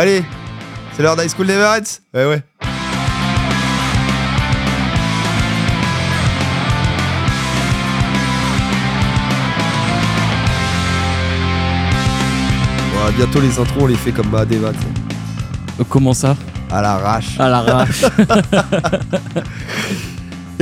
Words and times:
Allez, 0.00 0.24
c'est 0.96 1.02
l'heure 1.02 1.14
d'High 1.14 1.28
School 1.28 1.46
Never 1.46 1.66
Ends. 1.66 1.98
Ouais, 2.14 2.24
ouais. 2.24 2.42
Bon, 12.94 13.12
bientôt 13.14 13.40
les 13.42 13.58
intros, 13.58 13.82
on 13.82 13.86
les 13.88 13.94
fait 13.94 14.12
comme 14.12 14.30
Mahadeva, 14.30 14.72
Comment 15.90 16.14
ça? 16.14 16.34
À 16.70 16.80
l'arrache. 16.80 17.38
À 17.38 17.50
l'arrache. 17.50 18.04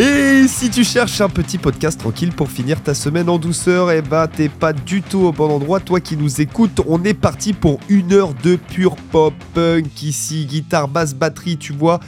Et 0.01 0.47
si 0.47 0.70
tu 0.70 0.84
cherches 0.84 1.20
un 1.20 1.29
petit 1.29 1.59
podcast 1.59 1.98
tranquille 1.98 2.30
pour 2.30 2.48
finir 2.52 2.80
ta 2.80 2.95
semaine 2.95 3.29
en 3.29 3.37
douceur, 3.38 3.91
eh 3.91 4.01
ben 4.01 4.29
t'es 4.29 4.48
pas 4.48 4.73
du 4.73 5.02
tout 5.02 5.19
au 5.19 5.33
bon 5.33 5.51
endroit. 5.51 5.80
Toi 5.80 5.98
qui 5.98 6.16
nous 6.16 6.41
écoutes, 6.41 6.80
on 6.87 7.02
est 7.02 7.15
parti 7.15 7.52
pour 7.52 7.80
une 7.88 8.12
heure 8.12 8.33
de 8.45 8.55
pure 8.55 8.95
pop 8.95 9.34
punk 9.55 10.01
ici, 10.05 10.47
guitare, 10.47 10.87
basse, 10.87 11.15
batterie, 11.16 11.57
tu 11.57 11.73
vois. 11.73 11.98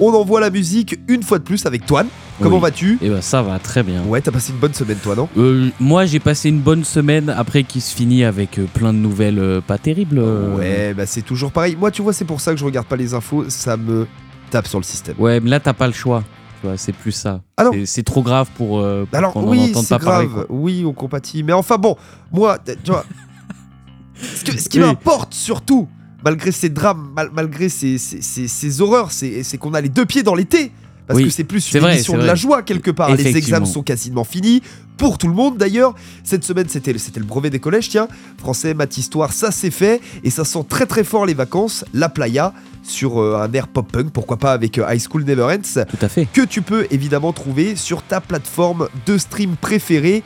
On 0.00 0.12
envoie 0.14 0.40
la 0.40 0.48
musique 0.48 0.98
une 1.08 1.22
fois 1.22 1.38
de 1.38 1.44
plus 1.44 1.66
avec 1.66 1.84
Toine. 1.84 2.06
Comment 2.40 2.56
Oui. 2.56 2.62
vas-tu? 2.62 2.98
Et 3.02 3.10
bah 3.10 3.20
ça 3.20 3.42
va 3.42 3.58
très 3.58 3.82
bien. 3.82 4.02
Ouais, 4.04 4.22
t'as 4.22 4.30
passé 4.30 4.52
une 4.52 4.58
bonne 4.58 4.74
semaine, 4.74 4.98
toi, 5.02 5.14
non? 5.14 5.28
Euh, 5.36 5.68
moi 5.78 6.06
j'ai 6.06 6.20
passé 6.20 6.48
une 6.48 6.60
bonne 6.60 6.84
semaine 6.84 7.28
après 7.28 7.64
qui 7.64 7.82
se 7.82 7.94
finit 7.94 8.24
avec 8.24 8.58
euh, 8.58 8.64
plein 8.72 8.94
de 8.94 8.98
nouvelles 8.98 9.38
euh, 9.38 9.60
pas 9.60 9.76
terribles. 9.76 10.18
Ouais, 10.20 10.94
bah 10.94 11.04
c'est 11.04 11.22
toujours 11.22 11.52
pareil. 11.52 11.76
Moi, 11.78 11.90
tu 11.90 12.00
vois, 12.00 12.14
c'est 12.14 12.24
pour 12.24 12.40
ça 12.40 12.52
que 12.52 12.58
je 12.58 12.64
regarde 12.64 12.86
pas 12.86 12.96
les 12.96 13.12
infos. 13.12 13.44
Ça 13.48 13.76
me 13.76 14.06
tape 14.50 14.66
sur 14.68 14.78
le 14.78 14.84
système. 14.84 15.16
Ouais, 15.18 15.38
mais 15.40 15.50
là 15.50 15.60
t'as 15.60 15.74
pas 15.74 15.86
le 15.86 15.92
choix. 15.92 16.24
C'est 16.76 16.92
plus 16.94 17.12
ça. 17.12 17.42
Ah. 17.56 17.70
C'est- 17.84 18.02
trop 18.02 18.22
grave 18.22 18.48
pour, 18.56 18.78
euh, 18.80 19.04
pour 19.04 19.18
Alors 19.18 19.32
qu'on 19.32 19.46
en 19.46 19.48
oui, 19.50 19.70
entende 19.70 19.84
c'est 19.84 19.98
pas 19.98 20.04
parler. 20.04 20.26
grave. 20.26 20.46
quoi. 20.46 20.56
Oui, 20.56 20.84
on 20.86 20.92
compatit. 20.92 21.42
Mais 21.42 21.52
enfin 21.52 21.76
bon, 21.78 21.96
moi, 22.32 22.58
tu 22.64 22.90
vois, 22.90 23.04
ce, 24.20 24.44
que- 24.44 24.58
ce 24.58 24.68
qui 24.68 24.78
Oui. 24.80 24.86
m'importe 24.86 25.34
surtout, 25.34 25.88
malgré 26.24 26.52
ces 26.52 26.68
drames, 26.68 27.10
mal- 27.14 27.30
malgré 27.32 27.68
ces, 27.68 27.98
ces- 27.98 28.22
ces- 28.22 28.48
ces 28.48 28.80
horreurs, 28.80 29.12
c'est 29.12 29.42
c'est 29.42 29.58
qu'on 29.58 29.74
a 29.74 29.80
les 29.80 29.88
deux 29.88 30.06
pieds 30.06 30.22
dans 30.22 30.34
l'été. 30.34 30.72
Parce 31.06 31.18
Oui, 31.18 31.24
que 31.26 31.30
c'est 31.30 31.44
plus 31.44 31.72
une 31.72 31.84
émission 31.84 32.16
de 32.16 32.24
la 32.24 32.34
joie 32.34 32.62
quelque 32.62 32.90
part. 32.90 33.14
Les 33.14 33.36
examens 33.36 33.66
sont 33.66 33.82
quasiment 33.82 34.24
finis. 34.24 34.62
Pour 34.96 35.18
tout 35.18 35.28
le 35.28 35.34
monde 35.34 35.58
d'ailleurs. 35.58 35.94
Cette 36.24 36.42
semaine, 36.42 36.68
c'était 36.70 36.96
c'était 36.96 37.20
le 37.20 37.26
brevet 37.26 37.50
des 37.50 37.58
collèges, 37.60 37.90
tiens. 37.90 38.08
Français, 38.38 38.72
maths, 38.72 38.96
histoire, 38.96 39.30
ça 39.32 39.50
c'est 39.50 39.70
fait. 39.70 40.00
Et 40.24 40.30
ça 40.30 40.44
sent 40.46 40.64
très 40.68 40.86
très 40.86 41.04
fort 41.04 41.26
les 41.26 41.34
vacances. 41.34 41.84
La 41.92 42.08
playa 42.08 42.54
sur 42.82 43.20
euh, 43.20 43.38
un 43.42 43.52
air 43.52 43.68
pop-punk, 43.68 44.10
pourquoi 44.10 44.38
pas 44.38 44.52
avec 44.52 44.78
euh, 44.78 44.86
High 44.90 45.02
School 45.06 45.24
Never 45.24 45.42
Ends 45.42 45.84
Tout 45.84 45.98
à 46.00 46.08
fait. 46.08 46.26
que 46.32 46.40
tu 46.42 46.62
peux 46.62 46.86
évidemment 46.90 47.34
trouver 47.34 47.76
sur 47.76 48.02
ta 48.02 48.22
plateforme 48.22 48.88
de 49.04 49.18
stream 49.18 49.56
préférée. 49.60 50.22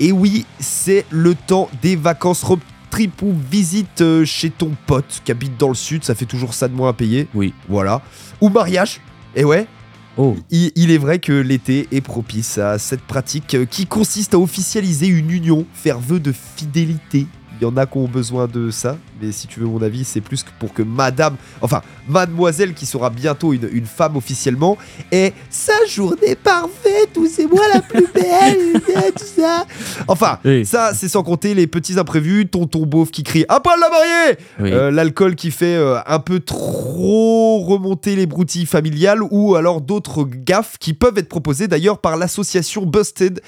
Et 0.00 0.12
oui, 0.12 0.44
c'est 0.58 1.06
le 1.10 1.34
temps 1.34 1.70
des 1.82 1.96
vacances 1.96 2.42
road 2.42 2.60
trip 2.90 3.22
ou 3.22 3.34
visite 3.50 4.00
euh, 4.02 4.24
chez 4.26 4.50
ton 4.50 4.72
pote 4.86 5.22
qui 5.24 5.30
habite 5.30 5.56
dans 5.56 5.68
le 5.68 5.74
sud, 5.74 6.04
ça 6.04 6.14
fait 6.14 6.26
toujours 6.26 6.52
ça 6.52 6.68
de 6.68 6.74
moins 6.74 6.90
à 6.90 6.92
payer. 6.92 7.26
Oui. 7.34 7.54
Voilà. 7.68 8.02
Ou 8.40 8.48
mariage. 8.50 9.00
Et 9.36 9.44
ouais, 9.44 9.66
Oh. 10.16 10.36
il, 10.50 10.90
est 10.90 10.98
vrai 10.98 11.18
que 11.18 11.32
l'été 11.32 11.86
est 11.92 12.00
propice 12.00 12.58
à 12.58 12.78
cette 12.78 13.00
pratique 13.00 13.56
qui 13.70 13.86
consiste 13.86 14.34
à 14.34 14.38
officialiser 14.38 15.06
une 15.06 15.30
union, 15.30 15.66
faire 15.72 15.98
vœu 15.98 16.20
de 16.20 16.32
fidélité. 16.32 17.26
Il 17.60 17.64
y 17.64 17.66
en 17.66 17.76
a 17.76 17.84
qui 17.84 17.98
ont 17.98 18.08
besoin 18.08 18.46
de 18.46 18.70
ça, 18.70 18.96
mais 19.20 19.32
si 19.32 19.46
tu 19.46 19.60
veux 19.60 19.66
mon 19.66 19.82
avis, 19.82 20.04
c'est 20.04 20.22
plus 20.22 20.42
que 20.42 20.48
pour 20.58 20.72
que 20.72 20.82
madame, 20.82 21.36
enfin 21.60 21.82
mademoiselle 22.08 22.72
qui 22.72 22.86
sera 22.86 23.10
bientôt 23.10 23.52
une, 23.52 23.68
une 23.70 23.84
femme 23.84 24.16
officiellement, 24.16 24.78
ait 25.12 25.34
sa 25.50 25.74
journée 25.86 26.36
parfaite 26.36 27.10
où 27.18 27.26
c'est 27.26 27.46
moi 27.46 27.60
la 27.74 27.82
plus 27.82 28.06
belle, 28.14 28.76
et 29.06 29.12
tout 29.12 29.24
ça. 29.36 29.66
Enfin, 30.08 30.38
Oui. 30.44 30.64
ça 30.64 30.92
c'est 30.94 31.08
sans 31.08 31.22
compter 31.22 31.52
les 31.54 31.66
petits 31.66 31.98
imprévus, 31.98 32.46
tonton 32.48 32.86
beauf 32.86 33.10
qui 33.10 33.22
crie 33.24 33.44
«À 33.50 33.60
poil 33.60 33.78
la 33.78 33.90
mariée!» 33.90 34.38
Oui. 34.60 34.72
Euh, 34.72 34.90
l'alcool 34.90 35.34
qui 35.34 35.50
fait 35.50 35.76
euh, 35.76 35.98
un 36.06 36.18
peu 36.18 36.40
trop 36.40 37.58
remonter 37.60 38.16
les 38.16 38.26
broutilles 38.26 38.64
familiales 38.66 39.20
ou 39.30 39.54
alors 39.54 39.82
d'autres 39.82 40.24
gaffes 40.24 40.76
qui 40.78 40.94
peuvent 40.94 41.18
être 41.18 41.28
proposées 41.28 41.68
d'ailleurs 41.68 41.98
par 41.98 42.16
l'association 42.16 42.86
Busted 42.86 43.40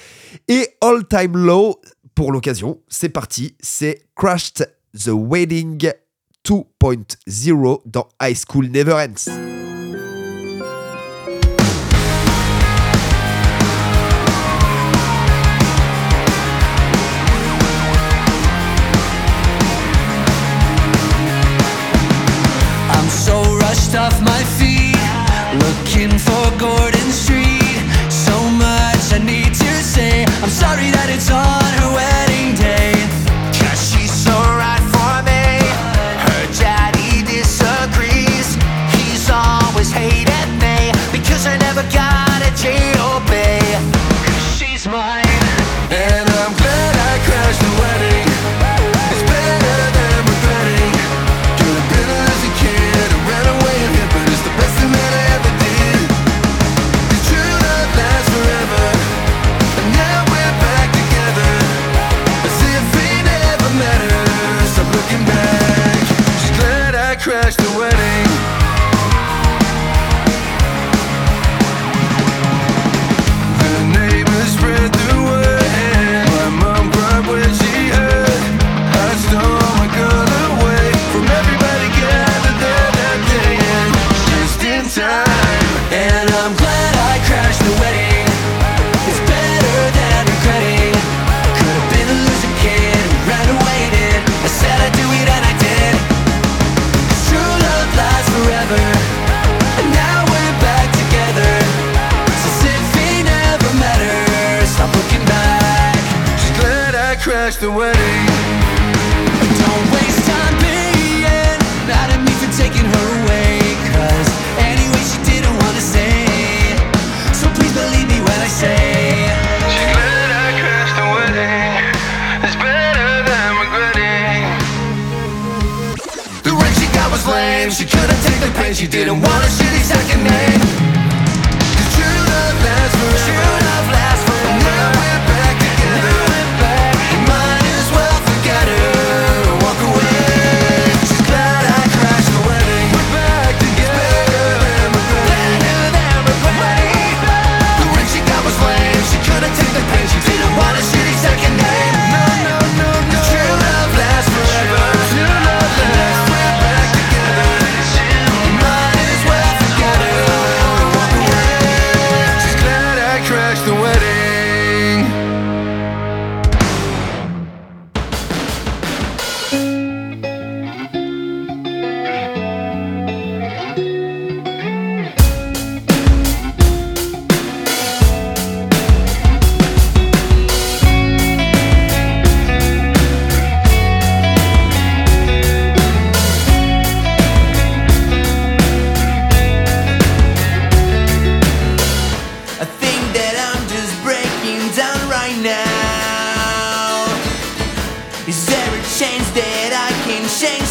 et 0.48 0.68
All 0.82 1.06
Time 1.08 1.36
Low. 1.38 1.80
Pour 2.22 2.30
l'occasion, 2.30 2.78
c'est 2.86 3.08
parti, 3.08 3.56
c'est 3.58 4.06
Crashed 4.14 4.72
the 4.94 5.08
Wedding 5.08 5.90
2.0 6.46 7.80
dans 7.84 8.08
High 8.22 8.36
School 8.36 8.68
Never 8.68 8.92
Ends. 8.92 9.61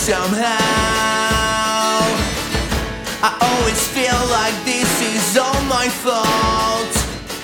Somehow. 0.01 0.57
I 3.21 3.31
always 3.39 3.87
feel 3.87 4.19
like 4.31 4.55
this 4.65 4.89
is 5.13 5.37
all 5.37 5.61
my 5.69 5.87
fault. 5.89 6.93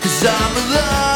Cause 0.01 0.25
I'm 0.25 0.73
lost 0.73 1.06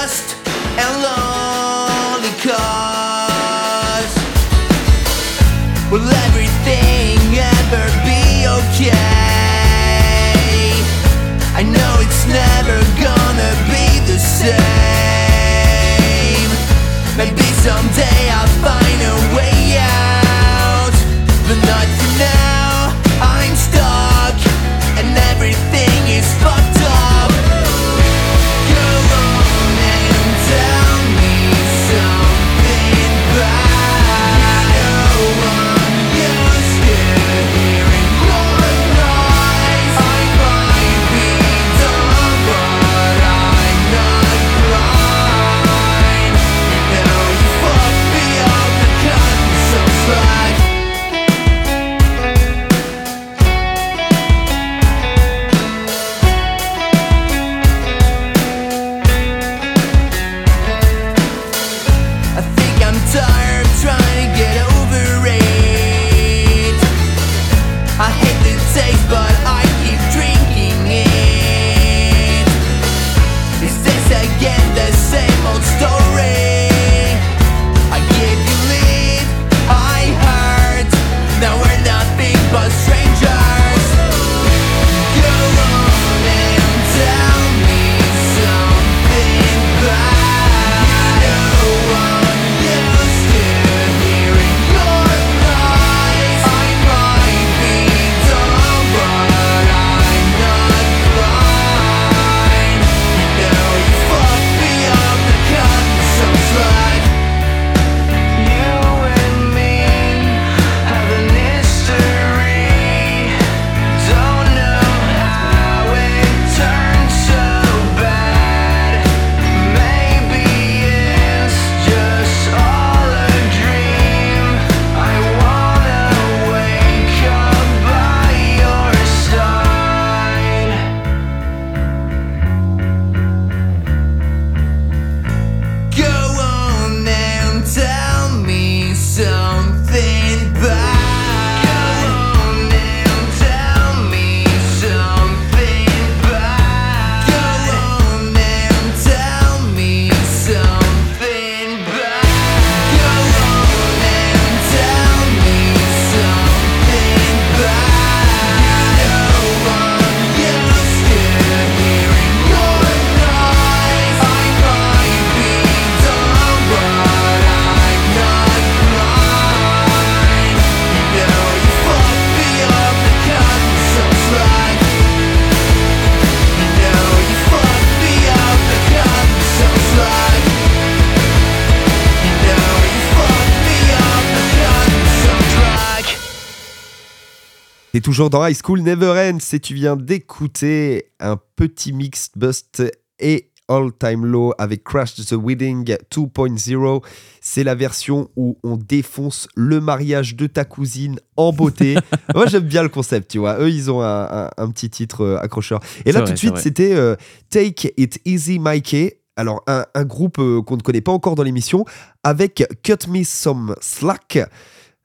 toujours 188.21 188.29
dans 188.29 188.45
High 188.45 188.55
School 188.63 188.81
Never 188.81 189.31
Ends 189.31 189.39
et 189.51 189.59
tu 189.59 189.73
viens 189.73 189.95
d'écouter 189.95 191.11
un 191.19 191.39
petit 191.55 191.91
mix 191.91 192.29
Bust 192.35 192.83
et 193.17 193.49
All 193.67 193.91
Time 193.97 194.27
Low 194.27 194.53
avec 194.59 194.83
Crash 194.83 195.15
the 195.15 195.33
Wedding 195.33 195.95
2.0. 196.13 197.03
C'est 197.41 197.63
la 197.63 197.73
version 197.73 198.29
où 198.35 198.59
on 198.63 198.77
défonce 198.77 199.47
le 199.55 199.81
mariage 199.81 200.35
de 200.35 200.45
ta 200.45 200.65
cousine 200.65 201.19
en 201.35 201.51
beauté. 201.51 201.95
Moi 202.35 202.45
j'aime 202.45 202.61
bien 202.65 202.83
le 202.83 202.89
concept, 202.89 203.31
tu 203.31 203.39
vois. 203.39 203.57
Eux 203.59 203.71
ils 203.71 203.89
ont 203.89 204.03
un, 204.03 204.27
un- 204.45 204.49
un 204.55 204.69
petit 204.69 204.91
titre 204.91 205.21
euh, 205.21 205.39
accrocheur. 205.39 205.79
Et 206.05 206.11
là 206.11 206.19
vrai, 206.19 206.27
tout 206.27 206.33
de 206.33 206.37
suite 206.37 206.57
c'était 206.57 206.93
euh, 206.93 207.15
Take 207.49 207.91
It 207.97 208.19
Easy 208.25 208.59
Mikey. 208.59 209.19
Alors 209.35 209.63
un, 209.65 209.83
un 209.95 210.03
groupe 210.05 210.37
euh, 210.37 210.61
qu'on 210.61 210.77
ne 210.77 210.83
connaît 210.83 211.01
pas 211.01 211.11
encore 211.11 211.33
dans 211.33 211.41
l'émission 211.43 211.85
avec 212.21 212.63
Cut 212.83 213.07
Me 213.09 213.23
Some 213.23 213.75
Slack. 213.81 214.37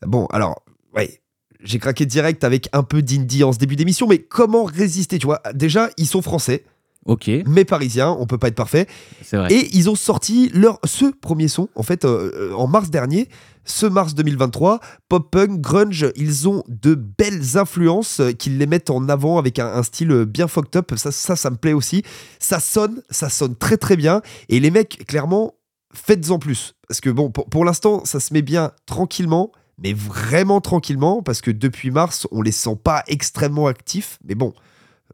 Bon 0.06 0.26
alors 0.26 0.62
ouais 0.94 1.18
j'ai 1.62 1.78
craqué 1.78 2.06
direct 2.06 2.44
avec 2.44 2.68
un 2.72 2.82
peu 2.82 3.02
d'indie 3.02 3.44
en 3.44 3.52
ce 3.52 3.58
début 3.58 3.76
d'émission, 3.76 4.06
mais 4.06 4.18
comment 4.18 4.64
résister 4.64 5.18
Tu 5.18 5.26
vois, 5.26 5.40
déjà, 5.54 5.90
ils 5.96 6.06
sont 6.06 6.22
français, 6.22 6.64
Ok, 7.06 7.30
mais 7.46 7.64
parisiens, 7.64 8.16
on 8.18 8.26
peut 8.26 8.36
pas 8.38 8.48
être 8.48 8.56
parfait. 8.56 8.86
c'est 9.22 9.36
vrai. 9.36 9.52
Et 9.52 9.68
ils 9.76 9.88
ont 9.88 9.94
sorti 9.94 10.50
leur 10.52 10.80
ce 10.84 11.04
premier 11.04 11.46
son, 11.46 11.68
en 11.76 11.84
fait, 11.84 12.04
euh, 12.04 12.32
euh, 12.34 12.52
en 12.54 12.66
mars 12.66 12.90
dernier, 12.90 13.28
ce 13.64 13.86
mars 13.86 14.14
2023, 14.14 14.80
pop 15.08 15.30
punk, 15.30 15.60
grunge, 15.60 16.10
ils 16.16 16.48
ont 16.48 16.64
de 16.66 16.96
belles 16.96 17.56
influences 17.56 18.18
euh, 18.18 18.32
qu'ils 18.32 18.58
les 18.58 18.66
mettent 18.66 18.90
en 18.90 19.08
avant 19.08 19.38
avec 19.38 19.60
un, 19.60 19.66
un 19.68 19.84
style 19.84 20.24
bien 20.24 20.48
fucked 20.48 20.74
up. 20.74 20.92
Ça, 20.96 21.12
ça, 21.12 21.36
ça 21.36 21.50
me 21.50 21.56
plaît 21.56 21.72
aussi. 21.74 22.02
Ça 22.40 22.58
sonne, 22.58 23.02
ça 23.08 23.28
sonne 23.28 23.54
très 23.54 23.76
très 23.76 23.96
bien. 23.96 24.20
Et 24.48 24.58
les 24.58 24.72
mecs, 24.72 25.06
clairement, 25.06 25.54
faites-en 25.94 26.40
plus. 26.40 26.74
Parce 26.88 27.00
que 27.00 27.10
bon, 27.10 27.30
pour, 27.30 27.46
pour 27.48 27.64
l'instant, 27.64 28.04
ça 28.04 28.18
se 28.18 28.34
met 28.34 28.42
bien 28.42 28.72
tranquillement, 28.84 29.52
mais 29.82 29.92
vraiment 29.92 30.60
tranquillement, 30.60 31.22
parce 31.22 31.40
que 31.40 31.50
depuis 31.50 31.90
mars, 31.90 32.26
on 32.30 32.42
les 32.42 32.52
sent 32.52 32.76
pas 32.82 33.02
extrêmement 33.08 33.66
actifs. 33.66 34.18
Mais 34.26 34.34
bon, 34.34 34.54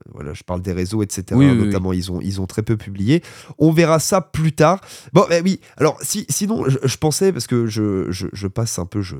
euh, 0.06 0.10
voilà, 0.14 0.34
je 0.34 0.42
parle 0.44 0.62
des 0.62 0.72
réseaux, 0.72 1.02
etc. 1.02 1.24
Oui, 1.32 1.46
oui, 1.46 1.52
oui. 1.58 1.66
notamment, 1.66 1.92
Ils, 1.92 2.10
ont, 2.12 2.20
ils 2.20 2.40
ont 2.40 2.46
très 2.46 2.62
peu 2.62 2.76
publié. 2.76 3.22
On 3.58 3.72
verra 3.72 3.98
ça 3.98 4.20
plus 4.20 4.52
tard. 4.52 4.80
Bon, 5.12 5.24
bah 5.28 5.36
oui. 5.44 5.60
Alors, 5.76 5.98
si, 6.02 6.26
sinon, 6.28 6.68
je, 6.68 6.78
je 6.82 6.96
pensais, 6.96 7.32
parce 7.32 7.46
que 7.46 7.66
je, 7.66 8.10
je, 8.10 8.26
je 8.32 8.46
passe 8.46 8.78
un 8.78 8.86
peu, 8.86 9.02
je 9.02 9.16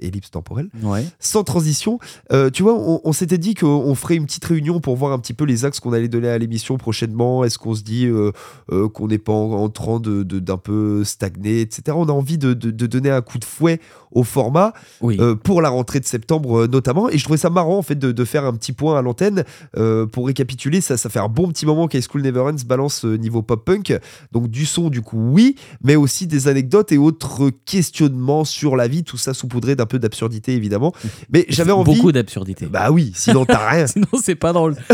ellipse 0.00 0.30
temporelle, 0.30 0.68
Ouais. 0.82 1.04
sans 1.18 1.42
transition. 1.44 1.98
Euh, 2.30 2.50
tu 2.50 2.62
vois, 2.62 2.74
on, 2.74 3.00
on 3.02 3.12
s'était 3.12 3.38
dit 3.38 3.54
qu'on 3.54 3.94
ferait 3.94 4.16
une 4.16 4.26
petite 4.26 4.44
réunion 4.44 4.80
pour 4.80 4.96
voir 4.96 5.12
un 5.12 5.18
petit 5.18 5.32
peu 5.32 5.44
les 5.44 5.64
axes 5.64 5.80
qu'on 5.80 5.92
allait 5.94 6.08
donner 6.08 6.28
à 6.28 6.36
l'émission 6.38 6.76
prochainement. 6.76 7.42
Est-ce 7.42 7.58
qu'on 7.58 7.74
se 7.74 7.82
dit 7.82 8.04
euh, 8.06 8.30
euh, 8.70 8.88
qu'on 8.90 9.08
n'est 9.08 9.18
pas 9.18 9.32
en, 9.32 9.50
en 9.52 9.68
train 9.70 9.98
de 9.98 10.22
de- 10.22 10.38
d'un 10.40 10.58
peu 10.58 11.02
stagner, 11.04 11.62
etc. 11.62 11.96
On 11.98 12.08
a 12.08 12.12
envie 12.12 12.38
de, 12.38 12.52
de- 12.52 12.70
de 12.70 12.86
donner 12.86 13.10
un 13.10 13.22
coup 13.22 13.38
de 13.38 13.44
fouet 13.46 13.80
au 14.12 14.22
format 14.24 14.72
Oui. 15.00 15.16
euh, 15.20 15.34
pour 15.34 15.62
la 15.62 15.68
rentrée 15.68 16.00
de 16.00 16.04
septembre 16.06 16.60
euh, 16.60 16.66
notamment. 16.66 17.08
Et 17.08 17.18
je 17.18 17.24
trouvais 17.24 17.38
ça 17.38 17.50
marrant 17.50 17.78
en 17.78 17.82
fait 17.82 17.96
de, 17.98 18.12
de 18.12 18.24
faire 18.24 18.44
un 18.44 18.52
petit 18.54 18.72
point 18.72 18.98
à 18.98 19.02
l'antenne 19.02 19.44
euh, 19.76 20.06
pour 20.06 20.26
récapituler. 20.26 20.80
Ça, 20.80 20.96
ça 20.96 21.08
fait 21.08 21.18
un 21.18 21.28
bon 21.28 21.48
petit 21.48 21.66
moment 21.66 21.88
qu'High 21.88 22.04
School 22.08 22.22
Never 22.22 22.40
Ends 22.40 22.56
balance 22.66 23.04
niveau 23.04 23.42
pop 23.42 23.64
punk. 23.64 23.98
Donc 24.32 24.48
du 24.48 24.66
son 24.66 24.88
du 24.90 25.02
coup 25.02 25.18
oui, 25.32 25.56
mais 25.82 25.96
aussi 25.96 26.26
des 26.26 26.48
anecdotes 26.48 26.92
et 26.92 26.98
autres 26.98 27.50
questionnements 27.64 28.44
sur 28.44 28.76
la 28.76 28.88
vie. 28.88 29.04
Tout 29.04 29.16
ça 29.16 29.34
saupoudré 29.34 29.76
d'un 29.76 29.86
peu 29.86 29.98
d'absurdité 29.98 30.54
évidemment. 30.54 30.92
Mais 31.32 31.46
j'avais 31.48 31.72
envie. 31.72 31.96
Beaucoup 31.96 32.12
d'absurdité. 32.12 32.66
Bah 32.66 32.90
oui, 32.90 33.12
sinon 33.14 33.44
t'as 33.44 33.68
rien. 33.70 33.86
Sinon, 33.98 34.06
c'est 34.22 34.34
pas 34.34 34.52
drôle. 34.52 34.76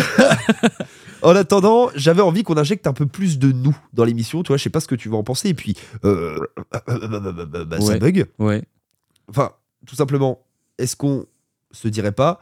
En 1.22 1.34
attendant, 1.34 1.88
j'avais 1.94 2.20
envie 2.20 2.42
qu'on 2.42 2.58
injecte 2.58 2.86
un 2.86 2.92
peu 2.92 3.06
plus 3.06 3.38
de 3.38 3.50
nous 3.50 3.74
dans 3.94 4.04
l'émission. 4.04 4.42
Tu 4.42 4.48
vois, 4.48 4.58
je 4.58 4.62
sais 4.62 4.68
pas 4.68 4.80
ce 4.80 4.86
que 4.86 4.94
tu 4.94 5.08
vas 5.08 5.16
en 5.16 5.22
penser. 5.22 5.48
Et 5.48 5.54
puis, 5.54 5.74
euh, 6.04 6.36
bah, 7.66 7.80
ça 7.80 7.86
Ouais. 7.86 7.98
bug. 7.98 8.26
Ouais. 8.38 8.62
Enfin, 9.28 9.52
tout 9.86 9.96
simplement, 9.96 10.44
est-ce 10.78 10.96
qu'on 10.96 11.26
se 11.72 11.88
dirait 11.88 12.12
pas 12.12 12.40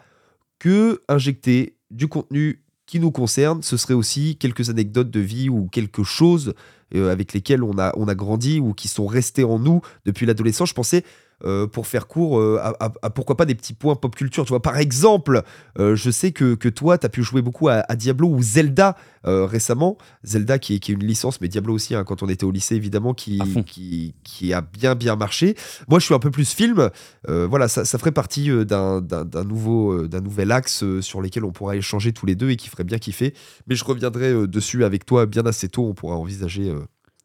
que 0.59 1.03
injecter 1.09 1.77
du 1.91 2.09
contenu 2.09 2.63
qui 2.87 3.01
nous 3.01 3.11
concerne, 3.11 3.63
ce 3.63 3.77
serait 3.77 3.95
aussi 3.95 4.37
quelques 4.37 4.71
anecdotes 4.71 5.11
de 5.11 5.21
vie 5.21 5.49
ou 5.49 5.69
quelque 5.69 6.03
chose 6.03 6.55
euh, 6.95 7.11
avec 7.11 7.33
lesquelles 7.33 7.63
on 7.63 7.79
a, 7.79 7.93
on 7.97 8.07
a 8.07 8.15
grandi 8.15 8.61
ou 8.61 8.75
qui 8.75 8.89
sont 8.89 9.07
restés 9.07 9.45
en 9.45 9.59
nous 9.59 9.81
depuis 10.05 10.27
l'adolescence? 10.27 10.69
Je 10.69 10.75
pensais, 10.75 11.05
euh, 11.45 11.67
pour 11.67 11.87
faire 11.87 12.07
court, 12.07 12.39
euh, 12.39 12.59
à, 12.63 12.87
à- 12.87 12.93
à 13.03 13.11
pourquoi 13.11 13.37
pas 13.37 13.45
des 13.45 13.55
petits 13.55 13.75
points 13.75 13.97
pop 13.97 14.15
culture. 14.15 14.45
Tu 14.45 14.51
vois, 14.51 14.63
par 14.63 14.77
exemple, 14.79 15.43
euh, 15.79 15.97
je 15.97 16.11
sais 16.11 16.33
que, 16.33 16.55
que 16.55 16.69
toi, 16.69 16.99
tu 16.99 17.07
as 17.07 17.09
pu 17.09 17.23
jouer 17.23 17.43
beaucoup 17.43 17.69
à, 17.69 17.85
à 17.89 17.97
Diablo 17.97 18.29
ou 18.29 18.43
Zelda 18.43 18.97
récemment. 19.25 19.99
Zelda 20.25 20.59
qui 20.59 20.75
est, 20.75 20.79
qui 20.81 20.91
est 20.91 20.95
une 20.97 21.05
licence, 21.07 21.41
mais 21.41 21.47
Diablo 21.49 21.75
aussi, 21.75 21.95
hein, 21.95 22.03
quand 22.03 22.25
on 22.25 22.29
était 22.29 22.43
au 22.45 22.51
lycée, 22.51 22.75
évidemment, 22.75 23.15
qui, 23.15 23.39
qui, 23.67 24.15
qui 24.25 24.53
a 24.53 24.61
bien, 24.61 24.95
bien 24.97 25.15
marché. 25.15 25.57
Moi, 25.89 26.01
je 26.01 26.05
suis 26.07 26.15
un 26.15 26.19
peu 26.19 26.31
plus 26.33 26.53
film. 26.53 26.91
Voilà, 27.29 27.69
ça, 27.69 27.85
ça 27.85 27.99
ferait 27.99 28.11
partie 28.13 28.49
d'un 28.67 29.01
d'un- 29.01 29.25
d'un 29.25 29.45
nouveau, 29.45 30.09
d'un 30.09 30.21
nouvel 30.21 30.51
axe 30.53 30.85
sur 31.01 31.21
lequel 31.21 31.45
on 31.45 31.53
pourra 31.53 31.77
échanger 31.77 32.13
tous 32.13 32.27
les 32.27 32.35
deux 32.35 32.51
et 32.51 32.57
qui 32.57 32.69
ferait 32.69 32.83
bien 32.85 32.99
kiffer. 32.99 33.33
Mais 33.69 33.77
je 33.77 33.85
reviendrai 33.85 34.47
dessus 34.49 34.85
avec 34.85 35.07
toi 35.07 35.27
bien 35.27 35.47
assez 35.47 35.69
tôt. 35.69 35.87
On 35.87 35.95
pourra 35.95 36.17
envisager 36.17 36.73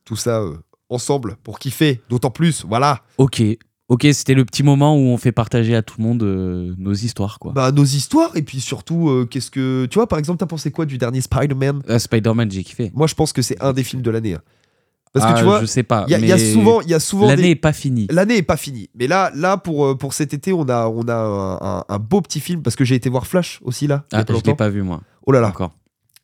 tout 0.05 0.15
ça 0.15 0.43
ensemble 0.89 1.35
pour 1.43 1.57
kiffer. 1.59 2.01
D'autant 2.09 2.29
plus, 2.31 2.63
voilà. 2.63 3.01
Ok. 3.17 3.41
Ok, 3.89 4.05
c'était 4.11 4.33
le 4.33 4.43
petit 4.43 4.63
moment 4.63 4.95
où 4.97 4.99
on 4.99 5.17
fait 5.17 5.31
partager 5.31 5.73
à 5.73 5.81
tout 5.81 5.95
le 5.99 6.03
monde 6.03 6.21
euh, 6.23 6.73
nos 6.77 6.93
histoires, 6.93 7.39
quoi. 7.39 7.53
Bah, 7.53 7.71
nos 7.71 7.85
histoires 7.85 8.35
et 8.35 8.41
puis 8.41 8.59
surtout, 8.59 9.09
euh, 9.09 9.25
qu'est-ce 9.25 9.49
que. 9.49 9.85
Tu 9.85 9.95
vois, 9.95 10.07
par 10.07 10.19
exemple, 10.19 10.39
t'as 10.39 10.45
pensé 10.45 10.71
quoi 10.71 10.85
du 10.85 10.97
dernier 10.97 11.21
Spider-Man? 11.21 11.81
Euh, 11.89 11.97
Spider-Man, 11.97 12.51
j'ai 12.51 12.63
kiffé. 12.65 12.91
Moi, 12.93 13.07
je 13.07 13.15
pense 13.15 13.31
que 13.31 13.41
c'est 13.41 13.61
un 13.63 13.71
des 13.71 13.83
films 13.83 14.01
de 14.01 14.11
l'année. 14.11 14.33
hein. 14.33 14.41
Parce 15.13 15.25
Ah, 15.25 15.33
que 15.33 15.39
tu 15.39 15.45
vois, 15.45 15.61
je 15.61 15.65
sais 15.65 15.83
pas. 15.83 16.03
il 16.09 16.11
y, 16.11 16.15
a- 16.15 16.19
il 16.19 16.27
y 16.27 16.31
a 16.33 16.35
mais 16.35 16.51
souvent, 16.53 16.81
il 16.81 16.89
y 16.89 16.93
a 16.93 16.99
souvent 16.99 17.27
L'année 17.27 17.43
des- 17.43 17.49
est 17.51 17.55
pas 17.55 17.71
finie. 17.71 18.07
L'année 18.11 18.35
est 18.37 18.43
pas 18.43 18.57
finie. 18.57 18.89
Mais 18.93 19.07
là, 19.07 19.31
là 19.33 19.55
pour, 19.55 19.85
euh, 19.85 19.95
pour 19.95 20.13
cet 20.13 20.33
été, 20.33 20.51
on 20.51 20.67
a, 20.67 20.87
on 20.89 21.07
a 21.07 21.15
un, 21.15 21.55
un- 21.79 21.83
un 21.87 21.97
beau 21.99 22.19
petit 22.21 22.41
film 22.41 22.61
parce 22.61 22.75
que 22.75 22.83
j'ai 22.83 22.95
été 22.95 23.09
voir 23.09 23.25
Flash 23.25 23.59
aussi 23.63 23.87
là. 23.87 24.03
il 24.11 24.15
y 24.15 24.17
a 24.17 24.21
Ah, 24.21 24.25
pas 24.25 24.33
je 24.33 24.39
l'ai 24.39 24.43
longtemps. 24.47 24.55
pas 24.57 24.69
vu, 24.69 24.83
moi. 24.83 25.01
Oh 25.25 25.31
là 25.31 25.39
là, 25.39 25.47
Encore. 25.47 25.71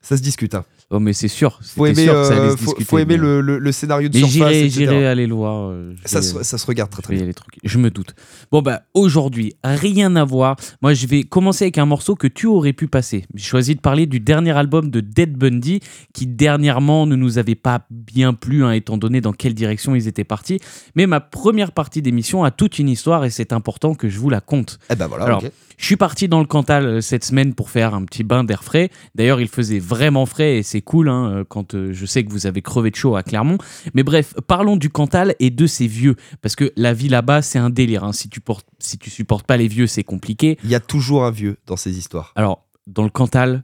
ça 0.02 0.18
se 0.18 0.22
discute. 0.22 0.54
Hein. 0.54 0.66
Oh, 0.96 1.00
mais 1.00 1.14
c'est 1.14 1.28
sûr. 1.28 1.60
Faut 1.76 1.88
aimer, 1.88 2.04
sûr 2.04 2.14
que 2.14 2.24
ça 2.26 2.34
allait 2.34 2.40
euh, 2.42 2.52
se 2.52 2.58
faut, 2.58 2.66
discuter, 2.66 2.86
faut 2.86 2.98
aimer 3.00 3.16
mais- 3.16 3.22
le, 3.24 3.42
le- 3.42 3.58
le 3.58 3.72
scénario 3.72 4.10
de 4.10 4.18
Mais 4.20 4.28
surface. 4.28 4.54
j'irai, 4.68 5.08
aller 5.08 5.26
le 5.26 5.34
voir. 5.34 5.70
euh, 5.72 5.94
je 6.04 6.08
Ça, 6.08 6.20
vais- 6.20 6.26
se, 6.26 6.44
ça 6.44 6.58
se 6.60 6.66
regarde 6.68 6.92
très 6.92 7.02
très 7.02 7.16
bien. 7.16 7.24
aller 7.24 7.34
truc. 7.34 7.56
Je 7.64 7.78
me 7.80 7.90
doute. 7.90 8.14
Bon, 8.52 8.62
bah, 8.62 8.84
aujourd'hui, 8.94 9.56
rien 9.64 10.16
à 10.16 10.24
voir. 10.24 10.56
Moi, 10.84 10.94
je 10.94 11.08
vais 11.08 11.24
commencer 11.24 11.66
avec 11.66 11.80
un 11.80 11.86
morceau 11.88 12.16
que 12.16 12.28
tu 12.28 12.46
aurais 12.46 12.74
pu 12.74 12.88
passer. 12.88 13.26
J'ai 13.34 13.44
choisi 13.44 13.74
de 13.76 13.82
parler 13.82 14.06
du 14.06 14.20
dernier 14.20 14.52
album 14.56 14.92
de 14.92 15.00
Dead 15.00 15.36
Bundy, 15.36 15.80
qui 16.14 16.28
dernièrement 16.28 17.08
ne 17.08 17.16
nous 17.16 17.40
avait 17.40 17.56
pas 17.56 17.88
bien 17.90 18.34
plu, 18.36 18.64
hein, 18.64 18.72
étant 18.72 18.98
donné 18.98 19.20
dans 19.20 19.34
quelle 19.34 19.56
direction 19.56 19.96
ils 19.96 20.08
étaient 20.08 20.24
partis. 20.24 20.60
Mais 20.96 21.08
ma 21.08 21.20
première 21.22 21.72
partie 21.72 22.02
d'émission 22.04 22.44
a 22.44 22.52
toute 22.52 22.78
une 22.78 22.90
histoire 22.90 23.26
et 23.26 23.32
c'est 23.32 23.52
important 23.52 23.96
que 23.96 24.10
je 24.10 24.20
vous 24.20 24.30
la 24.30 24.42
conte. 24.42 24.78
Eh 24.92 24.96
ben 24.96 25.08
voilà. 25.08 25.26
Alors. 25.26 25.44
Je 25.76 25.88
suis 25.88 25.98
parti 25.98 26.28
dans 26.28 26.40
le 26.40 26.46
Cantal 26.46 26.86
euh, 26.86 27.02
cette 27.02 27.24
semaine 27.26 27.56
pour 27.56 27.72
faire 27.72 27.96
un 27.96 28.06
petit 28.06 28.24
bain 28.24 28.44
d'air 28.44 28.64
frais. 28.64 28.92
D'ailleurs, 29.16 29.42
il 29.42 29.48
faisait 29.48 29.80
vraiment 29.80 30.28
frais 30.28 30.58
et 30.60 30.64
c'est 30.64 30.82
cool 30.84 31.10
hein, 31.10 31.32
euh, 31.32 31.44
quand 31.44 31.74
euh, 31.74 31.92
je 31.94 32.06
sais 32.06 32.24
que 32.24 32.32
vous 32.32 32.46
avez 32.46 32.62
crevé 32.62 32.92
de 32.92 32.96
chaud 32.96 33.16
à 33.16 33.24
Clermont. 33.24 33.58
Mais 33.94 34.04
bref, 34.04 34.34
parlons 34.48 34.76
du 34.78 34.90
Cantal 34.90 35.36
et 35.40 35.50
de 35.50 35.66
ses 35.68 35.88
vieux. 35.88 36.16
Parce 36.42 36.56
que 36.56 36.72
la 36.76 36.94
vie 36.94 37.10
là-bas, 37.10 37.42
c'est 37.42 37.60
un 37.60 37.70
délire. 37.70 38.04
hein. 38.04 38.14
Si, 38.14 38.30
tu 38.30 38.42
portes, 38.42 38.68
si 38.80 38.98
tu 38.98 39.10
supportes 39.10 39.48
pas 39.48 39.58
les 39.58 39.68
vieux, 39.68 39.88
c'est 39.88 40.04
compliqué. 40.04 40.58
Il 40.64 40.70
y 40.70 40.76
a 40.76 40.80
toujours 40.80 41.26
un 41.26 41.32
vieux 41.32 41.58
dans 41.66 41.78
ces 41.78 41.98
histoires. 41.98 42.32
Alors, 42.36 42.68
dans 42.88 43.04
le 43.04 43.10
Cantal, 43.10 43.64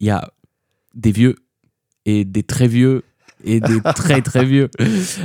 il 0.00 0.08
y 0.08 0.10
a 0.10 0.30
des 0.94 1.12
vieux 1.12 1.36
et 2.04 2.24
des 2.24 2.42
très 2.42 2.68
vieux 2.68 3.02
et 3.46 3.60
des 3.60 3.80
très 3.94 4.20
très 4.20 4.44
vieux. 4.44 4.68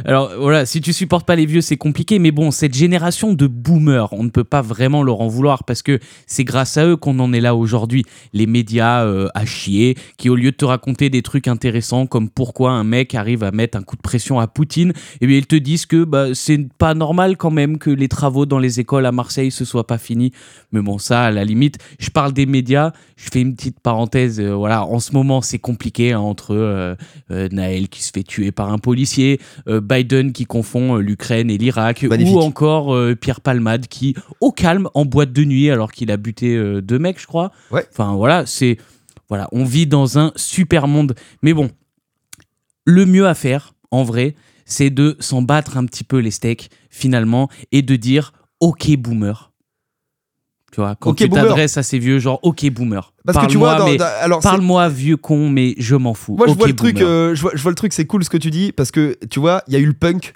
Alors 0.05 0.31
voilà, 0.39 0.65
si 0.65 0.79
tu 0.79 0.93
supportes 0.93 1.25
pas 1.25 1.35
les 1.35 1.45
vieux, 1.45 1.61
c'est 1.61 1.77
compliqué, 1.77 2.19
mais 2.19 2.31
bon, 2.31 2.51
cette 2.51 2.73
génération 2.73 3.33
de 3.33 3.47
boomers, 3.47 4.13
on 4.13 4.23
ne 4.23 4.29
peut 4.29 4.43
pas 4.43 4.61
vraiment 4.61 5.03
leur 5.03 5.21
en 5.21 5.27
vouloir 5.27 5.63
parce 5.63 5.81
que 5.81 5.99
c'est 6.27 6.43
grâce 6.43 6.77
à 6.77 6.85
eux 6.85 6.95
qu'on 6.95 7.19
en 7.19 7.33
est 7.33 7.41
là 7.41 7.55
aujourd'hui. 7.55 8.05
Les 8.33 8.45
médias 8.45 9.03
euh, 9.03 9.27
à 9.33 9.45
chier, 9.45 9.97
qui 10.17 10.29
au 10.29 10.35
lieu 10.35 10.51
de 10.51 10.55
te 10.55 10.65
raconter 10.65 11.09
des 11.09 11.21
trucs 11.21 11.47
intéressants 11.47 12.05
comme 12.05 12.29
pourquoi 12.29 12.71
un 12.71 12.83
mec 12.83 13.15
arrive 13.15 13.43
à 13.43 13.51
mettre 13.51 13.77
un 13.77 13.81
coup 13.81 13.95
de 13.95 14.01
pression 14.01 14.39
à 14.39 14.47
Poutine, 14.47 14.93
eh 15.19 15.27
bien 15.27 15.37
ils 15.37 15.47
te 15.47 15.55
disent 15.55 15.85
que 15.85 16.03
bah, 16.03 16.27
c'est 16.33 16.71
pas 16.77 16.93
normal 16.93 17.37
quand 17.37 17.51
même 17.51 17.77
que 17.77 17.89
les 17.89 18.07
travaux 18.07 18.45
dans 18.45 18.59
les 18.59 18.79
écoles 18.79 19.05
à 19.05 19.11
Marseille 19.11 19.51
se 19.51 19.65
soient 19.65 19.87
pas 19.87 19.97
finis. 19.97 20.31
Mais 20.71 20.81
bon, 20.81 20.97
ça, 20.97 21.23
à 21.23 21.31
la 21.31 21.43
limite, 21.43 21.77
je 21.99 22.09
parle 22.09 22.33
des 22.33 22.45
médias. 22.45 22.91
Je 23.17 23.29
fais 23.31 23.41
une 23.41 23.55
petite 23.55 23.79
parenthèse. 23.79 24.39
euh, 24.39 24.53
voilà, 24.53 24.85
en 24.85 24.99
ce 24.99 25.13
moment, 25.13 25.41
c'est 25.41 25.59
compliqué 25.59 26.13
hein, 26.13 26.19
entre 26.19 26.55
euh, 26.55 26.95
Naël 27.51 27.89
qui 27.89 28.03
se 28.03 28.11
fait 28.12 28.24
tuer 28.24 28.51
par 28.51 28.72
un 28.72 28.77
policier, 28.77 29.39
euh, 29.68 29.82
Biden 29.82 30.32
qui 30.34 30.46
confond 30.46 30.98
euh, 30.98 31.01
l'Ukraine 31.01 31.50
et 31.50 31.58
l'Irak, 31.58 32.06
ou 32.10 32.39
encore 32.39 32.94
euh, 32.94 33.15
Pierre 33.15 33.41
Palmade 33.41 33.88
qui, 33.88 34.15
au 34.39 34.51
calme, 34.51 34.89
en 34.94 35.06
boîte 35.06 35.34
de 35.34 35.44
nuit 35.44 35.70
alors 35.70 35.91
qu'il 35.91 36.12
a 36.12 36.18
buté 36.18 36.56
euh, 36.56 36.82
deux 36.82 37.00
mecs, 37.00 37.20
je 37.20 37.27
crois. 37.27 37.51
Ouais. 37.72 37.86
Enfin 37.91 38.15
voilà, 38.15 38.46
c'est 38.46 38.77
voilà, 39.30 39.48
on 39.51 39.63
vit 39.63 39.88
dans 39.88 40.20
un 40.20 40.34
super 40.36 40.88
monde. 40.88 41.15
Mais 41.41 41.53
bon, 41.53 41.70
le 42.86 43.06
mieux 43.06 43.27
à 43.27 43.34
faire, 43.34 43.74
en 43.89 44.03
vrai, 44.03 44.36
c'est 44.65 44.89
de 44.89 45.15
s'en 45.20 45.41
battre 45.41 45.77
un 45.77 45.86
petit 45.86 46.03
peu 46.03 46.18
les 46.18 46.32
steaks 46.32 46.70
finalement 46.89 47.50
et 47.72 47.82
de 47.82 47.96
dire 47.96 48.34
OK 48.60 48.91
boomer. 48.98 49.50
Tu 50.71 50.79
vois, 50.79 50.95
quand 50.95 51.11
Ok, 51.11 51.17
tu 51.17 51.29
t'adresses 51.29 51.77
à 51.77 51.83
ces 51.83 51.99
vieux, 51.99 52.19
genre 52.19 52.39
OK 52.43 52.65
boomer. 52.71 53.13
Parce 53.25 53.37
que 53.37 53.51
tu 53.51 53.57
vois, 53.57 53.75
Parle-moi, 53.75 53.85
dans- 53.85 53.91
mais- 53.91 53.97
dans- 53.97 54.21
alors 54.23 54.41
c'est- 54.41 54.47
Parle-moi 54.49 54.87
vieux 54.89 55.17
con, 55.17 55.49
mais 55.49 55.75
je 55.77 55.95
m'en 55.95 56.13
fous. 56.13 56.35
Moi, 56.37 56.47
je 56.47 56.53
vois 56.53 56.67
le 56.67 56.75
truc, 56.75 57.01
euh, 57.01 57.35
je, 57.35 57.41
vois, 57.41 57.51
je 57.53 57.61
vois 57.61 57.71
le 57.71 57.75
truc, 57.75 57.91
c'est 57.93 58.05
cool 58.05 58.23
ce 58.23 58.29
que 58.29 58.37
tu 58.37 58.51
dis, 58.51 58.71
parce 58.71 58.89
que 58.91 59.17
tu 59.29 59.39
vois, 59.41 59.63
il 59.67 59.73
y 59.73 59.75
a 59.75 59.79
eu 59.79 59.85
le 59.85 59.93
punk, 59.93 60.33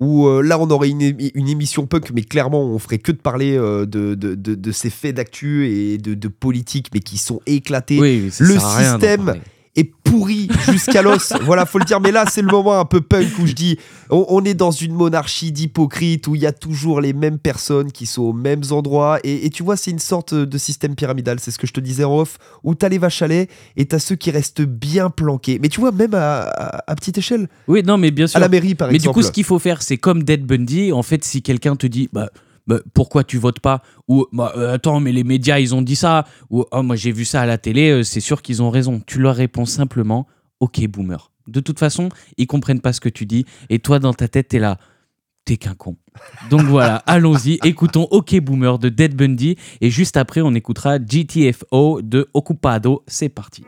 où 0.00 0.26
euh, 0.28 0.42
là, 0.42 0.58
on 0.60 0.68
aurait 0.70 0.90
une, 0.90 1.16
une 1.34 1.48
émission 1.48 1.86
punk, 1.86 2.10
mais 2.14 2.22
clairement, 2.22 2.62
on 2.62 2.78
ferait 2.78 2.98
que 2.98 3.12
de 3.12 3.16
parler 3.16 3.56
euh, 3.56 3.86
de, 3.86 4.14
de, 4.14 4.34
de- 4.34 4.54
de 4.54 4.72
ces 4.72 4.90
faits 4.90 5.16
d'actu 5.16 5.66
et 5.68 5.96
de, 5.98 6.12
de 6.14 6.28
politique, 6.28 6.88
mais 6.92 7.00
qui 7.00 7.16
sont 7.18 7.40
éclatés. 7.46 7.98
Oui, 7.98 8.30
le 8.38 8.58
système. 8.60 9.34
Est 9.78 9.92
pourri 10.04 10.48
jusqu'à 10.70 11.02
l'os. 11.02 11.32
voilà, 11.42 11.66
faut 11.66 11.78
le 11.78 11.84
dire. 11.84 12.00
Mais 12.00 12.10
là, 12.12 12.24
c'est 12.30 12.42
le 12.42 12.48
moment 12.50 12.78
un 12.80 12.84
peu 12.84 13.00
punk 13.00 13.26
où 13.38 13.46
je 13.46 13.52
dis 13.52 13.78
on, 14.10 14.24
on 14.28 14.44
est 14.44 14.54
dans 14.54 14.70
une 14.70 14.92
monarchie 14.94 15.52
d'hypocrites 15.52 16.26
où 16.26 16.34
il 16.34 16.40
y 16.40 16.46
a 16.46 16.52
toujours 16.52 17.00
les 17.00 17.12
mêmes 17.12 17.38
personnes 17.38 17.92
qui 17.92 18.06
sont 18.06 18.22
aux 18.22 18.32
mêmes 18.32 18.62
endroits. 18.70 19.18
Et, 19.24 19.46
et 19.46 19.50
tu 19.50 19.62
vois, 19.62 19.76
c'est 19.76 19.90
une 19.90 19.98
sorte 19.98 20.34
de 20.34 20.58
système 20.58 20.94
pyramidal. 20.94 21.38
C'est 21.40 21.50
ce 21.50 21.58
que 21.58 21.66
je 21.66 21.72
te 21.72 21.80
disais 21.80 22.04
en 22.04 22.18
off 22.18 22.38
où 22.64 22.74
t'as 22.74 22.88
les 22.88 22.98
vaches 22.98 23.22
à 23.22 23.28
lait 23.28 23.48
et 23.76 23.86
t'as 23.86 23.98
ceux 23.98 24.16
qui 24.16 24.30
restent 24.30 24.62
bien 24.62 25.10
planqués. 25.10 25.58
Mais 25.60 25.68
tu 25.68 25.80
vois, 25.80 25.92
même 25.92 26.14
à, 26.14 26.40
à- 26.42 26.90
à 26.90 26.94
petite 26.94 27.18
échelle, 27.18 27.48
Oui, 27.68 27.82
non, 27.82 27.98
mais 27.98 28.10
bien 28.10 28.26
sûr. 28.26 28.36
à 28.38 28.40
la 28.40 28.48
mairie 28.48 28.74
par 28.74 28.88
Mais 28.88 28.94
exemple. 28.96 29.16
du 29.18 29.22
coup, 29.22 29.26
ce 29.26 29.32
qu'il 29.32 29.44
faut 29.44 29.58
faire, 29.58 29.82
c'est 29.82 29.98
comme 29.98 30.22
Dead 30.24 30.44
Bundy. 30.44 30.92
En 30.92 31.02
fait, 31.02 31.24
si 31.24 31.42
quelqu'un 31.42 31.76
te 31.76 31.86
dit, 31.86 32.08
bah, 32.12 32.30
bah, 32.68 32.80
pourquoi 32.92 33.24
tu 33.24 33.38
votes 33.38 33.60
pas 33.60 33.82
Ou 34.06 34.26
bah, 34.32 34.52
euh, 34.56 34.74
attends, 34.74 35.00
mais 35.00 35.10
les 35.10 35.24
médias, 35.24 35.58
ils 35.58 35.74
ont 35.74 35.82
dit 35.82 35.96
ça. 35.96 36.26
Ou 36.50 36.64
oh, 36.70 36.82
moi, 36.82 36.94
j'ai 36.94 37.10
vu 37.10 37.24
ça 37.24 37.40
à 37.40 37.46
la 37.46 37.58
télé, 37.58 37.90
euh, 37.90 38.02
c'est 38.02 38.20
sûr 38.20 38.42
qu'ils 38.42 38.62
ont 38.62 38.70
raison. 38.70 39.02
Tu 39.06 39.18
leur 39.18 39.34
réponds 39.34 39.64
simplement, 39.64 40.26
ok, 40.60 40.86
boomer. 40.86 41.32
De 41.48 41.60
toute 41.60 41.78
façon, 41.78 42.10
ils 42.36 42.46
comprennent 42.46 42.82
pas 42.82 42.92
ce 42.92 43.00
que 43.00 43.08
tu 43.08 43.24
dis. 43.24 43.46
Et 43.70 43.78
toi, 43.78 43.98
dans 43.98 44.12
ta 44.12 44.28
tête, 44.28 44.48
t'es 44.48 44.58
là. 44.58 44.78
T'es 45.46 45.56
qu'un 45.56 45.74
con. 45.74 45.96
Donc 46.50 46.60
voilà, 46.64 46.96
allons-y, 47.06 47.58
écoutons 47.64 48.06
OK 48.10 48.38
Boomer 48.38 48.78
de 48.78 48.90
Dead 48.90 49.14
Bundy 49.14 49.56
et 49.80 49.88
juste 49.88 50.18
après 50.18 50.42
on 50.42 50.52
écoutera 50.54 50.98
GTFO 50.98 52.02
de 52.02 52.28
Occupado. 52.34 53.02
C'est 53.06 53.30
parti. 53.30 53.64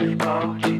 about 0.00 0.64
you. 0.66 0.77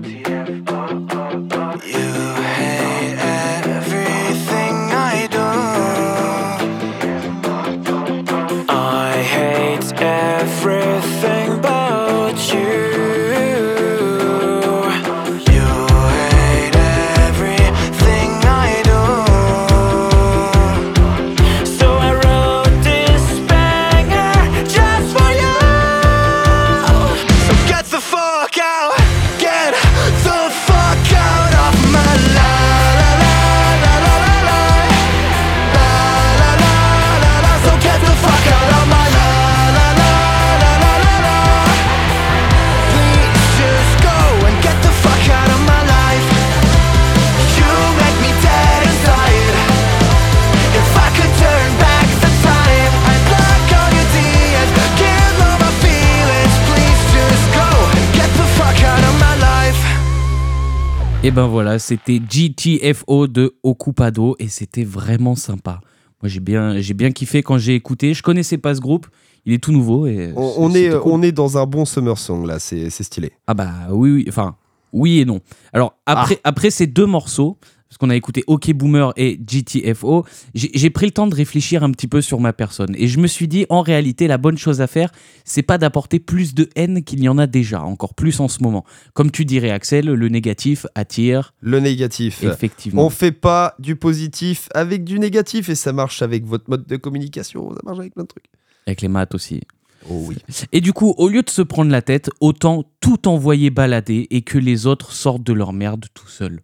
Ben 61.38 61.46
voilà, 61.46 61.78
c'était 61.78 62.18
GTFO 62.18 63.28
de 63.28 63.54
Okupado 63.62 64.34
et 64.40 64.48
c'était 64.48 64.82
vraiment 64.82 65.36
sympa. 65.36 65.80
Moi 66.20 66.28
j'ai 66.28 66.40
bien, 66.40 66.80
j'ai 66.80 66.94
bien 66.94 67.12
kiffé 67.12 67.44
quand 67.44 67.58
j'ai 67.58 67.76
écouté. 67.76 68.12
Je 68.12 68.24
connaissais 68.24 68.58
pas 68.58 68.74
ce 68.74 68.80
groupe, 68.80 69.06
il 69.46 69.52
est 69.52 69.58
tout 69.62 69.70
nouveau 69.70 70.08
et 70.08 70.32
On, 70.34 70.74
est, 70.74 70.90
cool. 70.90 71.00
on 71.12 71.22
est 71.22 71.30
dans 71.30 71.56
un 71.56 71.64
bon 71.64 71.84
summer 71.84 72.18
song 72.18 72.44
là, 72.44 72.58
c'est 72.58 72.90
c'est 72.90 73.04
stylé. 73.04 73.30
Ah 73.46 73.54
bah 73.54 73.70
oui, 73.92 74.10
oui, 74.10 74.24
enfin 74.28 74.56
oui 74.92 75.20
et 75.20 75.24
non. 75.24 75.38
Alors 75.72 75.94
après, 76.06 76.40
Ah. 76.42 76.48
après 76.48 76.70
ces 76.70 76.88
deux 76.88 77.06
morceaux, 77.06 77.56
parce 77.88 77.96
qu'on 77.98 78.10
a 78.10 78.16
écouté 78.16 78.44
OK 78.46 78.70
Boomer 78.72 79.12
et 79.16 79.38
GTFO, 79.38 80.24
j'ai 80.54 80.90
pris 80.90 81.06
le 81.06 81.12
temps 81.12 81.26
de 81.26 81.34
réfléchir 81.34 81.82
un 81.82 81.90
petit 81.90 82.06
peu 82.06 82.20
sur 82.20 82.38
ma 82.40 82.52
personne 82.52 82.94
et 82.96 83.08
je 83.08 83.18
me 83.18 83.26
suis 83.26 83.48
dit 83.48 83.64
en 83.70 83.80
réalité 83.80 84.26
la 84.26 84.36
bonne 84.38 84.58
chose 84.58 84.80
à 84.80 84.86
faire, 84.86 85.10
c'est 85.44 85.62
pas 85.62 85.78
d'apporter 85.78 86.18
plus 86.18 86.54
de 86.54 86.68
haine 86.76 87.02
qu'il 87.02 87.22
y 87.22 87.28
en 87.28 87.38
a 87.38 87.46
déjà, 87.46 87.82
encore 87.82 88.14
plus 88.14 88.40
en 88.40 88.48
ce 88.48 88.62
moment. 88.62 88.84
Comme 89.14 89.30
tu 89.30 89.44
dirais 89.44 89.70
Axel, 89.70 90.06
le 90.06 90.28
négatif 90.28 90.86
attire 90.94 91.54
Le 91.60 91.80
négatif. 91.80 92.42
effectivement. 92.44 93.06
On 93.06 93.10
fait 93.10 93.32
pas 93.32 93.74
du 93.78 93.96
positif 93.96 94.68
avec 94.74 95.04
du 95.04 95.18
négatif 95.18 95.68
et 95.68 95.74
ça 95.74 95.92
marche 95.92 96.20
avec 96.22 96.44
votre 96.44 96.68
mode 96.68 96.86
de 96.86 96.96
communication, 96.96 97.70
ça 97.74 97.80
marche 97.84 97.98
avec 97.98 98.14
plein 98.14 98.24
de 98.24 98.28
trucs. 98.28 98.46
Avec 98.86 99.00
les 99.00 99.08
maths 99.08 99.34
aussi. 99.34 99.62
Oh 100.10 100.24
oui. 100.28 100.36
Et 100.72 100.80
du 100.80 100.92
coup, 100.92 101.14
au 101.18 101.28
lieu 101.28 101.42
de 101.42 101.50
se 101.50 101.62
prendre 101.62 101.90
la 101.90 102.02
tête, 102.02 102.30
autant 102.40 102.84
tout 103.00 103.28
envoyer 103.28 103.70
balader 103.70 104.26
et 104.30 104.42
que 104.42 104.58
les 104.58 104.86
autres 104.86 105.12
sortent 105.12 105.42
de 105.42 105.52
leur 105.52 105.72
merde 105.72 106.06
tout 106.14 106.28
seuls. 106.28 106.60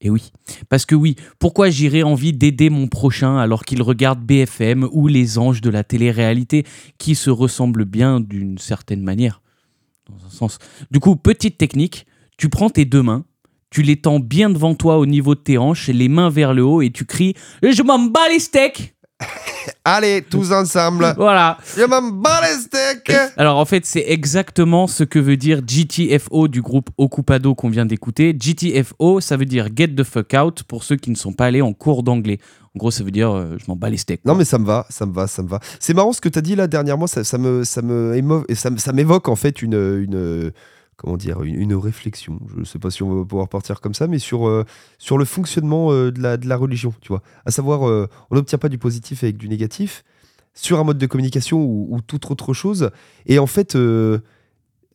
Et 0.00 0.10
oui, 0.10 0.30
parce 0.68 0.84
que 0.84 0.94
oui, 0.94 1.16
pourquoi 1.38 1.70
j'irais 1.70 2.02
envie 2.02 2.34
d'aider 2.34 2.68
mon 2.68 2.86
prochain 2.86 3.38
alors 3.38 3.64
qu'il 3.64 3.80
regarde 3.80 4.20
BFM 4.20 4.86
ou 4.92 5.08
les 5.08 5.38
anges 5.38 5.62
de 5.62 5.70
la 5.70 5.84
télé-réalité 5.84 6.64
qui 6.98 7.14
se 7.14 7.30
ressemblent 7.30 7.86
bien 7.86 8.20
d'une 8.20 8.58
certaine 8.58 9.02
manière? 9.02 9.40
Dans 10.08 10.26
un 10.26 10.30
sens. 10.30 10.58
Du 10.90 11.00
coup, 11.00 11.16
petite 11.16 11.56
technique, 11.56 12.06
tu 12.36 12.50
prends 12.50 12.68
tes 12.68 12.84
deux 12.84 13.02
mains, 13.02 13.24
tu 13.70 13.82
les 13.82 13.96
tends 13.96 14.20
bien 14.20 14.50
devant 14.50 14.74
toi 14.74 14.98
au 14.98 15.06
niveau 15.06 15.34
de 15.34 15.40
tes 15.40 15.58
hanches, 15.58 15.88
les 15.88 16.08
mains 16.08 16.30
vers 16.30 16.52
le 16.52 16.62
haut 16.62 16.82
et 16.82 16.90
tu 16.90 17.06
cries 17.06 17.34
«Je 17.62 17.82
m'en 17.82 17.98
bats 17.98 18.28
les 18.30 18.38
steaks 18.38 18.95
Allez, 19.84 20.22
tous 20.28 20.52
ensemble.!» 20.52 21.14
Voilà 21.16 21.58
Je 21.76 21.82
m'en 21.84 22.02
bats 22.02 22.40
les 22.42 22.60
steaks 22.60 23.12
Alors 23.36 23.56
en 23.58 23.64
fait, 23.64 23.86
c'est 23.86 24.04
exactement 24.08 24.86
ce 24.86 25.04
que 25.04 25.18
veut 25.18 25.36
dire 25.36 25.62
GTFO 25.66 26.48
du 26.48 26.60
groupe 26.62 26.90
Occupado 26.98 27.54
qu'on 27.54 27.68
vient 27.70 27.86
d'écouter. 27.86 28.34
GTFO, 28.38 29.20
ça 29.20 29.36
veut 29.36 29.44
dire 29.46 29.68
Get 29.74 29.88
the 29.88 30.02
fuck 30.04 30.34
out 30.34 30.62
pour 30.64 30.82
ceux 30.84 30.96
qui 30.96 31.10
ne 31.10 31.16
sont 31.16 31.32
pas 31.32 31.46
allés 31.46 31.62
en 31.62 31.72
cours 31.72 32.02
d'anglais. 32.02 32.38
En 32.74 32.78
gros, 32.78 32.90
ça 32.90 33.04
veut 33.04 33.10
dire 33.10 33.30
euh, 33.30 33.56
je 33.58 33.64
m'en 33.68 33.76
bats 33.76 33.88
les 33.90 33.96
steaks. 33.96 34.24
Non 34.24 34.34
mais 34.34 34.44
ça 34.44 34.58
me 34.58 34.66
va, 34.66 34.86
ça 34.90 35.06
me 35.06 35.12
va, 35.14 35.26
ça 35.26 35.42
me 35.42 35.48
va. 35.48 35.60
C'est 35.80 35.94
marrant 35.94 36.12
ce 36.12 36.20
que 36.20 36.28
tu 36.28 36.38
as 36.38 36.42
dit 36.42 36.56
là 36.56 36.66
dernièrement, 36.66 37.06
ça, 37.06 37.24
ça 37.24 37.38
me, 37.38 37.64
ça 37.64 37.80
me 37.80 38.14
émo- 38.16 38.44
et 38.48 38.54
ça, 38.54 38.68
me- 38.70 38.76
ça 38.78 38.92
m'évoque 38.92 39.28
en 39.28 39.36
fait 39.36 39.62
une, 39.62 39.74
une 39.74 40.52
comment 40.96 41.16
dire, 41.16 41.42
une, 41.42 41.60
une 41.60 41.74
réflexion. 41.74 42.38
Je 42.58 42.64
sais 42.64 42.78
pas 42.78 42.90
si 42.90 43.02
on 43.02 43.14
va 43.14 43.24
pouvoir 43.24 43.48
partir 43.48 43.80
comme 43.80 43.94
ça, 43.94 44.06
mais 44.06 44.18
sur, 44.18 44.48
euh, 44.48 44.64
sur 44.98 45.18
le 45.18 45.24
fonctionnement 45.24 45.92
euh, 45.92 46.10
de, 46.10 46.20
la, 46.22 46.36
de 46.36 46.48
la 46.48 46.56
religion, 46.56 46.94
tu 47.00 47.08
vois. 47.08 47.22
À 47.44 47.50
savoir, 47.50 47.86
euh, 47.88 48.08
on 48.30 48.34
n'obtient 48.36 48.58
pas 48.58 48.68
du 48.68 48.78
positif 48.78 49.22
avec 49.24 49.36
du 49.36 49.48
négatif 49.48 50.04
sur 50.54 50.78
un 50.80 50.84
mode 50.84 50.98
de 50.98 51.06
communication 51.06 51.58
ou, 51.62 51.86
ou 51.90 52.00
toute 52.00 52.30
autre 52.30 52.54
chose. 52.54 52.90
Et 53.26 53.38
en 53.38 53.46
fait, 53.46 53.76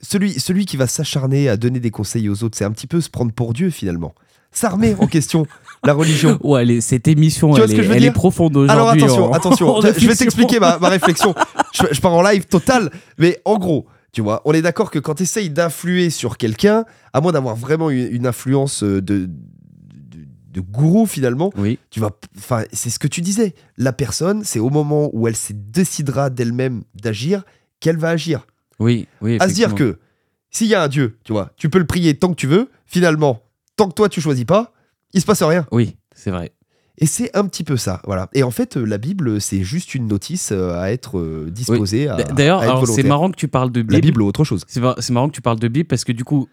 celui, 0.01 0.33
celui 0.39 0.65
qui 0.65 0.77
va 0.77 0.87
s'acharner 0.87 1.49
à 1.49 1.57
donner 1.57 1.79
des 1.79 1.91
conseils 1.91 2.29
aux 2.29 2.43
autres, 2.43 2.57
c'est 2.57 2.65
un 2.65 2.71
petit 2.71 2.87
peu 2.87 3.01
se 3.01 3.09
prendre 3.09 3.31
pour 3.31 3.53
Dieu 3.53 3.69
finalement. 3.69 4.13
Ça 4.51 4.69
remet 4.69 4.95
en 4.99 5.07
question 5.07 5.45
la 5.83 5.93
religion. 5.93 6.39
Ouais, 6.43 6.63
elle 6.63 6.71
est- 6.71 6.81
cette 6.81 7.07
émission, 7.07 7.55
elle, 7.55 7.71
est, 7.71 7.77
elle 7.77 8.05
est 8.05 8.11
profonde 8.11 8.57
Alors 8.69 8.87
aujourd'hui. 8.87 9.03
attention, 9.03 9.25
en- 9.29 9.33
attention, 9.33 9.69
en 9.77 9.81
je, 9.81 9.99
je 9.99 10.07
vais 10.07 10.15
t'expliquer 10.15 10.59
ma, 10.59 10.77
ma 10.79 10.89
réflexion. 10.89 11.33
Je, 11.73 11.83
je 11.89 12.01
pars 12.01 12.11
en 12.11 12.21
live 12.21 12.47
total, 12.47 12.91
mais 13.17 13.39
en 13.45 13.57
gros, 13.57 13.85
Tu 14.11 14.21
vois, 14.21 14.41
on 14.45 14.51
est 14.53 14.61
d'accord 14.61 14.91
que 14.91 14.99
quand 14.99 15.15
tu 15.15 15.23
essayes 15.23 15.49
d'influer 15.49 16.09
sur 16.09 16.37
quelqu'un, 16.37 16.85
à 17.13 17.21
moins 17.21 17.31
d'avoir 17.31 17.55
vraiment 17.55 17.89
une, 17.89 18.13
une 18.13 18.27
influence 18.27 18.83
euh, 18.83 19.01
de, 19.01 19.25
de, 19.25 20.25
de 20.51 20.61
gourou 20.61 21.05
finalement, 21.05 21.49
Oui. 21.57 21.79
tu 21.89 21.99
vas. 22.01 22.11
Enfin, 22.37 22.63
c'est 22.73 22.89
ce 22.89 22.99
que 22.99 23.07
tu 23.07 23.21
disais. 23.21 23.53
La 23.77 23.93
personne, 23.93 24.43
c'est 24.43 24.59
au 24.59 24.69
moment 24.69 25.09
où 25.13 25.27
elle 25.27 25.35
se 25.37 25.53
décidera 25.53 26.29
d'elle-même 26.29 26.83
d'agir 26.93 27.43
qu'elle 27.79 27.97
va 27.97 28.09
agir. 28.09 28.45
Oui, 28.79 29.07
oui. 29.21 29.37
À 29.39 29.47
se 29.47 29.53
dire 29.53 29.75
que 29.75 29.99
s'il 30.49 30.67
y 30.67 30.75
a 30.75 30.83
un 30.83 30.87
Dieu, 30.89 31.17
tu 31.23 31.31
vois, 31.31 31.51
tu 31.55 31.69
peux 31.69 31.79
le 31.79 31.85
prier 31.87 32.17
tant 32.17 32.29
que 32.29 32.35
tu 32.35 32.47
veux, 32.47 32.69
finalement, 32.85 33.41
tant 33.77 33.87
que 33.87 33.93
toi 33.93 34.09
tu 34.09 34.19
choisis 34.19 34.43
pas, 34.45 34.73
il 35.13 35.21
se 35.21 35.25
passe 35.25 35.41
rien. 35.41 35.65
Oui, 35.71 35.95
c'est 36.13 36.31
vrai. 36.31 36.51
Et 36.97 37.05
c'est 37.05 37.35
un 37.35 37.45
petit 37.47 37.63
peu 37.63 37.77
ça, 37.77 38.01
voilà. 38.05 38.29
Et 38.33 38.43
en 38.43 38.51
fait, 38.51 38.77
euh, 38.77 38.83
la 38.85 38.97
Bible, 38.97 39.39
c'est 39.41 39.63
juste 39.63 39.95
une 39.95 40.07
notice 40.07 40.49
euh, 40.51 40.79
à 40.79 40.91
être 40.91 41.17
euh, 41.17 41.49
disposée 41.49 42.07
à. 42.07 42.17
D'ailleurs, 42.17 42.59
à 42.59 42.63
alors, 42.63 42.87
c'est 42.87 43.03
marrant 43.03 43.31
que 43.31 43.37
tu 43.37 43.47
parles 43.47 43.71
de 43.71 43.79
La 43.79 43.85
Bible. 43.85 44.01
Bible 44.01 44.21
ou 44.21 44.27
autre 44.27 44.43
chose. 44.43 44.63
C'est 44.67 44.81
mar- 44.81 44.95
c'est 44.99 45.13
marrant 45.13 45.27
que 45.29 45.33
tu 45.35 45.41
parles 45.41 45.59
de 45.59 45.67
Bible 45.67 45.87
parce 45.87 46.03
que 46.03 46.11
du 46.11 46.23
coup, 46.23 46.47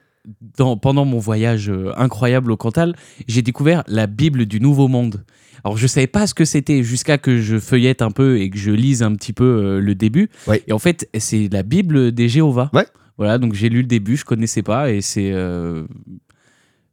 dans- 0.56 0.76
pendant 0.76 1.04
mon 1.04 1.18
voyage 1.18 1.70
incroyable 1.96 2.52
au 2.52 2.56
Cantal, 2.56 2.94
j'ai 3.26 3.42
découvert 3.42 3.82
la 3.88 4.06
Bible 4.06 4.46
du 4.46 4.60
Nouveau 4.60 4.88
Monde. 4.88 5.24
Alors 5.64 5.76
je 5.76 5.86
savais 5.88 6.06
pas 6.06 6.26
ce 6.28 6.34
que 6.34 6.44
c'était 6.44 6.82
jusqu'à 6.84 7.18
que 7.18 7.40
je 7.40 7.58
feuillette 7.58 8.00
un 8.00 8.12
peu 8.12 8.38
et 8.38 8.48
que 8.48 8.56
je 8.56 8.70
lise 8.70 9.02
un 9.02 9.14
petit 9.16 9.32
peu 9.32 9.44
euh, 9.44 9.80
le 9.80 9.94
début. 9.96 10.30
Ouais. 10.46 10.62
Et 10.68 10.72
en 10.72 10.78
fait, 10.78 11.08
c'est 11.18 11.48
la 11.52 11.64
Bible 11.64 12.12
des 12.12 12.28
Jéhovah. 12.28 12.70
Ouais. 12.72 12.86
Voilà, 13.16 13.38
donc 13.38 13.54
j'ai 13.54 13.68
lu 13.68 13.78
le 13.80 13.88
début, 13.88 14.16
je 14.16 14.24
connaissais 14.24 14.62
pas 14.62 14.92
et 14.92 15.00
c'est 15.00 15.32
euh, 15.32 15.82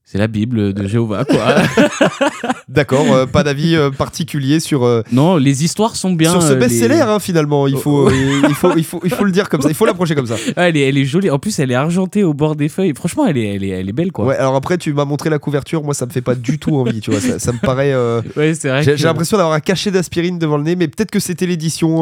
c'est 0.05 0.17
la 0.19 0.27
Bible 0.27 0.73
de 0.73 0.87
Jéhovah 0.87 1.25
quoi. 1.25 1.55
D'accord, 2.67 3.05
euh, 3.11 3.25
pas 3.25 3.43
d'avis 3.43 3.75
euh, 3.75 3.89
particulier 3.89 4.59
sur, 4.59 4.83
euh, 4.83 5.01
non, 5.11 5.37
les 5.37 5.63
histoires 5.63 5.95
sont 5.95 6.11
bien. 6.13 6.31
sur 6.31 6.41
ce 6.43 6.53
les- 6.53 6.59
best-seller, 6.59 7.01
hein, 7.01 7.19
finalement. 7.19 7.67
Il 7.67 7.77
faut, 7.77 8.07
euh, 8.09 8.13
il, 8.47 8.53
faut, 8.55 8.71
il, 8.75 8.83
faut, 8.83 8.99
il 9.03 9.09
faut 9.11 9.23
le 9.23 9.31
dire 9.31 9.49
comme 9.49 9.61
ça, 9.61 9.69
il 9.69 9.75
faut 9.75 9.85
l'approcher 9.85 10.15
comme 10.15 10.27
ça. 10.27 10.35
Ah, 10.57 10.69
elle, 10.69 10.77
est, 10.77 10.87
elle 10.87 10.97
est 10.97 11.05
jolie. 11.05 11.29
En 11.29 11.39
plus, 11.39 11.57
elle 11.59 11.71
est 11.71 11.75
argentée 11.75 12.23
au 12.23 12.33
bord 12.33 12.55
des 12.55 12.69
feuilles. 12.69 12.93
Franchement, 12.95 13.25
elle 13.27 13.37
est, 13.37 13.55
elle 13.55 13.63
est, 13.63 13.69
elle 13.69 13.89
est 13.89 13.93
belle 13.93 14.11
quoi. 14.11 14.25
Ouais, 14.25 14.37
alors 14.37 14.55
après, 14.55 14.77
tu 14.77 14.93
m'as 14.93 15.05
montré 15.05 15.29
la 15.29 15.39
couverture, 15.39 15.83
moi 15.83 15.93
ça 15.93 16.05
me 16.05 16.11
fait 16.11 16.21
pas 16.21 16.35
du 16.35 16.59
tout 16.59 16.75
envie, 16.77 16.99
tu 17.01 17.11
vois, 17.11 17.19
ça, 17.19 17.39
ça 17.39 17.51
me 17.51 17.59
paraît. 17.59 17.93
Ouais, 18.35 18.53
c'est 18.53 18.69
vrai. 18.69 18.83
J'ai 18.83 18.95
que- 18.95 19.03
l'impression 19.03 19.37
d'avoir 19.37 19.55
un 19.55 19.59
cachet 19.59 19.91
d'aspirine 19.91 20.37
devant 20.39 20.57
le 20.57 20.63
nez, 20.63 20.75
mais 20.75 20.87
peut-être 20.87 21.11
que 21.11 21.19
c'était 21.19 21.45
l'édition 21.47 22.01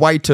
White 0.00 0.32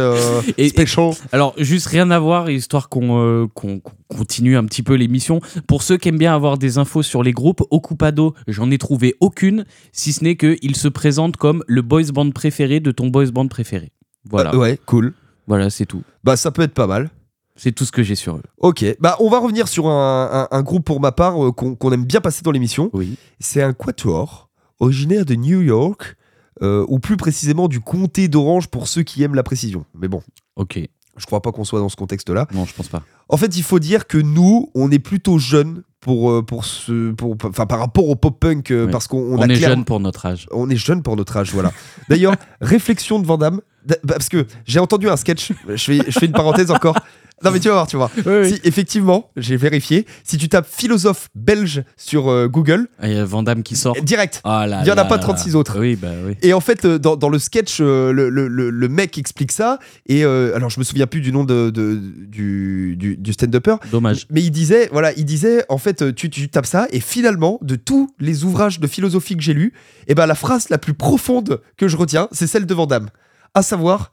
Et- 0.59 0.69
Special. 0.69 1.11
Alors, 1.33 1.55
juste 1.59 1.87
rien 1.87 2.11
à 2.11 2.19
voir, 2.19 2.51
histoire 2.51 2.89
qu'on 2.89 3.49
qu'on 3.55 3.81
continue 4.09 4.57
un 4.57 4.65
petit 4.65 4.83
peu 4.83 4.95
l'émission. 4.95 5.41
Pour 5.67 5.83
ceux 5.83 5.97
qui 5.97 6.09
aiment 6.09 6.19
bien 6.19 6.35
avoir 6.35 6.59
des 6.59 6.79
infos 6.79 7.03
sur 7.03 7.23
les 7.23 7.33
groupes, 7.33 7.63
Occupado, 7.71 8.35
j'en 8.47 8.71
ai 8.71 8.79
trouvé 8.79 9.15
aucune, 9.21 9.65
si 9.93 10.13
ce 10.13 10.25
n'est 10.25 10.37
qu'il 10.37 10.77
se 10.77 10.89
présente 10.89 11.37
comme 11.37 11.63
le 11.67 11.83
boys 11.83 12.11
band 12.13 12.31
préféré 12.31 12.81
de 12.81 12.91
ton 12.91 13.09
boys 13.09 13.31
band 13.31 13.49
préféré. 13.49 13.93
Voilà, 14.29 14.55
Euh, 14.55 14.59
ouais, 14.59 14.79
cool. 14.87 15.15
voilà 15.47 15.71
c'est 15.71 15.87
tout. 15.87 16.03
Bah, 16.25 16.37
ça 16.37 16.51
peut 16.51 16.63
être 16.63 16.75
pas 16.75 16.87
mal. 16.87 17.11
C'est 17.57 17.73
tout 17.73 17.85
ce 17.85 17.91
que 17.93 18.03
j'ai 18.05 18.15
sur 18.15 18.37
eux. 18.37 18.43
Ok, 18.59 18.85
bah 19.01 19.17
on 19.19 19.29
va 19.29 19.41
revenir 19.41 19.67
sur 19.67 19.89
un, 19.89 20.47
un- 20.51 20.57
un 20.57 20.63
groupe 20.63 20.85
pour 20.85 21.01
ma 21.01 21.11
part 21.11 21.45
euh, 21.45 21.51
qu'on 21.51 21.75
qu'on 21.75 21.91
aime 21.91 22.05
bien 22.05 22.21
passer 22.21 22.43
dans 22.43 22.53
l'émission. 22.53 22.89
Oui. 22.93 23.17
C'est 23.41 23.63
un 23.63 23.73
quatuor 23.73 24.49
originaire 24.79 25.25
de 25.25 25.35
New 25.35 25.61
York, 25.61 26.15
euh, 26.63 26.85
ou 26.89 27.01
plus 27.01 27.17
précisément 27.17 27.67
du 27.67 27.81
comté 27.81 28.29
d'Orange 28.29 28.69
pour 28.69 28.87
ceux 28.87 29.03
qui 29.03 29.25
aiment 29.25 29.35
la 29.35 29.43
précision. 29.43 29.85
Mais 29.95 30.07
bon, 30.07 30.23
Ok. 30.55 30.79
Je 31.19 31.27
crois 31.27 31.43
pas 31.43 31.53
qu'on 31.53 31.65
soit 31.65 31.81
dans 31.81 31.89
ce 31.89 31.97
contexte-là. 31.97 32.47
Non, 32.55 32.65
je 32.65 32.75
pense 32.75 32.89
pas. 32.89 33.03
En 33.29 33.37
fait, 33.37 33.57
il 33.57 33.63
faut 33.63 33.79
dire 33.79 34.07
que 34.07 34.19
nous, 34.19 34.71
on 34.75 34.91
est 34.91 34.99
plutôt 34.99 35.39
jeunes 35.39 35.83
pour, 36.01 36.31
euh, 36.31 36.43
pour 36.43 36.65
ce, 36.65 37.11
pour, 37.13 37.37
enfin, 37.45 37.67
par 37.67 37.81
rapport 37.81 38.09
au 38.09 38.15
pop-punk, 38.17 38.71
euh, 38.71 38.87
Ouais. 38.87 38.91
parce 38.91 39.07
qu'on 39.09 39.37
On, 39.37 39.43
a 39.43 39.47
est 39.47 39.57
clair- 39.57 39.71
jeune 39.71 39.85
pour 39.85 40.01
notre 40.01 40.25
âge. 40.27 40.47
On 40.53 40.71
est 40.71 40.77
jeune 40.77 41.03
pour 41.03 41.17
notre 41.17 41.37
âge, 41.37 41.53
voilà. 41.53 41.73
D'ailleurs, 42.09 42.35
réflexion 42.61 43.19
de 43.19 43.27
Vandame, 43.27 43.61
parce 44.07 44.29
que 44.29 44.47
j'ai 44.65 44.79
entendu 44.79 45.09
un 45.11 45.17
sketch, 45.17 45.53
je 45.69 45.77
fais, 45.77 45.99
je 46.09 46.19
fais 46.19 46.27
une 46.27 46.33
parenthèse 46.33 46.71
encore. 46.71 46.97
Non 47.45 47.51
mais 47.51 47.61
tu 47.61 47.69
vas 47.69 47.75
voir, 47.75 47.87
tu 47.87 47.97
vas 47.97 48.11
voir. 48.25 48.45
Si, 48.49 48.61
effectivement, 48.65 49.31
j'ai 49.37 49.57
vérifié, 49.57 50.07
si 50.25 50.37
tu 50.39 50.49
tapes 50.49 50.67
philosophe 50.69 51.29
belge 51.35 51.85
sur 51.97 52.29
euh, 52.29 52.49
Google, 52.49 52.89
Il 53.03 53.13
y 53.13 53.17
a 53.17 53.25
Vandame 53.25 53.63
qui 53.63 53.77
sort. 53.77 53.95
direct. 54.03 54.41
Ah 54.45 54.67
là 54.67 54.81
Il 54.83 54.89
y 54.89 54.91
en 54.91 54.95
a 54.95 54.97
là 54.97 55.05
pas 55.05 55.17
là 55.17 55.23
36 55.23 55.53
là. 55.53 55.59
autres. 55.59 55.79
Oui, 55.79 55.97
bah 55.97 56.09
oui. 56.27 56.37
Et 56.43 56.53
en 56.53 56.61
fait, 56.61 56.85
euh, 56.85 56.99
dans, 56.99 57.17
dans 57.17 57.29
le 57.29 57.39
sketch, 57.39 57.79
euh, 57.81 58.13
le, 58.13 58.29
le- 58.29 58.49
le- 58.49 58.71
le 58.71 58.89
mec 58.89 59.17
explique 59.19 59.53
ça. 59.53 59.79
Et 60.07 60.25
euh, 60.25 60.55
alors, 60.57 60.71
je 60.71 60.79
me 60.81 60.85
souviens 60.85 61.07
plus 61.07 61.21
du 61.21 61.33
nom 61.33 61.45
de, 61.45 61.71
de- 61.71 61.97
du, 61.97 62.97
du, 62.97 63.17
du 63.17 63.33
stand-upper. 63.33 63.77
Dommage. 63.91 64.27
Mais 64.31 64.43
il 64.43 64.51
disait, 64.51 64.89
voilà, 64.93 65.13
il 65.15 65.25
disait, 65.25 65.65
en 65.69 65.79
fait, 65.79 66.15
tu, 66.15 66.31
tu 66.31 66.49
tapes 66.49 66.67
ça, 66.67 66.87
et 66.91 67.01
finalement, 67.01 67.59
de 67.63 67.77
tous 67.77 68.11
les 68.19 68.45
ouvrages 68.45 68.81
de 68.81 68.87
philosophie 68.87 69.37
que 69.37 69.43
j'ai 69.43 69.55
lus, 69.55 69.73
eh 70.09 70.15
ben, 70.15 70.27
la 70.27 70.35
phrase 70.35 70.69
la 70.71 70.79
plus 70.79 70.95
profonde 70.95 71.61
que 71.77 71.89
je 71.89 71.97
retiens, 71.97 72.29
c'est 72.33 72.47
celle 72.47 72.67
de 72.67 72.75
Vandame. 72.75 73.09
À 73.55 73.63
savoir, 73.63 74.13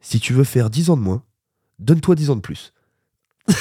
si 0.00 0.20
tu 0.20 0.32
veux 0.32 0.44
faire 0.44 0.70
10 0.70 0.90
ans 0.90 0.96
de 0.96 1.02
moins, 1.02 1.22
donne-toi 1.78 2.14
10 2.14 2.30
ans 2.30 2.36
de 2.36 2.40
plus. 2.40 2.72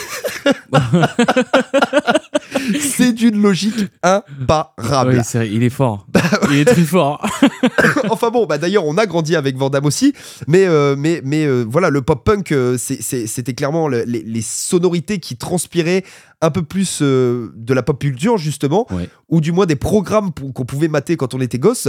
c'est 2.80 3.14
d'une 3.14 3.42
logique 3.42 3.76
imparable. 4.04 5.22
Oui, 5.34 5.50
il 5.52 5.64
est 5.64 5.70
fort. 5.70 6.08
il 6.52 6.58
est 6.60 6.66
très 6.66 6.82
fort. 6.84 7.26
enfin 8.10 8.30
bon, 8.30 8.46
bah 8.46 8.58
d'ailleurs, 8.58 8.86
on 8.86 8.98
a 8.98 9.06
grandi 9.06 9.36
avec 9.36 9.58
Vandame 9.58 9.86
aussi, 9.86 10.14
mais, 10.48 10.66
euh, 10.66 10.96
mais, 10.98 11.22
mais 11.24 11.46
euh, 11.46 11.64
voilà, 11.68 11.90
le 11.90 12.02
pop-punk, 12.02 12.52
euh, 12.52 12.78
c'est- 12.78 13.02
c'est- 13.02 13.28
c'était 13.28 13.54
clairement 13.54 13.88
le- 13.88 14.04
les, 14.06 14.24
les 14.24 14.42
sonorités 14.42 15.20
qui 15.20 15.38
transpiraient 15.38 16.04
un 16.42 16.52
peu 16.52 16.64
plus 16.64 17.00
euh, 17.02 17.52
de 17.56 17.74
la 17.74 17.82
pop 17.84 18.00
culture, 18.00 18.38
justement, 18.38 18.86
Ouais. 18.92 19.10
ou 19.30 19.42
du 19.42 19.52
moins 19.52 19.66
des 19.66 19.76
programmes 19.76 20.32
qu'on 20.32 20.66
pouvait 20.66 20.88
mater 20.88 21.18
quand 21.18 21.34
on 21.34 21.42
était 21.42 21.60
gosse. 21.60 21.88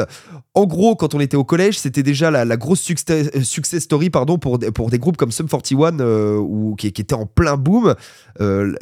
En 0.54 0.64
gros, 0.66 0.96
quand 0.96 1.14
on 1.14 1.20
était 1.20 1.36
au 1.36 1.44
collège, 1.44 1.78
c'était 1.78 2.02
déjà 2.02 2.30
la, 2.30 2.44
la 2.44 2.56
grosse 2.56 2.80
success, 2.80 3.28
euh, 3.34 3.42
success 3.42 3.82
story 3.82 4.10
pardon, 4.10 4.38
pour, 4.38 4.58
des- 4.58 4.70
pour 4.70 4.88
des 4.90 4.98
groupes 4.98 5.16
comme 5.16 5.32
Sum 5.32 5.48
41, 5.48 6.00
euh, 6.00 6.36
ou, 6.36 6.74
qui, 6.76 6.92
qui 6.92 7.02
étaient 7.02 7.14
en 7.14 7.26
plein 7.26 7.56
boom. 7.56 7.94
Euh, 8.40 8.74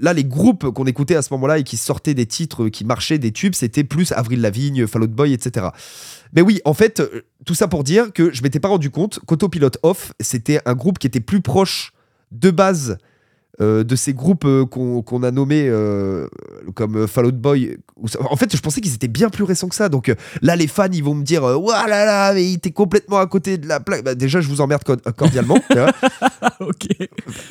là, 0.00 0.12
les 0.12 0.24
groupes 0.24 0.70
qu'on 0.70 0.84
écoutait 0.86 1.16
à 1.16 1.22
ce 1.22 1.32
moment-là 1.34 1.58
et 1.58 1.62
qui 1.64 1.76
sortaient 1.76 2.14
des 2.14 2.26
titres 2.26 2.68
qui 2.68 2.84
marchaient, 2.84 3.18
des 3.18 3.32
tubes, 3.32 3.54
c'était 3.54 3.84
plus 3.84 4.12
Avril 4.12 4.40
Lavigne, 4.40 4.86
Fall 4.86 5.02
Out 5.04 5.10
Boy, 5.12 5.32
etc. 5.32 5.66
Mais 6.32 6.42
oui, 6.42 6.60
en 6.64 6.74
fait, 6.74 7.00
tout 7.46 7.54
ça 7.54 7.68
pour 7.68 7.84
dire 7.84 8.12
que 8.12 8.32
je 8.32 8.42
m'étais 8.42 8.60
pas 8.60 8.68
rendu 8.68 8.90
compte 8.90 9.20
qu'Autopilot 9.26 9.70
Off, 9.82 10.12
c'était 10.20 10.60
un 10.66 10.74
groupe 10.74 10.98
qui 10.98 11.06
était 11.06 11.20
plus 11.20 11.40
proche 11.40 11.92
de 12.32 12.50
base 12.50 12.98
euh, 13.60 13.84
de 13.84 13.94
ces 13.96 14.14
groupes 14.14 14.44
euh, 14.46 14.64
qu'on 14.66 15.22
a 15.22 15.30
nommés 15.30 15.66
euh, 15.68 16.26
comme 16.74 17.06
Fall 17.06 17.26
Out 17.26 17.36
Boy. 17.38 17.76
En 18.28 18.36
fait, 18.36 18.54
je 18.56 18.60
pensais 18.60 18.80
qu'ils 18.80 18.94
étaient 18.94 19.06
bien 19.08 19.30
plus 19.30 19.44
récents 19.44 19.68
que 19.68 19.74
ça. 19.76 19.88
Donc 19.88 20.12
là, 20.42 20.56
les 20.56 20.66
fans, 20.66 20.88
ils 20.92 21.04
vont 21.04 21.14
me 21.14 21.22
dire 21.22 21.44
Ouah 21.44 21.86
là 21.86 22.04
là, 22.04 22.34
mais 22.34 22.44
il 22.44 22.54
était 22.54 22.72
complètement 22.72 23.18
à 23.18 23.26
côté 23.26 23.56
de 23.58 23.68
la 23.68 23.78
plaque. 23.80 24.02
Bah, 24.04 24.14
déjà, 24.14 24.40
je 24.40 24.48
vous 24.48 24.60
emmerde 24.60 24.82
co- 24.84 24.96
cordialement. 25.16 25.58
ok. 26.60 26.86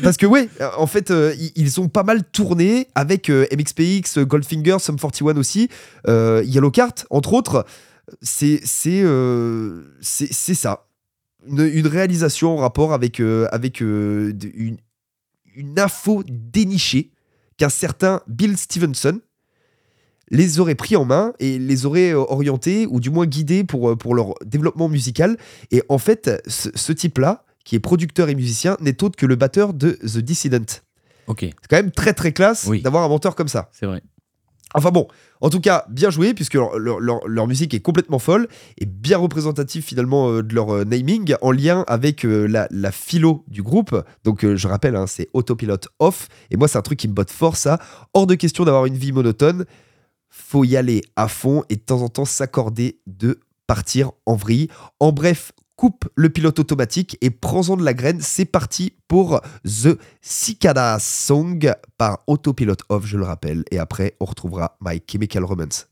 Parce 0.04 0.18
que, 0.18 0.26
ouais, 0.26 0.50
en 0.78 0.88
fait, 0.88 1.12
ils- 1.56 1.80
ont 1.80 1.88
pas 1.88 2.04
mal 2.04 2.24
tourné 2.26 2.88
avec 2.96 3.30
MXPX, 3.30 4.20
Goldfinger, 4.20 4.78
Sum 4.80 4.98
41 5.00 5.38
aussi, 5.38 5.70
Yellow 6.08 6.72
Card, 6.72 6.94
entre 7.10 7.34
autres. 7.34 7.66
C'est 8.22 8.62
ça. 10.54 10.86
Une, 11.48 11.60
une 11.74 11.88
réalisation 11.88 12.54
en 12.58 12.58
rapport 12.58 12.94
avec, 12.94 13.20
euh, 13.20 13.48
avec 13.52 13.82
euh, 13.82 14.32
une, 14.54 14.78
une 15.56 15.80
info 15.80 16.24
dénichée 16.28 17.12
qu'un 17.58 17.70
certain 17.70 18.22
Bill 18.28 18.58
Stevenson 18.58 19.20
les 20.32 20.60
aurait 20.60 20.76
pris 20.76 20.96
en 20.96 21.06
main 21.06 21.34
et 21.40 21.60
les 21.60 21.86
aurait 21.86 22.12
euh, 22.14 22.18
orientés 22.20 22.88
ou 22.88 23.00
du 23.00 23.10
moins 23.10 23.26
guidés 23.26 23.64
pour, 23.64 23.92
euh, 23.92 23.96
pour 23.96 24.16
leur 24.16 24.34
développement 24.46 24.90
musical. 24.90 25.38
Et 25.70 25.84
en 25.90 25.98
fait, 25.98 26.42
ce, 26.48 26.70
ce 26.74 26.92
type-là, 26.94 27.46
qui 27.66 27.76
est 27.76 27.80
producteur 27.80 28.30
et 28.30 28.36
musicien, 28.36 28.78
n'est 28.80 29.04
autre 29.04 29.16
que 29.18 29.26
le 29.26 29.36
batteur 29.36 29.74
de 29.74 29.92
The 30.02 30.18
Dissident. 30.20 30.66
Ok, 31.28 31.40
C'est 31.42 31.68
quand 31.70 31.76
même 31.78 31.92
très 31.92 32.14
très 32.14 32.32
classe 32.34 32.66
Oui. 32.68 32.82
d'avoir 32.82 33.04
un 33.04 33.08
menteur 33.10 33.36
comme 33.36 33.48
ça. 33.48 33.70
c'est 33.74 33.86
vrai. 33.86 34.02
Enfin 34.74 34.92
bon, 34.92 35.08
en 35.42 35.50
tout 35.50 35.60
cas, 35.60 35.86
bien 35.90 36.10
joué, 36.10 36.34
puisque 36.34 36.56
leur, 36.56 37.48
musique 37.48 37.74
est 37.74 37.80
complètement 37.80 38.20
folle 38.20 38.48
et 38.78 38.86
bien 38.86 39.18
représentative 39.18 39.84
finalement 39.84 40.30
euh, 40.30 40.44
de 40.44 40.56
leur 40.56 40.74
euh, 40.74 40.84
naming, 40.84 41.36
en 41.42 41.52
lien 41.52 41.84
avec 41.88 42.26
euh, 42.26 42.48
la, 42.48 42.92
philo 42.92 43.44
du 43.48 43.62
groupe. 43.62 43.96
Donc 44.24 44.46
je 44.46 44.68
rappelle, 44.68 44.96
hein, 44.96 45.08
c'est 45.08 45.30
Autopilot 45.34 45.78
Off, 46.00 46.28
et 46.52 46.58
moi 46.58 46.68
c'est 46.68 46.78
un 46.78 46.82
truc 46.82 47.00
qui 47.00 47.08
me 47.08 47.14
botte 47.14 47.32
fort 47.32 47.56
ça. 47.56 47.80
Hors 48.14 48.28
de 48.28 48.36
question 48.36 48.66
d'avoir 48.66 48.86
une 48.86 48.96
vie 48.96 49.12
monotone, 49.12 49.66
faut 50.30 50.64
y 50.64 50.78
aller 50.78 51.02
à 51.16 51.28
fond 51.28 51.64
et 51.70 51.76
de 51.76 51.82
temps 51.82 52.02
en 52.02 52.10
temps 52.10 52.26
s'accorder 52.26 53.00
de 53.06 53.40
partir 53.68 54.12
en 54.26 54.36
vrille. 54.36 54.68
En 55.00 55.12
bref, 55.12 55.52
coupe 55.76 56.10
le 56.16 56.30
pilote 56.30 56.60
automatique 56.60 57.18
et 57.22 57.30
prends-en 57.30 57.78
de 57.78 57.84
la 57.84 57.94
graine. 57.94 58.20
C'est 58.22 58.46
parti 58.46 58.94
pour 59.08 59.42
The 59.66 59.98
Cicada 60.22 60.98
Song 61.00 61.74
par 61.98 62.20
Autopilot 62.28 62.78
Off, 62.90 63.06
je 63.06 63.18
le 63.18 63.26
rappelle. 63.26 63.64
Et 63.72 63.80
après, 63.80 64.16
on 64.20 64.26
retrouvera 64.26 64.78
My 64.82 65.02
Chemical 65.10 65.44
Romance. 65.44 65.88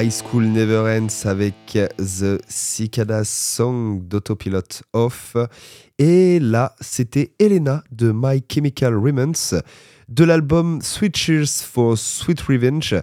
High 0.00 0.10
School 0.10 0.44
Never 0.44 0.98
Ends 0.98 1.28
avec 1.28 1.78
The 1.98 2.40
Cicada 2.48 3.22
Song 3.22 4.00
d'Autopilot 4.08 4.62
Off. 4.94 5.36
Et 5.98 6.40
là, 6.40 6.74
c'était 6.80 7.32
Elena 7.38 7.84
de 7.92 8.10
My 8.14 8.42
Chemical 8.50 8.96
Romance 8.96 9.54
de 10.08 10.24
l'album 10.24 10.80
Switchers 10.80 11.44
for 11.46 11.98
Sweet 11.98 12.40
Revenge 12.40 12.94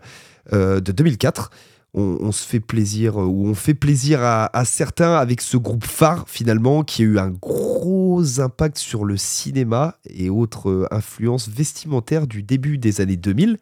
euh, 0.54 0.80
de 0.80 0.92
2004. 0.92 1.52
On, 1.94 2.18
on 2.20 2.32
se 2.32 2.48
fait 2.48 2.60
plaisir, 2.60 3.22
euh, 3.22 3.26
ou 3.26 3.48
on 3.48 3.54
fait 3.54 3.76
plaisir 3.76 4.24
à, 4.24 4.50
à 4.58 4.66
certains 4.66 5.18
avec 5.18 5.42
ce 5.42 5.58
groupe 5.58 5.86
phare 5.86 6.26
finalement 6.28 6.84
qui 6.84 7.04
a 7.04 7.06
eu 7.06 7.20
un 7.20 7.30
gros 7.30 8.40
impact 8.40 8.80
sur 8.80 9.06
le 9.06 9.18
cinéma 9.18 9.98
et 10.10 10.32
autres 10.32 10.72
euh, 10.72 10.88
influences 10.90 11.48
vestimentaires 11.48 12.26
du 12.26 12.42
début 12.42 12.80
des 12.80 13.02
années 13.02 13.18
2000. 13.18 13.60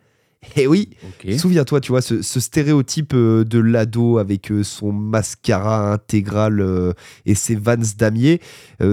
Et 0.55 0.67
oui. 0.67 0.89
Souviens-toi, 1.37 1.81
tu 1.81 1.91
vois, 1.91 2.01
ce, 2.01 2.21
ce 2.21 2.39
stéréotype 2.39 3.13
euh, 3.13 3.43
de 3.43 3.59
l'ado 3.59 4.17
avec 4.17 4.51
euh, 4.51 4.63
son 4.63 4.91
mascara 4.91 5.91
intégral 5.93 6.59
euh, 6.61 6.93
et 7.25 7.35
ses 7.35 7.55
vans 7.55 7.75
damier, 7.97 8.39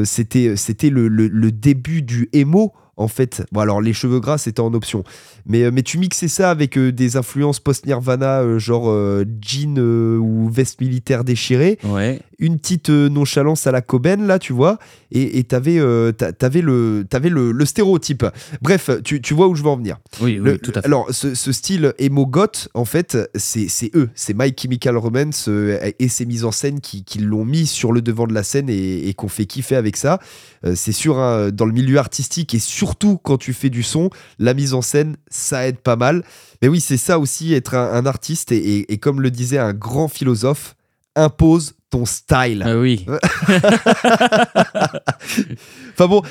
c'était, 0.05 0.57
c'était 0.57 0.91
le, 0.91 1.09
le- 1.09 1.29
le 1.29 1.53
début 1.53 2.03
du 2.03 2.29
emo. 2.33 2.73
En 2.99 3.09
fait, 3.09 3.43
bon 3.53 3.61
alors 3.61 3.81
les 3.81 3.95
cheveux 3.95 4.21
gras 4.21 4.37
c'était 4.37 4.61
en 4.61 4.75
option, 4.75 5.03
mais, 5.47 5.71
mais 5.71 5.83
tu 5.83 5.97
mixais 5.97 6.29
ça 6.29 6.51
avec 6.51 6.77
euh, 6.77 6.93
des 6.93 7.17
influences 7.17 7.59
post-Nirvana, 7.59 8.43
euh, 8.43 8.59
genre 8.59 8.91
euh, 8.91 9.25
jean 9.41 9.79
ou 10.19 10.51
veste 10.51 10.79
militaire 10.79 11.25
déchirée, 11.25 11.79
Ouais. 11.85 12.21
Une 12.43 12.59
petite 12.59 12.91
euh, 12.91 13.09
nonchalance 13.09 13.67
à 13.67 13.73
la 13.73 13.81
Coben 13.81 14.27
là, 14.27 14.39
tu 14.39 14.53
vois, 14.53 14.79
et 15.11 15.45
t'avais, 15.45 15.79
euh, 15.79 16.13
le, 16.55 17.05
le, 17.29 17.53
le 17.53 17.65
stéréotype. 17.65 18.25
Bref, 18.61 18.91
tu, 19.05 19.21
tu 19.21 19.33
vois 19.35 19.47
où 19.49 19.55
je 19.55 19.63
veux 19.63 19.69
en 19.69 19.77
venir. 19.77 19.99
Oui, 20.21 20.39
oui, 20.41 20.51
Le- 20.51 20.59
tout 20.59 20.73
à 20.75 20.81
fait. 20.81 20.87
Alors, 20.87 21.07
ce, 21.11 21.35
ce 21.35 21.53
style 21.53 21.95
emo 21.99 22.27
goth, 22.27 22.69
en 22.75 22.85
fait, 22.85 23.17
c'est 23.35 23.69
c'est 23.69 23.91
eux, 23.95 24.11
c'est 24.15 24.35
My 24.37 24.53
Chemical 24.59 24.97
Romance 24.97 25.47
euh, 25.49 25.79
et 25.99 26.09
ses 26.09 26.27
mises 26.27 26.45
en 26.45 26.51
scène 26.53 26.81
qui, 26.81 27.05
qui 27.05 27.19
l'ont 27.21 27.45
mis 27.45 27.67
sur 27.67 27.93
le 27.93 28.03
devant 28.03 28.27
de 28.27 28.35
la 28.35 28.43
scène 28.43 28.69
et, 28.69 29.09
et 29.09 29.15
qu'on 29.15 29.29
fait 29.29 29.47
kiffer 29.47 29.77
avec 29.77 29.97
ça. 29.97 30.19
Euh, 30.65 30.75
c'est 30.75 30.93
sûr, 30.93 31.19
hein, 31.19 31.51
dans 31.53 31.67
le 31.67 31.73
milieu 31.73 31.99
artistique 31.99 32.55
et 32.55 32.59
surtout 32.59 33.19
quand 33.23 33.39
tu 33.39 33.53
fais 33.53 33.71
du 33.71 33.83
son, 33.83 34.11
la 34.39 34.55
mise 34.55 34.75
en 34.75 34.83
scène, 34.83 35.17
ça 35.31 35.67
aide 35.69 35.79
pas 35.79 35.97
mal. 35.97 36.25
Mais 36.63 36.69
oui, 36.69 36.81
c'est 36.81 36.97
ça 36.97 37.19
aussi, 37.19 37.53
être 37.55 37.75
un, 37.75 37.93
un 37.93 38.07
artiste 38.07 38.51
et, 38.53 38.57
et- 38.57 38.93
et 38.93 38.99
comme 38.99 39.21
le 39.21 39.31
disait 39.31 39.59
un 39.59 39.73
grand 39.75 40.09
philosophe, 40.09 40.75
impose 41.15 41.75
ton 41.93 42.05
style. 42.07 42.65
Ah 42.67 42.77
oui. 42.79 43.07
Enfin 45.95 46.09
bon, 46.09 46.23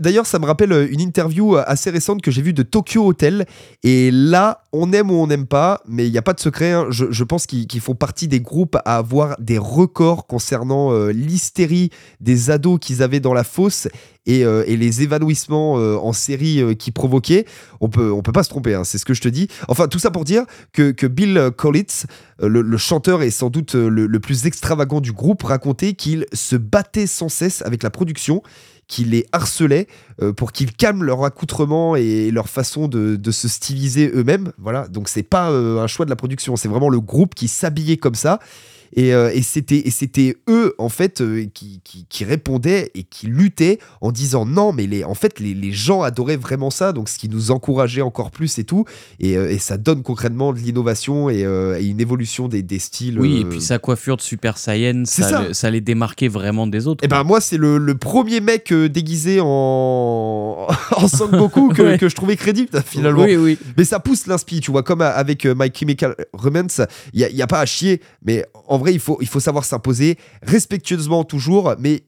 d'ailleurs, 0.00 0.26
ça 0.26 0.38
me 0.38 0.46
rappelle 0.46 0.72
euh, 0.72 0.86
une 0.90 1.00
interview 1.00 1.56
assez 1.56 1.90
récente 1.90 2.22
que 2.22 2.30
j'ai 2.30 2.42
vue 2.42 2.52
de 2.52 2.62
Tokyo 2.62 3.06
Hotel. 3.06 3.46
Et 3.84 4.10
là, 4.10 4.62
on 4.72 4.92
aime 4.92 5.10
ou 5.10 5.14
on 5.14 5.28
n'aime 5.28 5.46
pas, 5.46 5.80
mais 5.86 6.06
il 6.06 6.12
n'y 6.12 6.18
a 6.18 6.22
pas 6.22 6.32
de 6.32 6.40
secret. 6.40 6.72
hein. 6.72 6.86
Je, 6.90 7.06
je 7.10 7.24
pense 7.24 7.46
qu'ils 7.46 7.80
font 7.80 7.94
partie 7.94 8.26
des 8.28 8.40
groupes 8.40 8.76
à 8.84 8.96
avoir 8.96 9.36
des 9.38 9.58
records 9.58 10.26
concernant 10.26 10.92
euh, 10.92 11.12
l'hystérie 11.12 11.90
des 12.20 12.50
ados 12.50 12.78
qu'ils 12.80 13.02
avaient 13.02 13.20
dans 13.20 13.32
la 13.34 13.44
fosse 13.44 13.86
et, 14.26 14.44
euh, 14.44 14.64
et 14.66 14.76
les 14.76 15.02
évanouissements 15.02 15.78
euh, 15.78 15.94
en 15.96 16.12
série 16.12 16.60
euh, 16.60 16.74
qu'ils 16.74 16.92
provoquaient. 16.92 17.46
On 17.80 17.88
peut, 17.88 18.10
on 18.10 18.22
peut 18.22 18.32
pas 18.32 18.42
se 18.42 18.48
tromper, 18.48 18.74
hein, 18.74 18.82
c'est 18.82 18.98
ce 18.98 19.04
que 19.04 19.14
je 19.14 19.20
te 19.20 19.28
dis. 19.28 19.46
Enfin, 19.68 19.86
tout 19.86 20.00
ça 20.00 20.10
pour 20.10 20.24
dire 20.24 20.42
que, 20.72 20.90
que 20.90 21.06
Bill 21.06 21.50
Collins, 21.56 22.06
euh, 22.42 22.48
le, 22.48 22.62
le 22.62 22.76
chanteur 22.76 23.22
et 23.22 23.30
sans 23.30 23.50
doute 23.50 23.76
euh, 23.76 23.88
le, 23.88 24.06
le 24.08 24.20
plus 24.20 24.46
extravagant 24.46 24.95
du 25.00 25.12
groupe, 25.12 25.42
racontait 25.42 25.94
qu'il 25.94 26.26
se 26.32 26.56
battait 26.56 27.06
sans 27.06 27.28
cesse 27.28 27.62
avec 27.62 27.82
la 27.82 27.90
production 27.90 28.42
qu'il 28.88 29.10
les 29.10 29.26
harcelait 29.32 29.88
euh, 30.22 30.32
pour 30.32 30.52
qu'ils 30.52 30.72
calment 30.72 31.02
leur 31.02 31.24
accoutrement 31.24 31.96
et 31.96 32.30
leur 32.30 32.48
façon 32.48 32.88
de, 32.88 33.16
de 33.16 33.30
se 33.30 33.48
styliser 33.48 34.10
eux-mêmes. 34.14 34.52
Voilà, 34.58 34.86
donc 34.88 35.08
c'est 35.08 35.22
pas 35.22 35.50
euh, 35.50 35.82
un 35.82 35.86
choix 35.86 36.04
de 36.04 36.10
la 36.10 36.16
production, 36.16 36.56
c'est 36.56 36.68
vraiment 36.68 36.88
le 36.88 37.00
groupe 37.00 37.34
qui 37.34 37.48
s'habillait 37.48 37.96
comme 37.96 38.14
ça. 38.14 38.38
Et, 38.94 39.12
euh, 39.14 39.30
et 39.34 39.42
c'était 39.42 39.84
et 39.86 40.36
eux 40.48 40.74
en 40.78 40.88
fait 40.88 41.20
euh, 41.20 41.46
qui, 41.52 41.80
qui, 41.84 42.06
qui 42.08 42.24
répondaient 42.24 42.90
et 42.94 43.02
qui 43.02 43.26
luttaient 43.26 43.78
en 44.00 44.12
disant 44.12 44.46
non 44.46 44.72
mais 44.72 44.86
les 44.86 45.04
en 45.04 45.14
fait 45.14 45.40
les, 45.40 45.54
les 45.54 45.72
gens 45.72 46.02
adoraient 46.02 46.36
vraiment 46.36 46.70
ça 46.70 46.92
donc 46.92 47.08
ce 47.08 47.18
qui 47.18 47.28
nous 47.28 47.50
encourageait 47.50 48.02
encore 48.02 48.30
plus 48.30 48.58
et 48.58 48.64
tout 48.64 48.84
et, 49.20 49.36
euh, 49.36 49.50
et 49.50 49.58
ça 49.58 49.76
donne 49.76 50.02
concrètement 50.02 50.52
de 50.52 50.58
l'innovation 50.58 51.28
et, 51.30 51.44
euh, 51.44 51.78
et 51.80 51.86
une 51.86 52.00
évolution 52.00 52.48
des, 52.48 52.62
des 52.62 52.78
styles 52.78 53.18
Oui, 53.20 53.40
et 53.40 53.44
puis 53.44 53.60
sa 53.60 53.78
coiffure 53.78 54.16
de 54.16 54.22
Super 54.22 54.56
Saiyan, 54.58 55.02
ça, 55.04 55.28
ça. 55.28 55.42
le- 55.42 55.52
ça 55.52 55.70
les 55.70 55.80
démarquait 55.80 56.28
vraiment 56.28 56.66
des 56.66 56.86
autres. 56.86 57.00
Eh 57.04 57.08
ben 57.08 57.24
moi 57.24 57.40
c'est 57.40 57.56
le, 57.58 57.78
le 57.78 57.96
premier 57.96 58.40
mec 58.40 58.72
déguisé 58.72 59.40
en 59.40 60.66
en 60.96 61.08
Sangoku 61.08 61.68
que, 61.70 61.82
Ouais. 61.82 61.98
que 61.98 62.08
je 62.08 62.14
trouvais 62.14 62.36
crédible 62.36 62.70
finalement. 62.86 63.24
Oui, 63.24 63.36
oui. 63.36 63.58
Mais 63.76 63.84
ça 63.84 64.00
pousse 64.00 64.26
l'inspi, 64.26 64.60
tu 64.60 64.70
vois, 64.70 64.82
comme 64.82 65.00
avec 65.02 65.44
My 65.44 65.70
Chemical 65.72 66.14
Romance, 66.32 66.80
il 67.12 67.20
y, 67.20 67.24
a- 67.24 67.30
y 67.30 67.42
a 67.42 67.46
pas 67.46 67.60
à 67.60 67.66
chier, 67.66 68.00
mais 68.24 68.44
en 68.66 68.75
vrai 68.78 68.92
il 68.92 69.00
faut 69.00 69.18
il 69.20 69.28
faut 69.28 69.40
savoir 69.40 69.64
s'imposer 69.64 70.16
respectueusement 70.42 71.24
toujours, 71.24 71.74
mais 71.78 72.04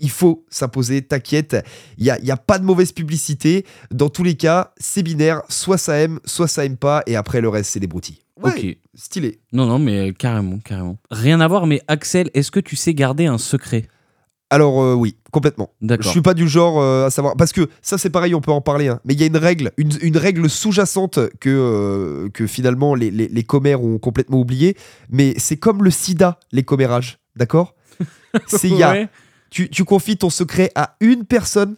il 0.00 0.10
faut 0.10 0.44
s'imposer, 0.50 1.02
t'inquiète, 1.02 1.56
il 1.98 2.04
y 2.04 2.10
a, 2.10 2.18
y 2.20 2.32
a 2.32 2.36
pas 2.36 2.58
de 2.58 2.64
mauvaise 2.64 2.90
publicité. 2.90 3.64
Dans 3.92 4.08
tous 4.08 4.24
les 4.24 4.34
cas, 4.34 4.72
c'est 4.76 5.04
binaire, 5.04 5.42
soit 5.48 5.78
ça 5.78 5.96
aime, 5.98 6.18
soit 6.24 6.48
ça 6.48 6.64
aime 6.64 6.76
pas, 6.76 7.04
et 7.06 7.14
après 7.14 7.40
le 7.40 7.48
reste 7.48 7.70
c'est 7.70 7.78
des 7.80 7.86
broutilles. 7.86 8.18
Ouais, 8.42 8.50
Ok. 8.50 8.76
stylé. 8.94 9.38
Non, 9.52 9.66
non, 9.66 9.78
mais 9.78 10.08
euh, 10.08 10.12
carrément, 10.12 10.58
carrément. 10.58 10.98
Rien 11.12 11.40
à 11.40 11.46
voir, 11.46 11.68
mais 11.68 11.80
Axel, 11.86 12.28
est-ce 12.34 12.50
que 12.50 12.58
tu 12.58 12.74
sais 12.74 12.92
garder 12.92 13.26
un 13.26 13.38
secret? 13.38 13.86
Alors 14.54 14.80
euh, 14.82 14.94
oui, 14.94 15.16
complètement. 15.32 15.70
Je 15.82 15.86
D'accord. 15.88 16.10
suis 16.12 16.20
pas 16.20 16.34
du 16.34 16.46
genre 16.48 16.80
euh, 16.80 17.06
à 17.06 17.10
savoir 17.10 17.34
parce 17.36 17.52
que 17.52 17.68
ça 17.82 17.98
c'est 17.98 18.10
pareil, 18.10 18.34
on 18.34 18.40
peut 18.40 18.52
en 18.52 18.60
parler. 18.60 18.88
hein. 18.88 19.00
mais 19.04 19.14
il 19.14 19.20
y 19.20 19.24
a 19.24 19.26
une 19.26 19.36
règle, 19.36 19.72
une, 19.78 19.90
une 20.02 20.16
règle 20.16 20.48
sous-jacente 20.48 21.18
que 21.40 21.48
euh, 21.50 22.28
que 22.30 22.46
finalement 22.46 22.94
les, 22.94 23.10
les, 23.10 23.28
les 23.28 23.42
commères 23.42 23.82
ont 23.82 23.98
complètement 23.98 24.38
oublié. 24.38 24.76
Mais 25.10 25.34
c'est 25.38 25.56
comme 25.56 25.82
le 25.82 25.90
SIDA, 25.90 26.38
les 26.52 26.62
commérages, 26.62 27.18
d'accord? 27.36 27.74
C'est 28.46 28.68
il 28.68 28.76
y 28.76 28.82
a, 28.82 28.92
Ouais. 28.92 29.08
tu, 29.50 29.68
tu 29.70 29.84
confies 29.84 30.16
ton 30.16 30.30
secret 30.30 30.70
à 30.74 30.96
une 31.00 31.24
personne 31.24 31.76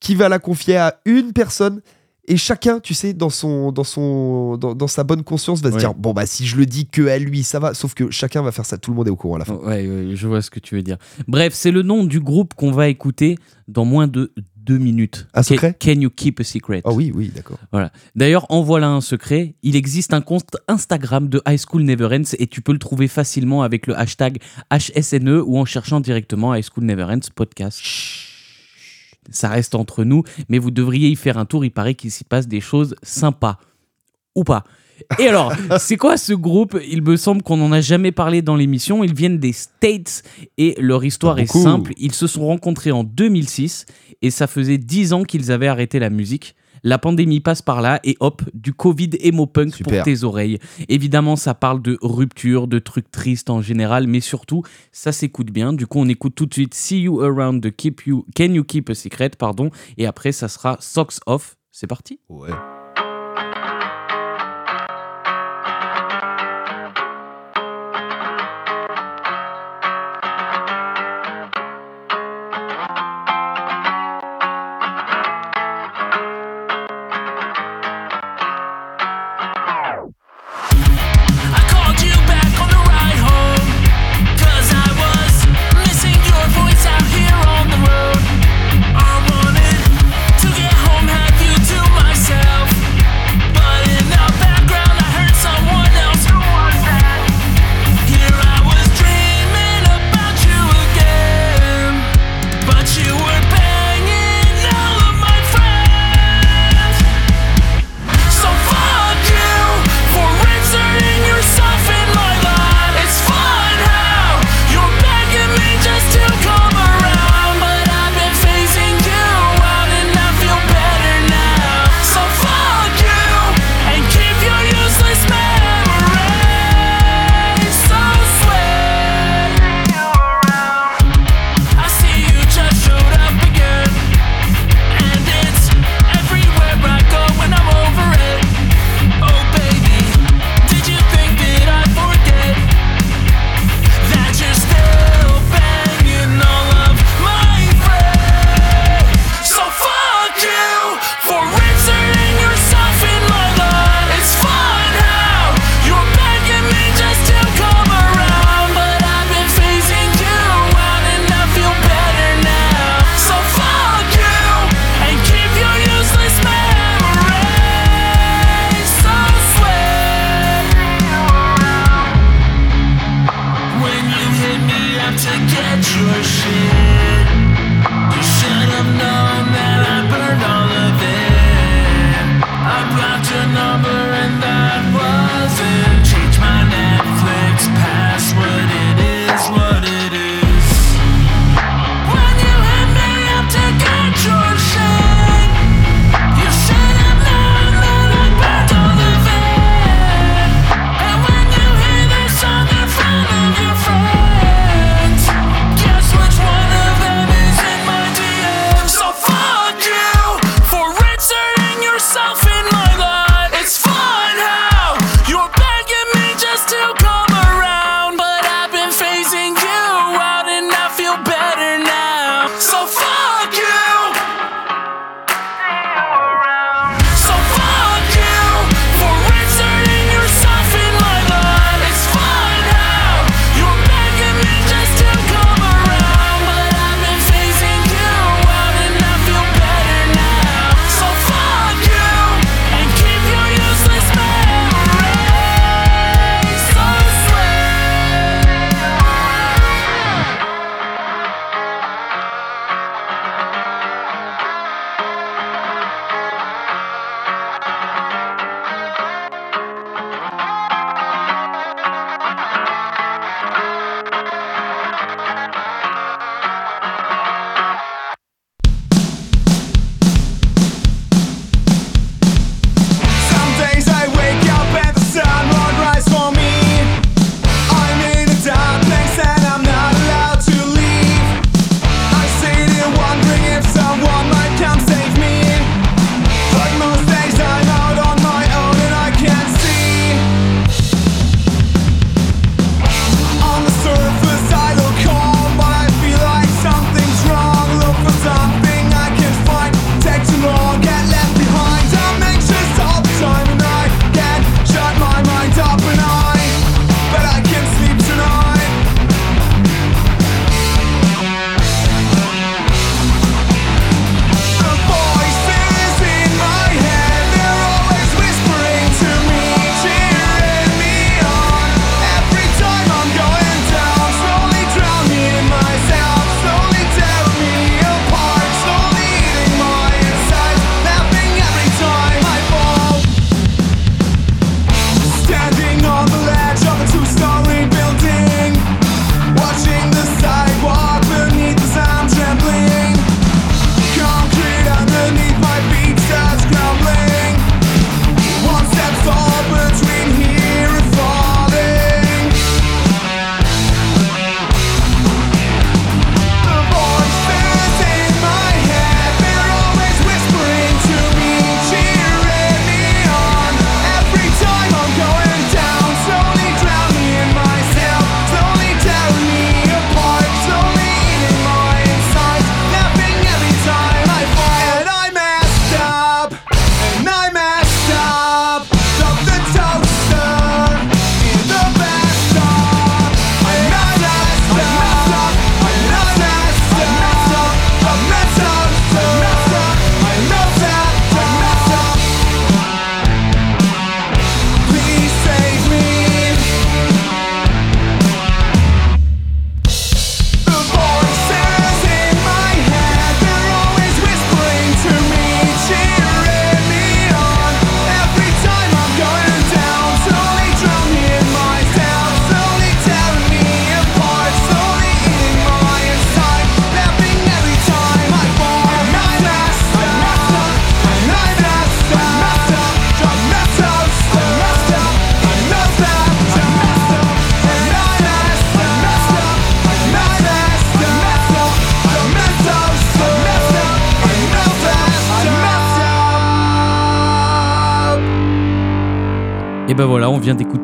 qui 0.00 0.14
va 0.14 0.28
la 0.28 0.38
confier 0.38 0.76
à 0.76 1.00
une 1.06 1.32
personne. 1.32 1.80
Et 2.28 2.36
chacun, 2.36 2.80
tu 2.80 2.92
sais, 2.94 3.12
dans 3.14 3.30
son, 3.30 3.70
dans 3.72 3.84
son, 3.84 4.56
dans, 4.56 4.74
dans 4.74 4.88
sa 4.88 5.04
bonne 5.04 5.22
conscience, 5.22 5.60
va 5.62 5.70
se 5.70 5.74
Ouais. 5.74 5.80
dire 5.80 5.94
bon 5.94 6.12
bah 6.12 6.26
si 6.26 6.46
je 6.46 6.56
le 6.56 6.66
dis 6.66 6.86
que 6.86 7.06
à 7.06 7.18
lui, 7.18 7.42
ça 7.42 7.58
va. 7.60 7.72
Sauf 7.74 7.94
que 7.94 8.10
chacun 8.10 8.42
va 8.42 8.50
faire 8.52 8.66
ça, 8.66 8.78
tout 8.78 8.90
le 8.90 8.96
monde 8.96 9.06
est 9.08 9.10
au 9.10 9.16
courant 9.16 9.36
à 9.36 9.38
la 9.40 9.44
fin. 9.44 9.54
Ouais, 9.56 9.86
ouais, 9.88 10.10
je 10.14 10.26
vois 10.26 10.42
ce 10.42 10.50
que 10.50 10.58
tu 10.60 10.74
veux 10.74 10.82
dire. 10.82 10.96
Bref, 11.28 11.52
c'est 11.54 11.70
le 11.70 11.82
nom 11.82 12.04
du 12.04 12.20
groupe 12.20 12.54
qu'on 12.54 12.72
va 12.72 12.88
écouter 12.88 13.36
dans 13.68 13.84
moins 13.84 14.06
de 14.08 14.32
deux 14.56 14.78
minutes. 14.78 15.28
Un 15.32 15.42
Can- 15.42 15.48
secret 15.54 15.76
Can 15.80 16.00
you 16.00 16.10
keep 16.10 16.40
a 16.40 16.44
secret 16.44 16.82
Ah 16.84 16.92
oui, 16.92 17.12
oui, 17.14 17.30
d'accord. 17.32 17.56
Voilà. 17.70 17.92
D'ailleurs, 18.16 18.46
en 18.50 18.62
voilà 18.62 18.88
un 18.88 19.00
secret. 19.00 19.54
Il 19.62 19.76
existe 19.76 20.12
un 20.12 20.20
compte 20.20 20.56
Instagram 20.66 21.28
de 21.28 21.40
High 21.46 21.60
School 21.64 21.82
Never 21.82 22.06
Ends 22.06 22.34
et 22.40 22.48
tu 22.48 22.60
peux 22.62 22.72
le 22.72 22.80
trouver 22.80 23.06
facilement 23.06 23.62
avec 23.62 23.86
le 23.86 23.96
hashtag 23.96 24.38
HSNE 24.72 25.40
ou 25.46 25.58
en 25.58 25.64
cherchant 25.64 26.00
directement 26.00 26.52
High 26.52 26.64
School 26.68 26.84
Never 26.84 27.04
Ends 27.04 27.20
podcast. 27.36 27.80
Ça 29.30 29.48
reste 29.48 29.74
entre 29.74 30.04
nous, 30.04 30.22
mais 30.48 30.58
vous 30.58 30.70
devriez 30.70 31.08
y 31.08 31.16
faire 31.16 31.38
un 31.38 31.44
tour. 31.44 31.64
Il 31.64 31.70
paraît 31.70 31.94
qu'il 31.94 32.10
s'y 32.10 32.24
passe 32.24 32.48
des 32.48 32.60
choses 32.60 32.94
sympas. 33.02 33.58
Ou 34.34 34.44
pas. 34.44 34.64
Et 35.18 35.28
alors, 35.28 35.52
c'est 35.78 35.96
quoi 35.96 36.16
ce 36.16 36.32
groupe? 36.32 36.78
Il 36.88 37.02
me 37.02 37.16
semble 37.16 37.42
qu'on 37.42 37.56
n'en 37.56 37.72
a 37.72 37.80
jamais 37.80 38.12
parlé 38.12 38.42
dans 38.42 38.56
l'émission. 38.56 39.04
Ils 39.04 39.14
viennent 39.14 39.38
des 39.38 39.52
States 39.52 40.22
et 40.58 40.74
leur 40.78 41.04
histoire 41.04 41.38
est 41.38 41.46
simple. 41.46 41.92
Ils 41.96 42.12
se 42.12 42.26
sont 42.26 42.46
rencontrés 42.46 42.92
en 42.92 43.04
2006 43.04 43.86
et 44.22 44.30
ça 44.30 44.46
faisait 44.46 44.78
10 44.78 45.12
ans 45.12 45.22
qu'ils 45.22 45.52
avaient 45.52 45.68
arrêté 45.68 45.98
la 45.98 46.10
musique. 46.10 46.54
La 46.86 46.98
pandémie 46.98 47.40
passe 47.40 47.62
par 47.62 47.82
là 47.82 47.98
et 48.04 48.16
hop, 48.20 48.42
du 48.54 48.72
Covid 48.72 49.10
emo 49.18 49.46
punk 49.46 49.82
pour 49.82 50.02
tes 50.04 50.22
oreilles. 50.22 50.60
Évidemment, 50.88 51.34
ça 51.34 51.52
parle 51.52 51.82
de 51.82 51.98
rupture, 52.00 52.68
de 52.68 52.78
trucs 52.78 53.10
tristes 53.10 53.50
en 53.50 53.60
général, 53.60 54.06
mais 54.06 54.20
surtout, 54.20 54.62
ça 54.92 55.10
s'écoute 55.10 55.50
bien. 55.50 55.72
Du 55.72 55.88
coup, 55.88 55.98
on 55.98 56.08
écoute 56.08 56.36
tout 56.36 56.46
de 56.46 56.54
suite 56.54 56.74
See 56.74 57.00
You 57.00 57.20
Around 57.20 57.60
de 57.60 57.70
Keep 57.70 58.02
You, 58.06 58.24
Can 58.36 58.52
You 58.54 58.62
Keep 58.62 58.90
a 58.90 58.94
Secret, 58.94 59.30
pardon, 59.36 59.70
et 59.98 60.06
après, 60.06 60.30
ça 60.30 60.46
sera 60.46 60.76
Socks 60.78 61.18
Off. 61.26 61.56
C'est 61.72 61.88
parti 61.88 62.20
Ouais. 62.28 62.50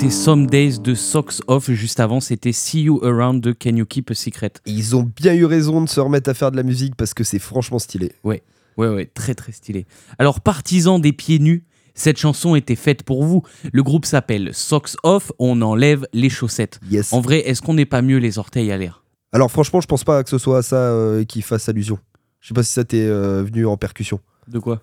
D'écouter 0.03 0.11
Some 0.11 0.47
Days 0.47 0.79
de 0.81 0.95
Socks 0.95 1.43
Off. 1.47 1.71
Juste 1.71 2.01
avant, 2.01 2.21
c'était 2.21 2.53
See 2.53 2.83
You 2.83 3.01
Around 3.05 3.41
de 3.41 3.53
Can 3.53 3.77
You 3.77 3.87
Keep 3.87 4.11
a 4.11 4.15
Secret. 4.15 4.53
Et 4.67 4.73
Ils 4.73 4.97
ont 4.97 5.03
bien 5.03 5.35
eu 5.35 5.45
raison 5.45 5.81
de 5.81 5.89
se 5.89 6.01
remettre 6.01 6.29
à 6.31 6.35
faire 6.35 6.51
de 6.51 6.57
la 6.57 6.63
musique 6.65 6.97
parce 6.97 7.15
que 7.15 7.23
c'est 7.25 7.39
franchement 7.39 7.79
stylé. 7.79 8.13
Ouais, 8.25 8.43
ouais, 8.77 9.07
très 9.07 9.35
très 9.35 9.53
stylé. 9.53 9.87
Alors, 10.19 10.41
partisans 10.41 11.01
des 11.01 11.13
pieds 11.13 11.39
nus, 11.39 11.65
cette 11.95 12.19
chanson 12.19 12.57
était 12.57 12.75
faite 12.75 13.05
pour 13.05 13.25
vous. 13.25 13.43
Le 13.73 13.83
groupe 13.83 14.05
s'appelle 14.05 14.53
Socks 14.55 14.97
Off, 15.05 15.31
on 15.39 15.63
enlève 15.63 16.07
les 16.13 16.31
chaussettes. 16.31 16.81
Yes. 16.91 17.13
En 17.13 17.21
vrai, 17.21 17.39
est-ce 17.41 17.63
qu'on 17.63 17.75
n'est 17.75 17.87
pas 17.87 18.03
mieux 18.03 18.19
les 18.19 18.39
orteils 18.39 18.73
à 18.73 18.79
l'air? 18.79 19.05
Alors 19.31 19.51
franchement, 19.51 19.81
je 19.81 19.87
pense 19.87 20.05
pas 20.05 20.25
que 20.25 20.31
ce 20.31 20.39
soit 20.39 20.59
à 20.59 20.63
ça 20.63 20.77
euh, 20.77 21.25
qui 21.25 21.43
fasse 21.43 21.69
allusion. 21.69 21.99
Je 22.41 22.49
sais 22.49 22.55
pas 22.55 22.63
si 22.65 22.73
ça 22.73 22.85
t'est 22.85 23.07
euh, 23.07 23.45
venu 23.45 23.67
en 23.67 23.77
percussion. 23.77 24.19
De 24.49 24.59
quoi? 24.59 24.83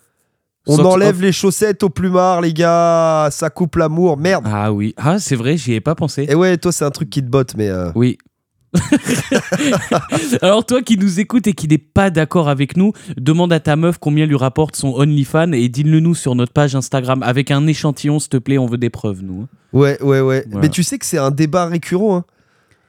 On 0.71 0.75
Socks 0.77 0.85
enlève 0.85 1.15
Off 1.15 1.21
les 1.21 1.31
chaussettes 1.31 1.83
au 1.83 1.89
plumard, 1.89 2.41
les 2.41 2.53
gars. 2.53 3.29
Ça 3.31 3.49
coupe 3.49 3.75
l'amour. 3.75 4.17
Merde. 4.17 4.45
Ah 4.47 4.71
oui, 4.71 4.93
ah 4.97 5.19
c'est 5.19 5.35
vrai, 5.35 5.57
j'y 5.57 5.73
ai 5.73 5.81
pas 5.81 5.95
pensé. 5.95 6.25
Et 6.29 6.35
ouais, 6.35 6.57
toi, 6.57 6.71
c'est 6.71 6.85
un 6.85 6.91
truc 6.91 7.09
qui 7.09 7.21
te 7.21 7.27
botte, 7.27 7.55
mais. 7.57 7.67
euh, 7.69 7.91
Oui. 7.95 8.17
Alors 10.41 10.65
toi 10.65 10.81
qui 10.81 10.97
nous 10.97 11.19
écoutes 11.19 11.47
et 11.47 11.53
qui 11.53 11.67
n'est 11.67 11.77
pas 11.77 12.09
d'accord 12.09 12.49
avec 12.49 12.77
nous, 12.77 12.93
demande 13.17 13.51
à 13.53 13.59
ta 13.59 13.75
meuf 13.75 13.97
combien 13.97 14.25
lui 14.25 14.35
rapporte 14.35 14.75
son 14.75 14.89
OnlyFans 14.93 15.51
et 15.53 15.69
dis-le 15.69 15.99
nous 15.99 16.15
sur 16.15 16.35
notre 16.35 16.53
page 16.53 16.75
Instagram 16.75 17.23
avec 17.23 17.51
un 17.51 17.65
échantillon 17.67 18.19
s'il 18.19 18.29
te 18.29 18.37
plaît, 18.37 18.57
on 18.57 18.65
veut 18.67 18.77
des 18.77 18.89
preuves 18.89 19.23
nous. 19.23 19.41
hein. 19.43 19.47
Ouais, 19.73 20.01
ouais, 20.03 20.21
ouais. 20.21 20.45
Voilà. 20.49 20.61
Mais 20.61 20.69
tu 20.69 20.83
sais 20.83 20.97
que 20.99 21.05
c'est 21.05 21.17
un 21.17 21.31
débat 21.31 21.65
récurrent. 21.65 22.17
hein. 22.17 22.25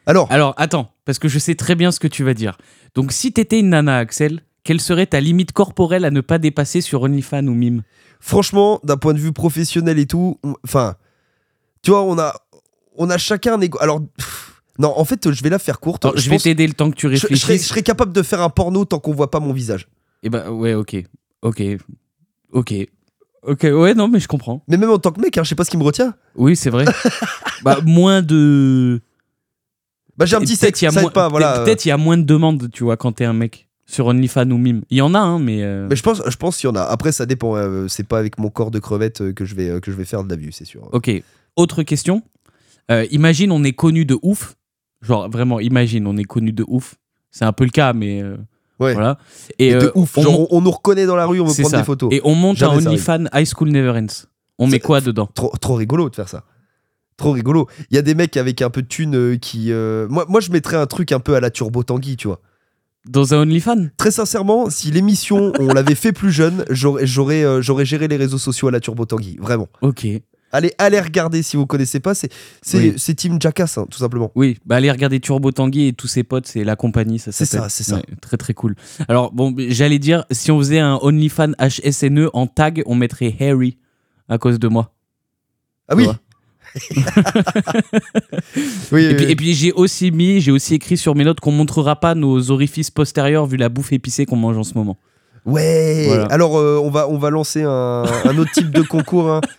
Alors, 0.06 0.30
Alors 0.30 0.54
attends, 0.56 0.90
parce 1.04 1.18
que 1.18 1.28
je 1.28 1.38
sais 1.38 1.54
très 1.54 1.74
bien 1.74 1.90
ce 1.92 2.00
que 2.00 2.08
tu 2.08 2.24
vas 2.24 2.34
dire. 2.34 2.58
Donc 2.94 3.12
si 3.12 3.32
t'étais 3.32 3.60
une 3.60 3.70
nana 3.70 3.96
Axel, 3.98 4.40
quelle 4.64 4.80
serait 4.80 5.06
ta 5.06 5.20
limite 5.20 5.52
corporelle 5.52 6.04
à 6.04 6.10
ne 6.10 6.20
pas 6.20 6.38
dépasser 6.38 6.80
sur 6.80 7.02
OnlyFans 7.02 7.46
ou 7.46 7.54
Mime? 7.54 7.82
Franchement, 8.20 8.80
d'un 8.84 8.96
point 8.96 9.14
de 9.14 9.18
vue 9.18 9.32
professionnel 9.32 9.98
et 9.98 10.06
tout, 10.06 10.38
enfin, 10.64 10.96
tu 11.82 11.90
vois, 11.90 12.02
on 12.02 12.18
a, 12.18 12.34
on 12.96 13.08
a 13.08 13.16
chacun 13.18 13.54
un 13.54 13.60
égo. 13.60 13.78
Alors, 13.80 14.00
pff, 14.18 14.62
non, 14.78 14.92
en 14.96 15.04
fait, 15.04 15.30
je 15.32 15.42
vais 15.42 15.48
la 15.50 15.58
faire 15.58 15.80
courte. 15.80 16.04
Alors, 16.04 16.16
Je, 16.18 16.28
vais 16.28 16.36
pense- 16.36 16.42
t'aider 16.42 16.66
le 16.66 16.74
temps 16.74 16.90
que 16.90 16.96
tu 16.96 17.08
je, 17.08 17.14
je 17.14 17.18
serais, 17.20 17.34
réfléchisses. 17.34 17.62
je 17.64 17.68
serais 17.68 17.82
capable 17.82 18.12
de 18.12 18.22
faire 18.22 18.42
un 18.42 18.50
porno 18.50 18.84
tant 18.84 18.98
qu'on 18.98 19.12
voit 19.14 19.30
pas 19.30 19.40
mon 19.40 19.52
visage. 19.54 19.88
Et 20.22 20.28
bah 20.28 20.50
ouais, 20.50 20.74
ok, 20.74 20.96
ok, 21.40 21.62
ok, 22.52 22.74
ok, 23.42 23.62
ouais 23.62 23.94
non 23.94 24.06
mais 24.08 24.20
je 24.20 24.28
comprends. 24.28 24.62
Mais 24.68 24.76
même 24.76 24.90
en 24.90 24.98
tant 24.98 25.12
que 25.12 25.20
mec, 25.22 25.38
hein, 25.38 25.42
je 25.44 25.48
sais 25.48 25.54
pas 25.54 25.64
ce 25.64 25.70
qui 25.70 25.78
me 25.78 25.82
retient. 25.82 26.12
Oui 26.34 26.56
c'est 26.56 26.68
vrai. 26.68 26.84
bah 27.64 27.78
moins 27.86 28.20
de 28.20 29.00
Bah, 30.18 30.26
j'ai 30.26 30.36
un 30.36 30.40
petit 30.40 30.56
sexe, 30.56 30.80
ça 30.80 30.88
aide 31.02 31.10
pas, 31.12 31.28
voilà. 31.30 31.60
Peut-être 31.60 31.86
il 31.86 31.88
y 31.88 31.92
a 31.92 31.96
moins 31.96 32.18
de 32.18 32.22
demandes, 32.24 32.68
tu 32.70 32.84
vois, 32.84 32.98
quand 32.98 33.12
t'es 33.12 33.24
un 33.24 33.32
mec 33.32 33.66
sur 33.90 34.06
OnlyFans 34.06 34.50
ou 34.50 34.56
Mime. 34.58 34.82
Il 34.90 34.98
y 34.98 35.02
en 35.02 35.14
a, 35.14 35.18
hein, 35.18 35.38
mais. 35.38 35.62
euh, 35.62 35.86
Mais 35.90 35.96
je 35.96 36.02
pense, 36.02 36.22
je 36.26 36.36
pense 36.36 36.56
qu'il 36.58 36.68
y 36.68 36.70
en 36.72 36.76
a. 36.76 36.82
Après, 36.82 37.12
ça 37.12 37.26
dépend. 37.26 37.56
euh, 37.56 37.88
c'est 37.88 38.06
pas 38.06 38.18
avec 38.18 38.38
mon 38.38 38.48
corps 38.50 38.70
de 38.70 38.78
crevette 38.78 39.20
euh, 39.20 39.32
que 39.32 39.44
je 39.44 39.54
vais, 39.54 39.80
que 39.80 39.90
je 39.90 39.96
vais 39.96 40.04
faire 40.04 40.22
de 40.24 40.30
la 40.30 40.36
vue, 40.36 40.52
c'est 40.52 40.64
sûr. 40.64 40.88
Ok. 40.92 41.10
Autre 41.56 41.82
question. 41.82 42.22
Euh, 42.90 43.06
imagine, 43.10 43.50
on 43.52 43.64
est 43.64 43.72
connu 43.72 44.04
de 44.04 44.16
ouf. 44.22 44.54
Genre, 45.02 45.28
vraiment, 45.28 45.60
imagine, 45.60 46.06
on 46.06 46.16
est 46.16 46.24
connu 46.24 46.52
de 46.52 46.64
ouf. 46.68 46.94
C'est 47.30 47.44
un 47.44 47.52
peu 47.52 47.64
le 47.64 47.70
cas, 47.70 47.92
mais. 47.92 48.22
Ouais. 48.78 48.94
Voilà. 48.94 49.18
Et, 49.58 49.72
de 49.74 49.90
ouf. 49.94 50.16
on 50.16 50.22
Genre, 50.22 50.40
on, 50.52 50.56
on 50.58 50.60
nous 50.62 50.70
reconnaît 50.70 51.06
dans 51.06 51.16
la 51.16 51.26
rue, 51.26 51.40
on 51.40 51.44
veut 51.46 51.52
prendre 51.52 51.70
ça. 51.70 51.78
des 51.78 51.84
photos. 51.84 52.10
Et 52.12 52.20
on 52.24 52.34
monte 52.34 52.56
Jamais 52.56 52.82
un 52.82 52.86
OnlyFans 52.86 53.24
High 53.34 53.46
School 53.46 53.68
Never 53.70 53.90
Ends. 53.90 54.26
On 54.58 54.66
met 54.66 54.78
quoi 54.80 55.00
dedans? 55.00 55.28
Trop, 55.34 55.52
trop 55.60 55.74
rigolo 55.74 56.08
de 56.10 56.14
faire 56.14 56.28
ça. 56.28 56.44
Trop 57.16 57.32
rigolo. 57.32 57.66
Il 57.90 57.96
y 57.96 57.98
a 57.98 58.02
des 58.02 58.14
mecs 58.14 58.36
avec 58.36 58.62
un 58.62 58.70
peu 58.70 58.82
de 58.82 58.86
thunes 58.86 59.38
qui. 59.38 59.72
euh, 59.72 60.06
Moi, 60.08 60.24
moi, 60.28 60.40
je 60.40 60.50
mettrais 60.50 60.76
un 60.76 60.86
truc 60.86 61.12
un 61.12 61.20
peu 61.20 61.34
à 61.34 61.40
la 61.40 61.50
Turbo 61.50 61.82
Tanguy, 61.82 62.16
tu 62.16 62.28
vois. 62.28 62.40
Dans 63.08 63.32
un 63.34 63.38
OnlyFans 63.42 63.86
Très 63.96 64.10
sincèrement, 64.10 64.68
si 64.70 64.90
l'émission, 64.90 65.52
on 65.58 65.68
l'avait 65.68 65.94
fait 65.94 66.12
plus 66.12 66.30
jeune, 66.32 66.64
j'aurais, 66.70 67.06
j'aurais, 67.06 67.42
euh, 67.44 67.62
j'aurais 67.62 67.84
géré 67.86 68.08
les 68.08 68.16
réseaux 68.16 68.38
sociaux 68.38 68.68
à 68.68 68.70
la 68.70 68.80
Turbo 68.80 69.06
Tanguy. 69.06 69.36
Vraiment. 69.40 69.68
Ok. 69.80 70.06
Allez, 70.52 70.72
allez 70.78 71.00
regarder 71.00 71.42
si 71.42 71.56
vous 71.56 71.64
connaissez 71.64 72.00
pas. 72.00 72.12
C'est, 72.14 72.30
c'est, 72.60 72.78
Oui. 72.78 72.94
c'est 72.98 73.14
Team 73.14 73.40
Jackass, 73.40 73.78
hein, 73.78 73.86
tout 73.88 73.98
simplement. 73.98 74.32
Oui, 74.34 74.58
bah 74.66 74.76
allez 74.76 74.90
regarder 74.90 75.20
Turbo 75.20 75.52
Tanguy 75.52 75.86
et 75.86 75.92
tous 75.92 76.08
ses 76.08 76.24
potes, 76.24 76.46
c'est 76.48 76.64
la 76.64 76.74
compagnie, 76.74 77.20
ça 77.20 77.30
C'est 77.30 77.44
s'appelle. 77.46 77.70
ça, 77.70 77.76
c'est 77.76 77.84
ça. 77.84 77.96
Ouais, 77.96 78.02
très 78.20 78.36
très 78.36 78.52
cool. 78.52 78.74
Alors 79.08 79.30
bon, 79.32 79.54
j'allais 79.68 80.00
dire, 80.00 80.24
si 80.32 80.50
on 80.50 80.58
faisait 80.58 80.80
un 80.80 80.98
OnlyFans 81.02 81.52
HSNE 81.60 82.30
en 82.32 82.48
tag, 82.48 82.82
on 82.86 82.96
mettrait 82.96 83.34
Harry 83.40 83.78
à 84.28 84.38
cause 84.38 84.58
de 84.58 84.66
moi. 84.66 84.92
Ah 85.88 85.94
oui. 85.94 86.06
oui, 88.92 89.04
Et 89.04 89.08
oui, 89.08 89.14
puis, 89.14 89.26
oui. 89.26 89.32
et 89.32 89.36
puis 89.36 89.54
j'ai 89.54 89.72
aussi 89.72 90.10
mis, 90.10 90.40
j'ai 90.40 90.52
aussi 90.52 90.74
écrit 90.74 90.96
sur 90.96 91.14
mes 91.14 91.24
notes 91.24 91.40
qu'on 91.40 91.52
montrera 91.52 91.96
pas 91.96 92.14
nos 92.14 92.50
orifices 92.50 92.90
postérieurs 92.90 93.46
vu 93.46 93.56
la 93.56 93.68
bouffe 93.68 93.92
épicée 93.92 94.26
qu'on 94.26 94.36
mange 94.36 94.56
en 94.56 94.64
ce 94.64 94.74
moment. 94.74 94.96
Ouais. 95.46 96.04
Voilà. 96.06 96.24
Alors, 96.26 96.58
euh, 96.58 96.78
on 96.82 96.90
va, 96.90 97.08
on 97.08 97.16
va 97.18 97.30
lancer 97.30 97.62
un, 97.62 98.04
un 98.24 98.38
autre 98.38 98.52
type 98.52 98.70
de 98.70 98.82
concours. 98.82 99.30
hein. 99.30 99.40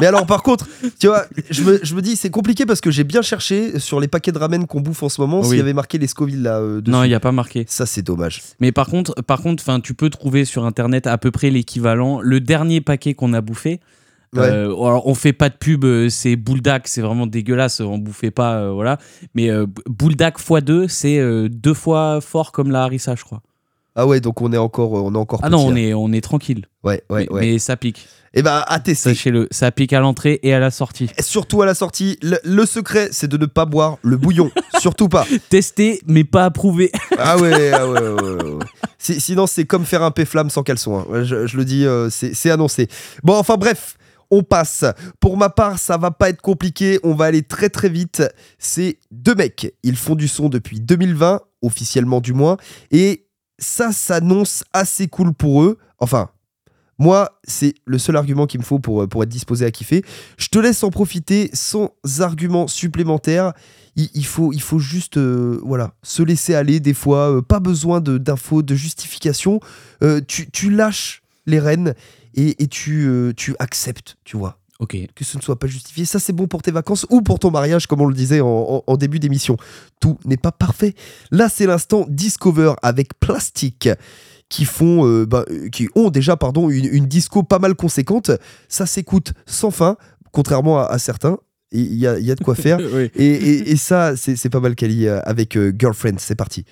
Mais 0.00 0.06
alors, 0.06 0.24
par 0.24 0.42
contre, 0.42 0.66
tu 0.98 1.08
vois, 1.08 1.26
je 1.50 1.62
me, 1.62 1.78
je 1.82 1.94
me 1.94 2.00
dis, 2.00 2.16
c'est 2.16 2.30
compliqué 2.30 2.64
parce 2.64 2.80
que 2.80 2.90
j'ai 2.90 3.04
bien 3.04 3.20
cherché 3.20 3.78
sur 3.78 4.00
les 4.00 4.08
paquets 4.08 4.32
de 4.32 4.38
ramen 4.38 4.66
qu'on 4.66 4.80
bouffe 4.80 5.02
en 5.02 5.10
ce 5.10 5.20
moment 5.20 5.42
s'il 5.42 5.50
Oui. 5.52 5.56
y 5.58 5.60
avait 5.60 5.74
marqué 5.74 5.98
les 5.98 6.06
Scoville 6.06 6.40
là. 6.42 6.56
euh, 6.58 6.80
dessus. 6.80 6.90
Non, 6.90 7.04
il 7.04 7.10
y 7.10 7.14
a 7.14 7.20
pas 7.20 7.32
marqué. 7.32 7.66
Ça, 7.68 7.84
c'est 7.84 8.00
dommage. 8.00 8.40
Mais 8.60 8.72
par 8.72 8.86
contre, 8.86 9.14
par 9.22 9.42
contre, 9.42 9.62
enfin, 9.62 9.78
tu 9.78 9.92
peux 9.92 10.08
trouver 10.08 10.46
sur 10.46 10.64
internet 10.64 11.06
à 11.06 11.18
peu 11.18 11.30
près 11.30 11.50
l'équivalent. 11.50 12.22
Le 12.22 12.40
dernier 12.40 12.80
paquet 12.80 13.12
qu'on 13.12 13.34
a 13.34 13.42
bouffé. 13.42 13.80
Ouais. 14.36 14.42
euh, 14.42 14.66
alors 14.66 15.06
on 15.08 15.14
fait 15.14 15.32
pas 15.32 15.48
de 15.48 15.54
pub, 15.56 15.84
euh, 15.84 16.08
c'est 16.08 16.36
Bouldak, 16.36 16.86
c'est 16.86 17.00
vraiment 17.00 17.26
dégueulasse, 17.26 17.80
on 17.80 17.98
bouffait 17.98 18.30
pas, 18.30 18.58
euh, 18.60 18.70
voilà. 18.70 18.98
Mais 19.34 19.50
euh, 19.50 19.66
Bouldak 19.88 20.38
x2, 20.38 20.86
c'est 20.88 21.20
deux 21.48 21.74
fois 21.74 22.20
fort 22.20 22.52
comme 22.52 22.70
la 22.70 22.84
harissa, 22.84 23.14
je 23.16 23.24
crois. 23.24 23.42
Ah 23.96 24.06
ouais, 24.06 24.20
donc 24.20 24.40
on 24.40 24.52
est 24.52 24.56
encore, 24.56 24.92
on 24.92 25.12
est 25.12 25.18
encore. 25.18 25.40
Ah 25.42 25.50
non, 25.50 25.66
on 25.66 25.72
hein. 25.72 25.76
est, 25.76 25.94
on 25.94 26.12
est 26.12 26.20
tranquille. 26.20 26.66
Ouais, 26.84 27.02
ouais, 27.10 27.26
mais, 27.28 27.32
ouais. 27.34 27.40
mais 27.40 27.58
ça 27.58 27.76
pique, 27.76 28.06
Et 28.32 28.40
bah, 28.42 28.64
à 28.68 28.78
tester. 28.78 29.10
sachez-le, 29.12 29.48
ça 29.50 29.72
pique 29.72 29.92
à 29.92 29.98
l'entrée 29.98 30.38
et 30.44 30.54
à 30.54 30.60
la 30.60 30.70
sortie. 30.70 31.10
Et 31.18 31.22
Surtout 31.22 31.60
à 31.62 31.66
la 31.66 31.74
sortie, 31.74 32.16
le, 32.22 32.38
le 32.44 32.66
secret, 32.66 33.08
c'est 33.10 33.26
de 33.26 33.36
ne 33.36 33.46
pas 33.46 33.64
boire 33.66 33.98
le 34.02 34.16
bouillon. 34.16 34.52
Surtout 34.78 35.08
pas. 35.08 35.26
Testé, 35.48 36.00
mais 36.06 36.22
pas 36.22 36.44
approuvé. 36.44 36.92
Ah 37.18 37.36
ouais, 37.36 37.72
ah 37.72 37.88
ouais, 37.88 37.98
ouais, 38.00 38.22
ouais, 38.22 38.42
ouais. 38.44 38.64
Si- 38.98 39.20
sinon, 39.20 39.48
c'est 39.48 39.64
comme 39.64 39.84
faire 39.84 40.04
un 40.04 40.12
péflamme 40.12 40.50
sans 40.50 40.62
caleçon. 40.62 41.00
hein. 41.00 41.24
Je, 41.24 41.48
je 41.48 41.56
le 41.56 41.64
dis, 41.64 41.84
euh, 41.84 42.08
c'est 42.10 42.50
annoncé. 42.50 42.86
Bon, 43.24 43.34
enfin 43.34 43.56
bref, 43.56 43.96
on 44.30 44.42
passe. 44.42 44.84
Pour 45.18 45.36
ma 45.36 45.50
part, 45.50 45.78
ça 45.78 45.96
va 45.96 46.10
pas 46.10 46.30
être 46.30 46.42
compliqué. 46.42 46.98
On 47.02 47.14
va 47.14 47.26
aller 47.26 47.42
très 47.42 47.68
très 47.68 47.88
vite. 47.88 48.22
C'est 48.58 48.98
deux 49.10 49.34
mecs. 49.34 49.74
Ils 49.82 49.96
font 49.96 50.14
du 50.14 50.28
son 50.28 50.48
depuis 50.48 50.80
2020, 50.80 51.40
officiellement 51.62 52.20
du 52.20 52.32
moins. 52.32 52.56
Et 52.90 53.26
ça 53.58 53.92
s'annonce 53.92 54.64
assez 54.72 55.08
cool 55.08 55.34
pour 55.34 55.62
eux. 55.62 55.78
Enfin. 55.98 56.30
Moi, 56.98 57.40
c'est 57.44 57.72
le 57.86 57.96
seul 57.96 58.14
argument 58.16 58.46
qu'il 58.46 58.60
me 58.60 58.64
faut 58.64 58.78
pour, 58.78 59.02
être 59.02 59.24
disposé 59.24 59.64
à 59.64 59.70
kiffer. 59.70 60.04
Je 60.36 60.48
te 60.48 60.58
laisse 60.58 60.84
en 60.84 60.90
profiter 60.90 61.48
sans 61.54 61.94
argument 62.18 62.66
supplémentaire 62.66 63.54
il, 63.96 64.26
faut, 64.26 64.52
il 64.52 64.62
faut 64.62 64.78
juste 64.78 65.16
euh, 65.16 65.60
voilà, 65.64 65.94
se 66.02 66.22
laisser 66.22 66.54
aller 66.54 66.80
des 66.80 66.94
fois, 66.94 67.36
euh, 67.36 67.42
pas 67.42 67.60
besoin 67.60 68.00
d'infos, 68.00 68.62
de, 68.62 68.74
justification. 68.74 69.60
Euh, 70.02 70.20
tu 70.26 70.70
lâches 70.70 71.22
les 71.46 71.58
rênes 71.58 71.94
et, 72.34 72.62
et 72.62 72.66
tu, 72.68 73.06
euh, 73.06 73.32
tu 73.36 73.54
acceptes, 73.58 74.16
tu 74.24 74.36
vois, 74.36 74.58
Ok. 74.78 74.96
que 75.14 75.24
ce 75.24 75.36
ne 75.36 75.42
soit 75.42 75.58
pas 75.58 75.66
justifié. 75.66 76.04
Ça, 76.04 76.18
c'est 76.18 76.32
bon 76.32 76.46
pour 76.46 76.62
tes 76.62 76.70
vacances 76.70 77.06
ou 77.10 77.22
pour 77.22 77.38
ton 77.38 77.50
mariage, 77.50 77.86
comme 77.86 78.00
on 78.00 78.06
le 78.06 78.14
disait 78.14 78.40
en, 78.40 78.46
en- 78.48 78.84
en 78.86 78.96
début 78.96 79.18
d'émission. 79.18 79.56
Tout 80.00 80.18
n'est 80.24 80.36
pas 80.36 80.52
parfait. 80.52 80.94
Là, 81.30 81.48
c'est 81.48 81.66
l'instant 81.66 82.06
Discover 82.08 82.74
avec 82.82 83.18
Plastic. 83.20 83.88
Qui 84.48 84.64
font, 84.64 85.06
euh, 85.06 85.26
bah, 85.26 85.44
euh, 85.48 85.68
qui 85.68 85.88
ont 85.94 86.10
déjà, 86.10 86.36
pardon, 86.36 86.70
une, 86.70 86.86
une 86.86 87.06
disco 87.06 87.44
pas 87.44 87.60
mal 87.60 87.76
conséquente. 87.76 88.32
Ça 88.68 88.84
s'écoute 88.84 89.32
sans 89.46 89.70
fin, 89.70 89.96
contrairement 90.32 90.80
à, 90.80 90.86
à 90.86 90.98
certains. 90.98 91.38
Il 91.70 91.94
y 91.94 92.04
a, 92.08 92.18
y 92.18 92.32
a 92.32 92.34
de 92.34 92.42
quoi 92.42 92.56
faire. 92.56 92.78
Oui. 92.92 93.12
Et, 93.14 93.26
et- 93.26 93.70
et 93.70 93.76
ça, 93.76 94.16
c'est 94.16 94.50
pas 94.50 94.58
mal 94.58 94.74
euh, 94.82 95.20
avec 95.24 95.56
euh, 95.56 95.72
Girlfriend. 95.78 96.16
C'est 96.18 96.34
parti. 96.34 96.64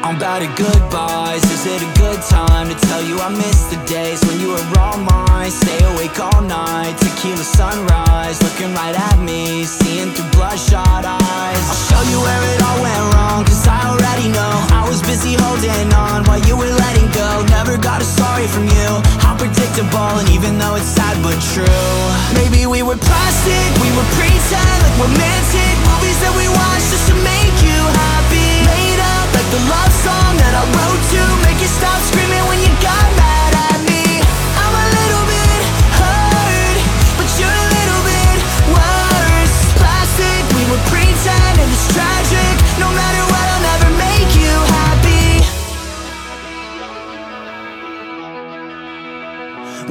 I'm 0.00 0.16
about 0.16 0.40
at 0.40 0.56
goodbyes. 0.56 1.44
Is 1.52 1.68
it 1.68 1.84
a 1.84 1.90
good 2.00 2.24
time 2.24 2.72
to 2.72 2.76
tell 2.88 3.04
you 3.04 3.20
I 3.20 3.28
miss 3.28 3.68
the 3.68 3.76
days 3.84 4.24
when 4.24 4.40
you 4.40 4.56
were 4.56 4.64
all 4.80 4.96
mine? 4.96 5.52
Stay 5.52 5.76
awake 5.92 6.16
all 6.16 6.40
night, 6.40 6.96
tequila 6.96 7.44
sunrise, 7.44 8.40
looking 8.40 8.72
right 8.72 8.96
at 8.96 9.20
me, 9.20 9.62
seeing 9.68 10.08
through 10.16 10.32
bloodshot 10.32 11.04
eyes. 11.04 11.64
I'll 11.68 11.84
show 11.84 12.02
you 12.08 12.16
where 12.16 12.42
it 12.48 12.60
all 12.64 12.80
went 12.80 13.04
wrong, 13.12 13.44
cause 13.44 13.60
I 13.68 13.76
already 13.92 14.32
know. 14.32 14.54
I 14.72 14.88
was 14.88 15.04
busy 15.04 15.36
holding 15.36 15.92
on 15.92 16.24
while 16.24 16.40
you 16.48 16.56
were 16.56 16.72
letting 16.80 17.08
go. 17.12 17.44
Never 17.52 17.76
got 17.76 18.00
a 18.00 18.08
sorry 18.08 18.48
from 18.48 18.72
you. 18.72 18.88
How 19.20 19.36
predictable, 19.36 20.16
and 20.16 20.32
even 20.32 20.56
though 20.56 20.80
it's 20.80 20.88
sad 20.88 21.20
but 21.20 21.36
true. 21.52 21.92
Maybe 22.32 22.64
we 22.64 22.80
were 22.80 22.96
plastic, 22.96 23.68
we 23.84 23.92
were 23.92 24.08
pretend, 24.16 24.76
like 24.80 24.96
romantic 24.96 25.74
movies 25.92 26.18
that 26.24 26.32
we 26.40 26.48
watched 26.48 26.88
just 26.88 27.04
to 27.12 27.16
make 27.20 27.56
you 27.60 27.80
happy 28.00 28.39
love 29.68 29.92
song 29.92 30.32
that 30.40 30.54
I 30.56 30.64
wrote 30.72 31.02
to 31.12 31.22
make 31.44 31.60
you 31.60 31.68
stop 31.68 32.00
screaming 32.08 32.44
when 32.48 32.60
you 32.64 32.72
got 32.80 33.06
mad 33.18 33.52
at 33.68 33.78
me. 33.84 34.22
I'm 34.56 34.74
a 34.74 34.86
little 34.96 35.24
bit 35.28 35.60
hurt, 36.00 36.78
but 37.18 37.28
you're 37.36 37.50
a 37.50 37.68
little 37.76 38.02
bit 38.08 38.36
worse. 38.72 39.56
Plastic, 39.76 40.40
we 40.56 40.64
were 40.70 40.80
it's 40.80 41.86
tragic. 41.92 42.54
No 42.80 42.88
matter 42.92 43.22
what, 43.28 43.46
I'll 43.52 43.64
never 43.72 43.90
make 44.00 44.30
you 44.38 44.52
happy. 44.78 45.44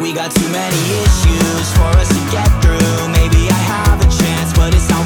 We 0.01 0.13
got 0.13 0.31
too 0.31 0.49
many 0.49 0.81
issues 1.03 1.65
for 1.77 1.89
us 2.01 2.09
to 2.09 2.21
get 2.31 2.49
through. 2.61 3.09
Maybe 3.09 3.49
I 3.49 3.61
have 3.73 3.99
a 4.01 4.09
chance, 4.09 4.53
but 4.53 4.73
it's 4.73 4.89
not. 4.89 4.98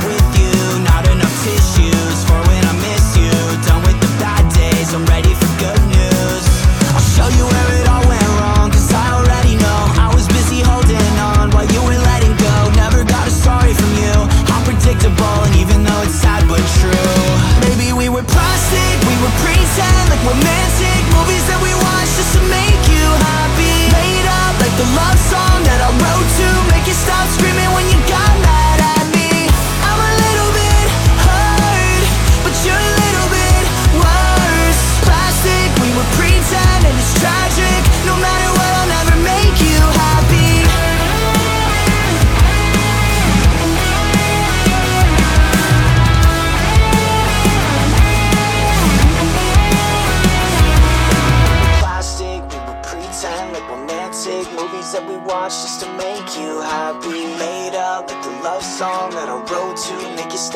Romantic 20.23 21.03
movies 21.11 21.43
that 21.51 21.59
we 21.59 21.75
watch 21.83 22.07
just 22.15 22.31
to 22.39 22.41
make 22.47 22.83
you 22.87 23.03
happy. 23.27 23.75
Made 23.91 24.27
up 24.39 24.55
like 24.63 24.71
the 24.79 24.87
love 24.95 25.19
song 25.19 25.59
that 25.67 25.83
I 25.83 25.91
wrote 25.99 26.29
to 26.39 26.47
make 26.71 26.87
you 26.87 26.95
stop 26.95 27.27
screaming. 27.35 27.52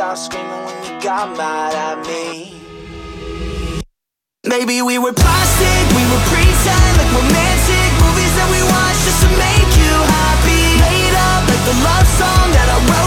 stop 0.08 0.32
screaming 0.32 0.64
when 0.64 0.78
you 0.86 1.02
got 1.02 1.36
mad 1.36 1.74
at 1.76 1.98
me. 2.08 2.62
Maybe 4.46 4.82
we 4.82 4.98
were 4.98 5.12
plastic, 5.12 5.84
we 5.98 6.04
were 6.08 6.24
pretend, 6.32 6.92
like 6.96 7.12
romantic 7.12 7.90
movies 8.00 8.34
that 8.40 8.48
we 8.48 8.62
watched 8.72 9.04
just 9.04 9.20
to 9.26 9.30
make 9.36 9.72
you 9.76 9.94
happy. 10.08 10.64
Made 10.80 11.16
up 11.32 11.44
like 11.52 11.64
the 11.68 11.76
love 11.84 12.08
song 12.16 12.46
that 12.56 12.68
I 12.72 12.78
wrote. 12.88 13.07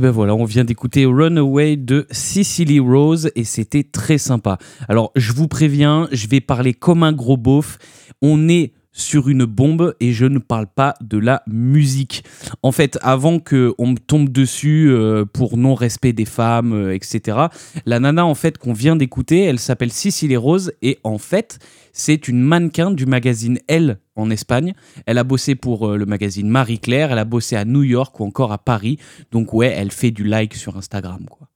Et 0.00 0.02
ben 0.02 0.12
voilà, 0.12 0.34
on 0.34 0.46
vient 0.46 0.64
d'écouter 0.64 1.04
Runaway 1.04 1.76
de 1.76 2.06
Cicely 2.10 2.80
Rose 2.80 3.30
et 3.36 3.44
c'était 3.44 3.82
très 3.82 4.16
sympa. 4.16 4.56
Alors 4.88 5.12
je 5.14 5.34
vous 5.34 5.46
préviens, 5.46 6.08
je 6.10 6.26
vais 6.26 6.40
parler 6.40 6.72
comme 6.72 7.02
un 7.02 7.12
gros 7.12 7.36
beauf. 7.36 7.76
On 8.22 8.48
est 8.48 8.72
sur 8.92 9.28
une 9.28 9.44
bombe 9.44 9.94
et 10.00 10.12
je 10.12 10.26
ne 10.26 10.38
parle 10.38 10.66
pas 10.66 10.94
de 11.00 11.18
la 11.18 11.42
musique. 11.46 12.24
En 12.62 12.72
fait, 12.72 12.98
avant 13.02 13.38
qu'on 13.38 13.86
me 13.86 13.98
tombe 13.98 14.30
dessus 14.30 14.88
euh, 14.90 15.24
pour 15.24 15.56
non-respect 15.56 16.12
des 16.12 16.24
femmes, 16.24 16.72
euh, 16.72 16.94
etc., 16.94 17.38
la 17.86 18.00
nana 18.00 18.26
en 18.26 18.34
fait 18.34 18.58
qu'on 18.58 18.72
vient 18.72 18.96
d'écouter, 18.96 19.44
elle 19.44 19.58
s'appelle 19.58 19.92
Cicely 19.92 20.36
Rose 20.36 20.72
et 20.82 20.98
en 21.04 21.18
fait, 21.18 21.58
c'est 21.92 22.28
une 22.28 22.40
mannequin 22.40 22.90
du 22.90 23.06
magazine 23.06 23.58
Elle 23.68 23.98
en 24.16 24.30
Espagne. 24.30 24.74
Elle 25.06 25.18
a 25.18 25.24
bossé 25.24 25.54
pour 25.54 25.88
euh, 25.88 25.96
le 25.96 26.06
magazine 26.06 26.48
Marie 26.48 26.80
Claire, 26.80 27.12
elle 27.12 27.18
a 27.18 27.24
bossé 27.24 27.56
à 27.56 27.64
New 27.64 27.82
York 27.82 28.18
ou 28.18 28.24
encore 28.24 28.52
à 28.52 28.58
Paris. 28.58 28.98
Donc 29.30 29.54
ouais, 29.54 29.72
elle 29.76 29.92
fait 29.92 30.10
du 30.10 30.24
like 30.24 30.54
sur 30.54 30.76
Instagram 30.76 31.24
quoi. 31.28 31.46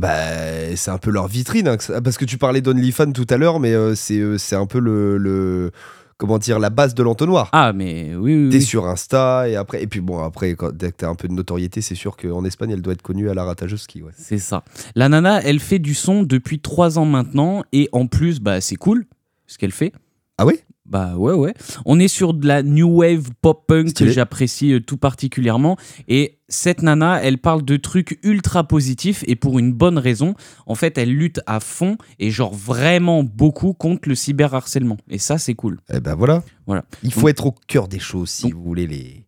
Bah, 0.00 0.76
c'est 0.76 0.92
un 0.92 0.98
peu 0.98 1.10
leur 1.10 1.26
vitrine, 1.26 1.66
hein, 1.66 1.76
parce 2.04 2.18
que 2.18 2.24
tu 2.24 2.38
parlais 2.38 2.60
d'OnlyFans 2.60 3.10
tout 3.10 3.26
à 3.30 3.36
l'heure, 3.36 3.58
mais 3.58 3.74
c'est 3.96 4.54
un 4.54 4.66
peu 4.66 4.78
le, 4.78 5.18
le 5.18 5.72
comment 6.18 6.38
dire, 6.38 6.58
la 6.58 6.68
base 6.68 6.94
de 6.94 7.02
l'entonnoir. 7.02 7.48
Ah, 7.52 7.72
mais 7.72 8.14
oui, 8.16 8.34
oui. 8.34 8.48
T'es 8.50 8.56
oui. 8.58 8.62
sur 8.62 8.86
Insta 8.86 9.48
et 9.48 9.56
après 9.56 9.82
et 9.82 9.86
puis 9.86 10.00
bon 10.00 10.22
après 10.22 10.54
quand, 10.54 10.72
dès 10.72 10.90
que 10.90 10.96
t'as 10.98 11.08
un 11.08 11.14
peu 11.14 11.28
de 11.28 11.32
notoriété 11.32 11.80
c'est 11.80 11.94
sûr 11.94 12.16
qu'en 12.16 12.44
Espagne 12.44 12.70
elle 12.70 12.82
doit 12.82 12.92
être 12.92 13.02
connue 13.02 13.30
à 13.30 13.34
la 13.34 13.44
ratageuse 13.44 13.82
ski 13.82 14.02
ouais. 14.02 14.12
C'est 14.16 14.38
ça. 14.38 14.64
La 14.94 15.08
nana, 15.08 15.40
elle 15.42 15.60
fait 15.60 15.78
du 15.78 15.94
son 15.94 16.24
depuis 16.24 16.58
trois 16.58 16.98
ans 16.98 17.06
maintenant 17.06 17.62
et 17.72 17.88
en 17.92 18.06
plus, 18.06 18.40
bah, 18.40 18.60
c'est 18.60 18.76
cool 18.76 19.06
ce 19.46 19.56
qu'elle 19.56 19.72
fait. 19.72 19.92
Ah 20.36 20.44
oui 20.44 20.60
Bah 20.88 21.16
ouais, 21.16 21.34
ouais. 21.34 21.52
On 21.84 22.00
est 22.00 22.08
sur 22.08 22.32
de 22.32 22.46
la 22.46 22.62
new 22.62 22.88
wave 22.88 23.28
pop 23.42 23.66
punk 23.66 23.92
que 23.92 24.08
j'apprécie 24.08 24.72
euh, 24.72 24.80
tout 24.80 24.96
particulièrement. 24.96 25.76
Et 26.08 26.38
cette 26.48 26.80
nana, 26.82 27.22
elle 27.22 27.36
parle 27.38 27.62
de 27.62 27.76
trucs 27.76 28.18
ultra 28.22 28.64
positifs 28.66 29.22
et 29.26 29.36
pour 29.36 29.58
une 29.58 29.72
bonne 29.74 29.98
raison. 29.98 30.34
En 30.66 30.74
fait, 30.74 30.96
elle 30.96 31.10
lutte 31.12 31.40
à 31.46 31.60
fond 31.60 31.98
et 32.18 32.30
genre 32.30 32.54
vraiment 32.54 33.22
beaucoup 33.22 33.74
contre 33.74 34.08
le 34.08 34.14
cyberharcèlement. 34.14 34.96
Et 35.10 35.18
ça, 35.18 35.36
c'est 35.36 35.54
cool. 35.54 35.78
Eh 35.92 36.00
ben 36.00 36.14
voilà. 36.14 36.42
Voilà. 36.66 36.84
Il 37.02 37.12
faut 37.12 37.28
être 37.28 37.44
au 37.46 37.54
cœur 37.66 37.86
des 37.86 37.98
choses 37.98 38.30
si 38.30 38.44
Donc- 38.44 38.54
vous 38.54 38.62
voulez 38.64 38.86
les. 38.86 39.26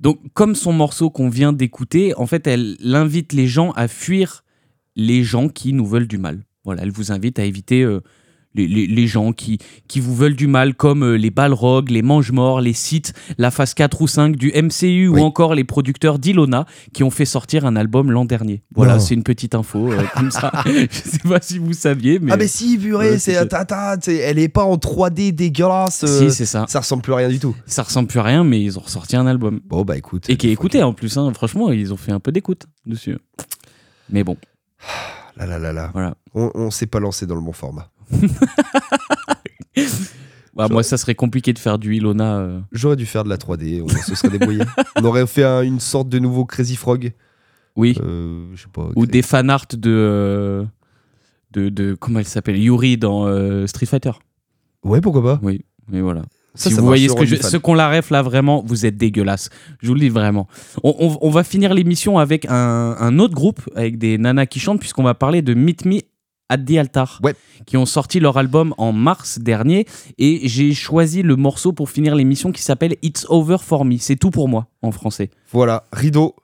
Donc, 0.00 0.20
comme 0.32 0.54
son 0.54 0.72
morceau 0.72 1.10
qu'on 1.10 1.28
vient 1.28 1.52
d'écouter, 1.52 2.14
en 2.16 2.26
fait, 2.26 2.46
elle 2.46 2.76
invite 2.94 3.32
les 3.32 3.48
gens 3.48 3.72
à 3.72 3.88
fuir 3.88 4.44
les 4.94 5.24
gens 5.24 5.48
qui 5.48 5.72
nous 5.72 5.86
veulent 5.86 6.06
du 6.06 6.18
mal. 6.18 6.44
Voilà, 6.64 6.82
elle 6.82 6.90
vous 6.92 7.10
invite 7.12 7.38
à 7.38 7.44
éviter 7.44 7.82
euh, 7.82 8.00
les, 8.54 8.66
les- 8.66 8.86
les 8.86 9.06
gens 9.06 9.32
qui, 9.32 9.58
qui 9.88 10.00
vous 10.00 10.14
veulent 10.14 10.34
du 10.36 10.46
mal, 10.46 10.74
comme 10.74 11.02
euh, 11.04 11.16
les 11.16 11.30
Balrogs, 11.30 11.90
les 11.90 12.02
Mange-Morts, 12.02 12.60
les 12.60 12.72
Sith, 12.72 13.12
la 13.38 13.50
phase 13.50 13.74
4 13.74 14.00
ou 14.02 14.08
5 14.08 14.36
du 14.36 14.48
MCU 14.54 15.08
Oui. 15.08 15.08
ou 15.08 15.18
encore 15.24 15.54
les 15.54 15.64
producteurs 15.64 16.18
d'Ilona 16.18 16.66
qui 16.92 17.04
ont 17.04 17.10
fait 17.10 17.24
sortir 17.24 17.66
un 17.66 17.76
album 17.76 18.10
l'an 18.10 18.24
dernier. 18.24 18.62
Voilà, 18.74 18.98
c'est 18.98 19.14
une 19.14 19.22
petite 19.22 19.54
info 19.54 19.92
euh, 19.92 20.02
comme 20.16 20.30
ça. 20.30 20.50
Je 20.66 20.86
sais 20.90 21.18
pas 21.28 21.40
si 21.40 21.58
vous 21.58 21.72
saviez, 21.72 22.18
mais. 22.18 22.32
Ah 22.32 22.36
mais 22.36 22.48
si 22.48 22.78
purée 22.78 23.10
Ouais, 23.10 23.18
c'est 23.18 23.36
c'est- 24.00 24.16
elle 24.16 24.38
est 24.38 24.48
pas 24.48 24.64
en 24.64 24.76
3D 24.76 25.32
dégueulasse. 25.32 26.04
euh, 26.04 26.28
Si, 26.30 26.34
c'est 26.34 26.46
ça. 26.46 26.64
ça 26.68 26.80
ressemble 26.80 27.02
plus 27.02 27.12
à 27.12 27.16
rien 27.16 27.28
du 27.28 27.38
tout. 27.38 27.54
Ça 27.66 27.82
ressemble 27.82 28.08
plus 28.08 28.18
à 28.18 28.22
rien, 28.24 28.44
mais 28.44 28.60
ils 28.62 28.78
ont 28.78 28.82
ressorti 28.82 29.16
un 29.16 29.26
album. 29.26 29.60
Bon 29.66 29.82
bah 29.84 29.96
écoute. 29.96 30.28
Et 30.28 30.36
qui 30.36 30.48
est 30.48 30.52
écouté 30.52 30.82
en 30.82 30.92
plus, 30.92 31.16
hein. 31.18 31.30
franchement, 31.34 31.70
ils 31.70 31.92
ont 31.92 31.96
fait 31.96 32.12
un 32.12 32.20
peu 32.20 32.32
d'écoute 32.32 32.66
dessus. 32.86 33.16
Mais 34.10 34.24
bon, 34.24 34.36
Là 35.36 35.46
là 35.46 35.58
là 35.58 35.72
là. 35.72 35.90
voilà. 35.92 36.14
On, 36.34 36.50
on 36.54 36.70
s'est 36.70 36.86
pas 36.86 36.98
lancé 36.98 37.26
dans 37.26 37.34
le 37.36 37.40
bon 37.40 37.52
format. 37.52 37.90
Bah, 40.54 40.66
moi, 40.68 40.82
ça 40.82 40.96
serait 40.96 41.14
compliqué 41.14 41.52
de 41.52 41.58
faire 41.60 41.78
du 41.78 41.94
Ilona. 41.94 42.38
euh. 42.38 42.60
J'aurais 42.72 42.96
dû 42.96 43.06
faire 43.06 43.22
de 43.22 43.28
la 43.28 43.36
3D, 43.36 43.80
on 43.82 43.88
se 43.88 44.14
serait 44.16 44.30
débrouillé. 44.36 44.62
on 44.96 45.04
aurait 45.04 45.24
fait 45.28 45.44
un- 45.44 45.62
une 45.62 45.78
sorte 45.78 46.08
de 46.08 46.18
nouveau 46.18 46.44
Crazy 46.44 46.74
Frog. 46.74 47.12
Oui. 47.76 47.96
Euh, 48.02 48.46
je 48.56 48.62
sais 48.62 48.68
pas. 48.72 48.88
Ou 48.96 49.06
des 49.06 49.22
fanarts 49.22 49.66
de, 49.72 49.88
euh, 49.88 50.64
de. 51.52 51.68
de. 51.68 51.94
Comment 51.94 52.18
elle 52.18 52.24
s'appelle? 52.24 52.56
Yuri 52.58 52.96
dans 52.98 53.26
euh, 53.28 53.68
Street 53.68 53.86
Fighter. 53.86 54.10
Ouais 54.82 55.00
pourquoi 55.00 55.22
pas. 55.22 55.38
Oui, 55.44 55.64
mais 55.88 56.00
voilà. 56.00 56.22
Ça, 56.56 56.70
si 56.70 56.74
ça 56.74 56.80
vous 56.80 56.86
marche 56.88 56.98
voyez 56.98 57.04
ce 57.08 57.12
sur 57.12 57.20
que 57.20 57.26
je, 57.26 57.34
OnlyFans. 57.34 57.48
ceux 57.50 57.58
qu'on 57.60 57.74
la 57.74 57.88
ref 57.88 58.10
là 58.10 58.22
vraiment, 58.22 58.64
vous 58.66 58.84
êtes 58.84 58.96
dégueulasse. 58.96 59.50
Je 59.80 59.86
vous 59.86 59.94
le 59.94 60.00
dis 60.00 60.08
vraiment. 60.08 60.48
On, 60.82 60.92
on- 60.98 61.18
on 61.20 61.30
va 61.30 61.44
finir 61.44 61.72
l'émission 61.72 62.18
avec 62.18 62.46
un, 62.48 62.96
un 62.98 63.18
autre 63.20 63.34
groupe 63.34 63.60
avec 63.76 63.96
des 63.98 64.18
nanas 64.18 64.46
qui 64.46 64.58
chantent 64.58 64.80
puisqu'on 64.80 65.04
va 65.04 65.14
parler 65.14 65.40
de 65.40 65.54
Meet 65.54 65.84
Me 65.84 66.00
at 66.48 66.58
the 66.58 66.76
Altar, 66.78 67.20
Ouais. 67.22 67.34
qui 67.66 67.76
ont 67.76 67.86
sorti 67.86 68.20
leur 68.20 68.36
album 68.38 68.74
en 68.78 68.92
mars 68.92 69.38
dernier 69.38 69.86
et 70.18 70.48
j'ai 70.48 70.72
choisi 70.74 71.22
le 71.22 71.36
morceau 71.36 71.72
pour 71.72 71.90
finir 71.90 72.14
l'émission 72.14 72.52
qui 72.52 72.62
s'appelle 72.62 72.96
It's 73.02 73.26
Over 73.28 73.58
for 73.60 73.84
Me. 73.84 73.96
C'est 73.98 74.16
tout 74.16 74.30
pour 74.30 74.48
moi 74.48 74.68
en 74.82 74.90
français. 74.92 75.30
Voilà, 75.52 75.84
rideau. 75.92 76.34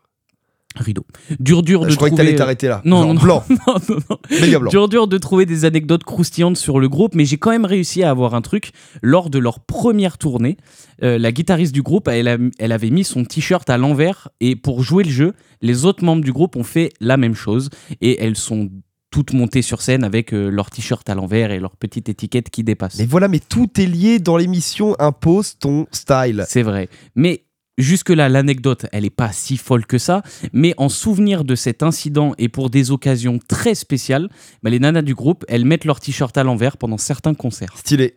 Rideau. 0.76 1.06
Dur 1.38 1.62
dur 1.62 1.84
de 1.84 1.90
je 1.90 1.94
croyais 1.94 2.10
que 2.10 2.16
trouver. 2.16 2.26
t'allais 2.30 2.36
t'arrêter 2.36 2.66
là. 2.66 2.82
Non, 2.84 3.02
non, 3.06 3.14
non. 3.14 3.20
blanc, 3.20 3.44
non, 3.48 3.74
non, 3.88 3.96
non. 4.10 4.18
méga 4.40 4.58
blanc. 4.58 4.70
Dur 4.72 4.88
dur 4.88 5.06
de 5.06 5.18
trouver 5.18 5.46
des 5.46 5.64
anecdotes 5.64 6.02
croustillantes 6.02 6.56
sur 6.56 6.80
le 6.80 6.88
groupe, 6.88 7.14
mais 7.14 7.24
j'ai 7.24 7.36
quand 7.38 7.50
même 7.52 7.64
réussi 7.64 8.02
à 8.02 8.10
avoir 8.10 8.34
un 8.34 8.42
truc. 8.42 8.72
Lors 9.00 9.30
de 9.30 9.38
leur 9.38 9.60
première 9.60 10.18
tournée, 10.18 10.56
euh, 11.04 11.16
la 11.16 11.30
guitariste 11.30 11.72
du 11.72 11.82
groupe, 11.82 12.08
elle, 12.08 12.26
a- 12.26 12.38
elle 12.58 12.72
avait 12.72 12.90
mis 12.90 13.04
son 13.04 13.24
t-shirt 13.24 13.70
à 13.70 13.78
l'envers 13.78 14.30
et 14.40 14.56
pour 14.56 14.82
jouer 14.82 15.04
le 15.04 15.10
jeu, 15.10 15.34
les 15.62 15.84
autres 15.84 16.02
membres 16.04 16.24
du 16.24 16.32
groupe 16.32 16.56
ont 16.56 16.64
fait 16.64 16.92
la 17.00 17.16
même 17.18 17.36
chose 17.36 17.70
et 18.00 18.20
elles 18.24 18.36
sont 18.36 18.68
toutes 19.14 19.32
montées 19.32 19.62
sur 19.62 19.80
scène 19.80 20.02
avec 20.02 20.34
euh, 20.34 20.48
leur 20.50 20.70
t-shirt 20.70 21.08
à 21.08 21.14
l'envers 21.14 21.52
et 21.52 21.60
leur 21.60 21.76
petite 21.76 22.08
étiquette 22.08 22.50
qui 22.50 22.64
dépasse. 22.64 22.98
Mais 22.98 23.06
voilà, 23.06 23.28
mais 23.28 23.38
tout 23.38 23.70
est 23.80 23.86
lié 23.86 24.18
dans 24.18 24.36
l'émission 24.36 24.96
Impose 24.98 25.56
ton 25.56 25.86
style. 25.92 26.44
C'est 26.48 26.62
vrai. 26.64 26.88
Mais 27.14 27.44
jusque-là, 27.78 28.28
l'anecdote, 28.28 28.86
elle 28.90 29.04
n'est 29.04 29.10
pas 29.10 29.30
si 29.30 29.56
folle 29.56 29.86
que 29.86 29.98
ça. 29.98 30.22
Mais 30.52 30.74
en 30.78 30.88
souvenir 30.88 31.44
de 31.44 31.54
cet 31.54 31.84
incident 31.84 32.34
et 32.38 32.48
pour 32.48 32.70
des 32.70 32.90
occasions 32.90 33.38
très 33.46 33.76
spéciales, 33.76 34.28
bah, 34.64 34.70
les 34.70 34.80
nanas 34.80 35.02
du 35.02 35.14
groupe, 35.14 35.44
elles 35.46 35.64
mettent 35.64 35.84
leur 35.84 36.00
t-shirt 36.00 36.36
à 36.36 36.42
l'envers 36.42 36.76
pendant 36.76 36.98
certains 36.98 37.34
concerts. 37.34 37.74
Stylé. 37.76 38.14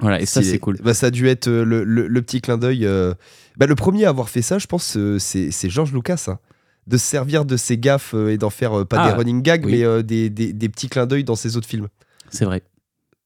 Voilà, 0.00 0.20
et 0.20 0.26
ça, 0.26 0.42
c'est 0.42 0.58
cool. 0.58 0.78
Bah, 0.82 0.94
ça 0.94 1.06
a 1.06 1.10
dû 1.12 1.28
être 1.28 1.46
euh, 1.46 1.64
le, 1.64 1.84
le- 1.84 2.08
le 2.08 2.22
petit 2.22 2.40
clin 2.40 2.58
d'œil. 2.58 2.86
euh, 2.86 3.14
bah, 3.56 3.66
le 3.66 3.76
premier 3.76 4.04
à 4.04 4.08
avoir 4.08 4.28
fait 4.28 4.42
ça, 4.42 4.58
je 4.58 4.66
pense, 4.66 4.98
c'est 5.18 5.52
c'est 5.52 5.70
George 5.70 5.92
Lucas. 5.92 6.24
hein. 6.26 6.38
De 6.90 6.96
se 6.98 7.04
servir 7.06 7.44
de 7.44 7.56
ses 7.56 7.78
gaffes 7.78 8.14
euh, 8.14 8.32
et 8.32 8.36
d'en 8.36 8.50
faire 8.50 8.80
euh, 8.80 8.84
pas 8.84 8.98
Ah, 9.00 9.10
des 9.12 9.16
running 9.16 9.42
gags, 9.42 9.64
oui. 9.64 9.72
mais 9.78 9.84
euh, 9.84 10.02
des, 10.02 10.28
des- 10.28 10.52
des 10.52 10.68
petits 10.68 10.88
clins 10.88 11.06
d'œil 11.06 11.22
dans 11.24 11.36
ses 11.36 11.56
autres 11.56 11.68
films. 11.68 11.86
C'est 12.30 12.44
vrai. 12.44 12.62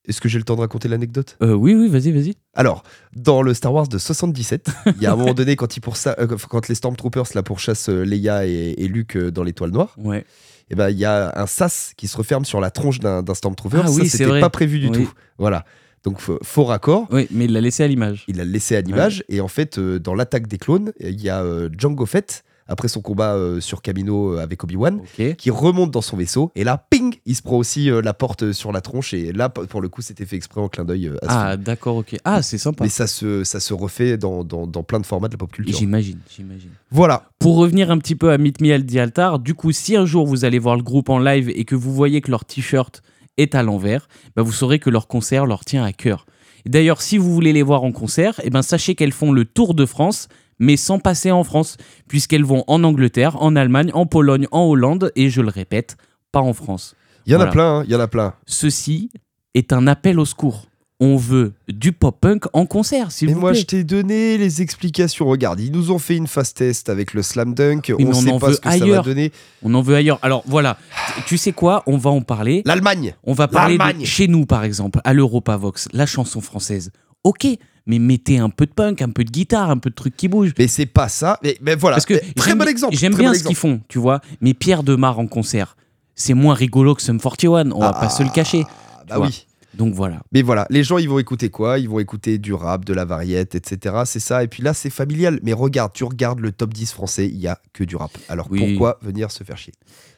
Est-ce 0.07 0.21
que 0.21 0.29
j'ai 0.29 0.37
le 0.39 0.45
temps 0.45 0.55
de 0.55 0.61
raconter 0.61 0.87
l'anecdote? 0.89 1.39
Oui, 1.41 1.75
oui, 1.75 1.89
vas-y, 1.89 2.13
vas-y. 2.13 2.35
Alors, 2.53 2.83
dans 3.17 3.41
le 3.41 3.55
Star 3.55 3.73
Wars 3.73 3.89
de 3.89 3.97
77, 3.97 4.69
il 4.97 5.03
y 5.03 5.07
a 5.07 5.13
un 5.15 5.17
moment 5.17 5.33
donné, 5.33 5.57
quand, 5.57 5.79
ils 5.79 5.83
euh, 6.07 6.27
quand 6.51 6.69
les 6.69 6.75
Stormtroopers 6.75 7.25
la 7.35 7.43
pourchassent 7.43 7.89
Leia 7.89 8.47
et, 8.47 8.75
et 8.77 8.87
Luke 8.87 9.17
dans 9.17 9.43
l'étoile 9.43 9.71
noire, 9.71 9.95
Ouais. 9.97 10.27
et 10.71 10.75
ben 10.75 10.91
il 10.91 10.99
y 10.99 11.07
a 11.07 11.33
un 11.41 11.47
sas 11.47 11.95
qui 11.97 12.07
se 12.07 12.19
referme 12.19 12.45
sur 12.45 12.61
la 12.61 12.71
tronche 12.71 13.01
d'un 13.01 13.25
Stormtrooper. 13.33 13.81
Ah 13.85 13.87
ça, 13.87 13.93
oui, 13.95 14.07
c'était 14.11 14.41
pas 14.41 14.51
prévu 14.51 14.79
du 14.79 14.89
Oui. 14.89 14.93
tout. 15.05 15.13
Voilà. 15.39 15.65
Donc, 16.03 16.19
faux 16.21 16.65
raccord. 16.65 17.07
Oui, 17.11 17.27
mais 17.31 17.47
il 17.47 17.55
l'a 17.55 17.63
laissé 17.63 17.83
à 17.83 17.89
l'image. 17.89 18.25
Il 18.29 18.37
l'a 18.37 18.45
laissé 18.45 18.77
à 18.77 18.83
l'image. 18.83 19.25
Et 19.31 19.41
en 19.41 19.49
fait, 19.49 19.79
euh, 19.79 19.99
dans 19.99 20.15
l'attaque 20.15 20.49
des 20.49 20.59
clones, 20.59 20.93
il 21.01 21.19
y 21.23 21.31
a 21.31 21.43
euh, 21.43 21.71
Jango 21.79 22.05
Fett, 22.05 22.45
après 22.67 22.89
son 22.89 23.01
combat 23.01 23.35
euh, 23.35 23.61
sur 23.61 23.83
Camino 23.83 24.35
euh, 24.35 24.43
avec 24.43 24.65
Obi-Wan, 24.65 25.01
qui 25.37 25.51
remonte 25.51 25.91
dans 25.91 26.01
son 26.01 26.17
vaisseau. 26.17 26.51
Et 26.55 26.65
là, 26.65 26.87
ping 26.91 27.15
Il 27.27 27.35
se 27.35 27.43
prend 27.43 27.57
aussi 27.57 27.91
euh, 27.91 28.01
la 28.01 28.15
porte 28.15 28.53
sur 28.53 28.73
la 28.73 28.81
tronche. 28.81 29.15
Et 29.15 29.33
là, 29.33 29.49
pour 29.49 29.81
le 29.81 29.89
coup, 29.89 30.03
c'était 30.03 30.27
fait 30.27 30.37
exprès 30.37 30.61
en 30.61 30.69
clin 30.69 30.85
d'œil 30.85 31.09
euh, 31.09 31.17
Ah, 31.27 31.57
d'accord, 31.57 31.97
ok. 31.97 32.17
Ah, 32.25 32.43
c'est 32.43 32.59
sympa. 32.59 32.85
Mais 32.85 32.91
ça 32.91 33.07
se, 33.07 33.45
ça 33.45 33.61
se 33.61 33.75
refait 33.75 34.17
dans, 34.17 34.45
dans, 34.45 34.67
dans 34.67 34.83
plein 34.83 35.01
de 35.01 35.07
formats 35.07 35.29
de 35.29 35.35
la 35.35 35.39
pop 35.39 35.53
culture. 35.53 35.77
J'imagine, 35.77 36.19
j'imagine. 36.35 36.71
Voilà. 36.91 37.29
Pour 37.39 37.57
revenir 37.57 37.91
un 37.91 37.99
petit 37.99 38.15
peu 38.15 38.31
à 38.31 38.39
Meet 38.39 38.61
Me 38.61 38.73
at 38.73 38.81
the 38.81 38.97
Altar, 38.97 39.39
du 39.39 39.55
coup, 39.55 39.73
si 39.73 39.97
un 39.97 40.07
jour 40.07 40.27
vous 40.27 40.45
allez 40.45 40.59
voir 40.59 40.77
le 40.77 40.83
groupe 40.83 41.11
en 41.11 41.19
live 41.19 41.51
et 41.51 41.65
que 41.65 41.75
vous 41.75 41.93
voyez 41.93 42.21
que 42.21 42.31
leur 42.31 42.45
t-shirt 42.45 43.03
est 43.37 43.55
à 43.55 43.63
l'envers, 43.63 44.09
bah 44.37 44.43
vous 44.43 44.53
saurez 44.53 44.79
que 44.79 44.91
leur 44.91 45.09
concert 45.09 45.45
leur 45.45 45.65
tient 45.65 45.85
à 45.85 45.93
cœur. 45.93 46.25
D'ailleurs, 46.67 47.03
si 47.03 47.19
vous 47.19 47.33
voulez 47.33 47.53
les 47.53 47.63
voir 47.63 47.83
en 47.83 47.93
concert, 47.93 48.41
eh 48.43 48.49
ben 48.51 48.63
sachez 48.63 48.95
qu'elles 48.95 49.13
font 49.13 49.33
le 49.33 49.45
tour 49.45 49.75
de 49.75 49.85
France, 49.85 50.29
mais 50.59 50.77
sans 50.77 50.99
passer 50.99 51.31
en 51.31 51.45
France, 51.45 51.77
puisqu'elles 52.09 52.45
vont 52.45 52.65
en 52.67 52.85
Angleterre, 52.85 53.41
en 53.43 53.57
Allemagne, 53.57 53.91
en 53.95 54.07
Pologne, 54.07 54.47
en 54.51 54.63
Hollande, 54.65 55.11
et 55.17 55.31
je 55.31 55.41
le 55.41 55.49
répète, 55.49 55.97
pas 56.33 56.41
en 56.41 56.53
France. 56.53 56.95
Il 57.27 57.33
y 57.33 57.35
en 57.35 57.39
Voilà. 57.39 57.51
a 57.51 57.53
plein, 57.53 57.79
hein, 57.79 57.85
il 57.87 57.93
y 57.93 57.97
en 57.97 58.01
a 58.01 58.09
plein. 58.09 58.35
Ceci 58.47 59.11
est 59.55 59.73
un 59.73 59.87
appel 59.87 60.19
au 60.19 60.25
secours. 60.25 60.67
On 61.01 61.17
veut 61.17 61.53
du 61.69 61.93
pop-punk 61.93 62.45
en 62.53 62.67
concert, 62.67 63.11
s'il 63.11 63.29
Mais 63.29 63.35
vous 63.35 63.41
moi, 63.41 63.51
plaît. 63.51 63.61
je 63.61 63.67
t'ai 63.67 63.85
donné 63.85 64.39
les 64.39 64.63
explications. 64.63 65.27
Regarde, 65.27 65.59
ils 65.61 65.73
nous 65.73 65.91
ont 65.91 65.99
fait 65.99 66.17
une 66.17 66.29
fast 66.29 66.57
test 66.57 66.89
avec 66.89 67.15
le 67.15 67.23
slam 67.23 67.53
dunk. 67.53 67.93
mais 67.99 68.05
on 68.05 68.11
on 68.11 68.13
sait 68.15 68.31
en 68.31 68.39
pas 68.39 68.53
ce 68.53 68.61
que 68.61 68.71
ça 68.71 68.79
va 68.79 68.85
ailleurs. 68.85 69.03
donner. 69.05 69.33
On 69.63 69.75
en 69.75 69.83
veut 69.83 69.97
ailleurs. 69.97 70.21
Alors 70.23 70.45
voilà, 70.47 70.79
tu 71.27 71.37
sais 71.37 71.53
quoi? 71.53 71.83
On 71.87 71.97
va 71.97 72.11
en 72.11 72.23
parler. 72.23 72.63
L'Allemagne. 72.65 73.17
On 73.25 73.33
va 73.35 73.49
parler 73.49 73.75
de, 73.75 73.79
L'Allemagne. 73.81 74.05
chez 74.07 74.29
nous, 74.29 74.47
par 74.47 74.63
exemple, 74.63 75.01
à 75.05 75.13
l'Europavox, 75.15 75.89
la 75.93 76.07
chanson 76.07 76.41
française. 76.41 76.91
Ok, 77.25 77.47
mais 77.87 77.99
mettez 77.99 78.39
un 78.39 78.51
peu 78.51 78.67
de 78.67 78.73
punk, 78.73 79.03
un 79.03 79.11
peu 79.11 79.25
de 79.25 79.31
guitare, 79.31 79.71
un 79.71 79.79
peu 79.79 79.91
de 79.91 79.95
trucs 79.95 80.17
qui 80.17 80.29
bougent. 80.29 80.55
Mais 80.59 80.69
c'est 80.69 80.87
pas 80.87 81.09
ça. 81.09 81.39
Mais, 81.43 81.57
mais 81.61 81.75
voilà. 81.77 81.97
Parce 81.97 82.07
que 82.07 82.15
très 82.35 82.55
bon 82.55 82.67
exemple. 82.69 82.97
J'aime 82.97 83.15
bien 83.15 83.33
bon 83.33 83.39
ce 83.39 83.45
qu'ils 83.45 83.57
font, 83.57 83.81
tu 83.89 83.99
vois. 83.99 84.21
Mais 84.41 84.55
Pierre 84.55 84.83
Demar 84.83 85.19
en 85.19 85.27
concert, 85.27 85.77
c'est 86.15 86.35
moins 86.35 86.55
rigolo 86.55 86.95
que 86.95 87.03
Sum 87.03 87.21
41, 87.21 87.71
on 87.73 87.81
va 87.81 87.93
pas 87.93 88.09
se 88.09 88.23
le 88.23 88.31
cacher. 88.31 88.65
Ah, 88.67 89.03
bah 89.09 89.17
vois. 89.19 89.27
oui. 89.27 89.47
Donc 89.75 89.93
voilà. 89.93 90.23
Mais 90.33 90.43
voilà, 90.43 90.69
les 90.71 90.85
gens 90.85 90.99
ils 90.99 91.09
vont 91.09 91.19
écouter 91.19 91.51
quoi? 91.51 91.81
Ils 91.81 91.89
vont 91.89 91.99
écouter 91.99 92.39
du 92.39 92.53
rap, 92.55 92.85
de 92.85 92.95
la 92.95 93.05
variette, 93.05 93.57
etc. 93.57 94.03
C'est 94.05 94.21
ça. 94.21 94.45
Et 94.45 94.47
puis 94.49 94.63
là, 94.63 94.73
c'est 94.73 94.89
familial. 94.89 95.41
Mais 95.43 95.53
regarde, 95.53 95.93
tu 95.93 96.05
regardes 96.05 96.39
le 96.39 96.53
top 96.53 96.73
10 96.73 96.93
français, 96.93 97.27
il 97.27 97.37
y 97.39 97.49
a 97.49 97.59
que 97.73 97.83
du 97.83 97.97
rap. 97.97 98.13
Alors 98.29 98.47
Oui. 98.51 98.61
pourquoi 98.71 98.99
venir 99.03 99.33
se 99.33 99.43
faire 99.43 99.57
chier? 99.59 99.73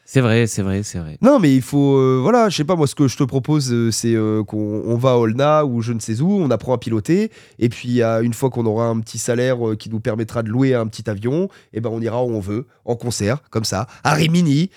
C'est 0.08 0.20
vrai, 0.20 0.46
c'est 0.46 0.62
vrai, 0.62 0.84
c'est 0.84 1.00
vrai. 1.00 1.18
Non, 1.20 1.40
mais 1.40 1.52
il 1.52 1.62
faut. 1.62 1.96
euh, 1.96 2.20
voilà, 2.22 2.48
je 2.48 2.56
sais 2.56 2.64
pas, 2.64 2.76
moi, 2.76 2.86
ce 2.86 2.94
que 2.94 3.08
je 3.08 3.16
te 3.16 3.24
propose, 3.24 3.72
euh, 3.72 3.90
c'est 3.90 4.14
euh, 4.14 4.44
qu'on 4.44 4.82
on 4.86 4.96
va 4.96 5.10
à 5.10 5.16
Olna 5.16 5.66
ou 5.66 5.82
je 5.82 5.92
ne 5.92 5.98
sais 5.98 6.20
où, 6.20 6.30
on 6.30 6.48
apprend 6.52 6.74
à 6.74 6.78
piloter. 6.78 7.32
Et 7.58 7.68
puis, 7.68 8.02
une 8.02 8.32
fois 8.32 8.48
qu'on 8.48 8.66
aura 8.66 8.86
un 8.86 9.00
petit 9.00 9.18
salaire 9.18 9.58
qui 9.76 9.90
nous 9.90 9.98
permettra 9.98 10.44
de 10.44 10.48
louer 10.48 10.74
un 10.74 10.86
petit 10.86 11.10
avion, 11.10 11.48
et 11.72 11.80
ben 11.80 11.90
on 11.92 12.00
ira 12.00 12.22
où 12.24 12.30
on 12.30 12.38
veut, 12.38 12.66
en 12.84 12.94
concert, 12.94 13.42
comme 13.50 13.64
ça, 13.64 13.88
à 14.04 14.14
Rimini, 14.14 14.70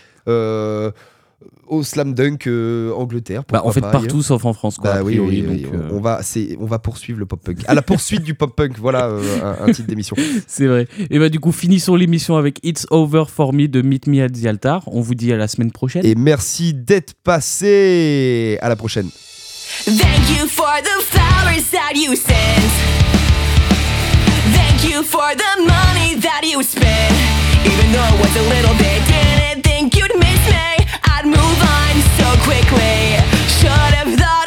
au 1.67 1.83
Slam 1.83 2.13
Dunk 2.13 2.47
euh, 2.47 2.91
Angleterre. 2.93 3.43
Bah, 3.49 3.59
en 3.59 3.61
pourquoi 3.61 3.73
fait, 3.73 3.81
pas, 3.81 3.91
partout 3.91 4.07
ailleurs. 4.15 4.23
sauf 4.25 4.45
en 4.45 4.53
France, 4.53 4.77
quoi. 4.77 4.91
Bah 4.91 4.99
a 4.99 5.03
oui, 5.03 5.13
priori, 5.17 5.41
oui, 5.41 5.47
oui, 5.49 5.61
donc, 5.63 5.73
on- 5.73 5.77
euh, 5.77 5.97
on, 5.97 6.01
va, 6.01 6.23
c'est- 6.23 6.57
on 6.59 6.65
va 6.65 6.79
poursuivre 6.79 7.19
le 7.19 7.25
pop-punk. 7.25 7.57
À 7.67 7.73
la 7.75 7.81
poursuite 7.81 8.23
du 8.23 8.33
pop-punk, 8.33 8.73
voilà 8.79 9.05
euh, 9.05 9.21
un, 9.61 9.67
un 9.67 9.71
titre 9.71 9.87
d'émission. 9.87 10.15
C'est 10.47 10.67
vrai. 10.67 10.87
Et 11.09 11.19
bah, 11.19 11.29
du 11.29 11.39
coup, 11.39 11.51
finissons 11.51 11.95
l'émission 11.95 12.35
avec 12.37 12.59
It's 12.63 12.87
Over 12.89 13.25
for 13.33 13.53
Me 13.53 13.67
de 13.67 13.81
Meet 13.81 14.07
Me 14.07 14.23
at 14.23 14.29
the 14.29 14.45
Altar. 14.47 14.83
On 14.87 15.01
vous 15.01 15.15
dit 15.15 15.31
à 15.31 15.37
la 15.37 15.47
semaine 15.47 15.71
prochaine. 15.71 16.05
Et 16.05 16.15
merci 16.15 16.73
d'être 16.73 17.13
passé. 17.23 18.57
À 18.61 18.69
la 18.69 18.75
prochaine. 18.75 19.09
Thank 19.85 20.29
you 20.39 20.47
for 20.47 20.67
the 20.83 21.01
flowers 21.03 21.63
that 21.71 21.93
you 21.95 22.15
sent. 22.15 22.69
Thank 24.53 24.91
you 24.91 25.03
for 25.03 25.29
the 25.35 25.61
money 25.61 26.19
that 26.19 26.43
you 26.45 26.61
spent. 26.63 27.13
Even 27.65 27.91
though 27.91 28.15
it 28.15 28.19
was 28.21 28.35
a 28.35 28.43
little 28.49 28.75
bit, 28.77 29.09
quickly. 32.39 33.17
Should 33.47 33.69
have 33.69 34.13
thought 34.19 34.38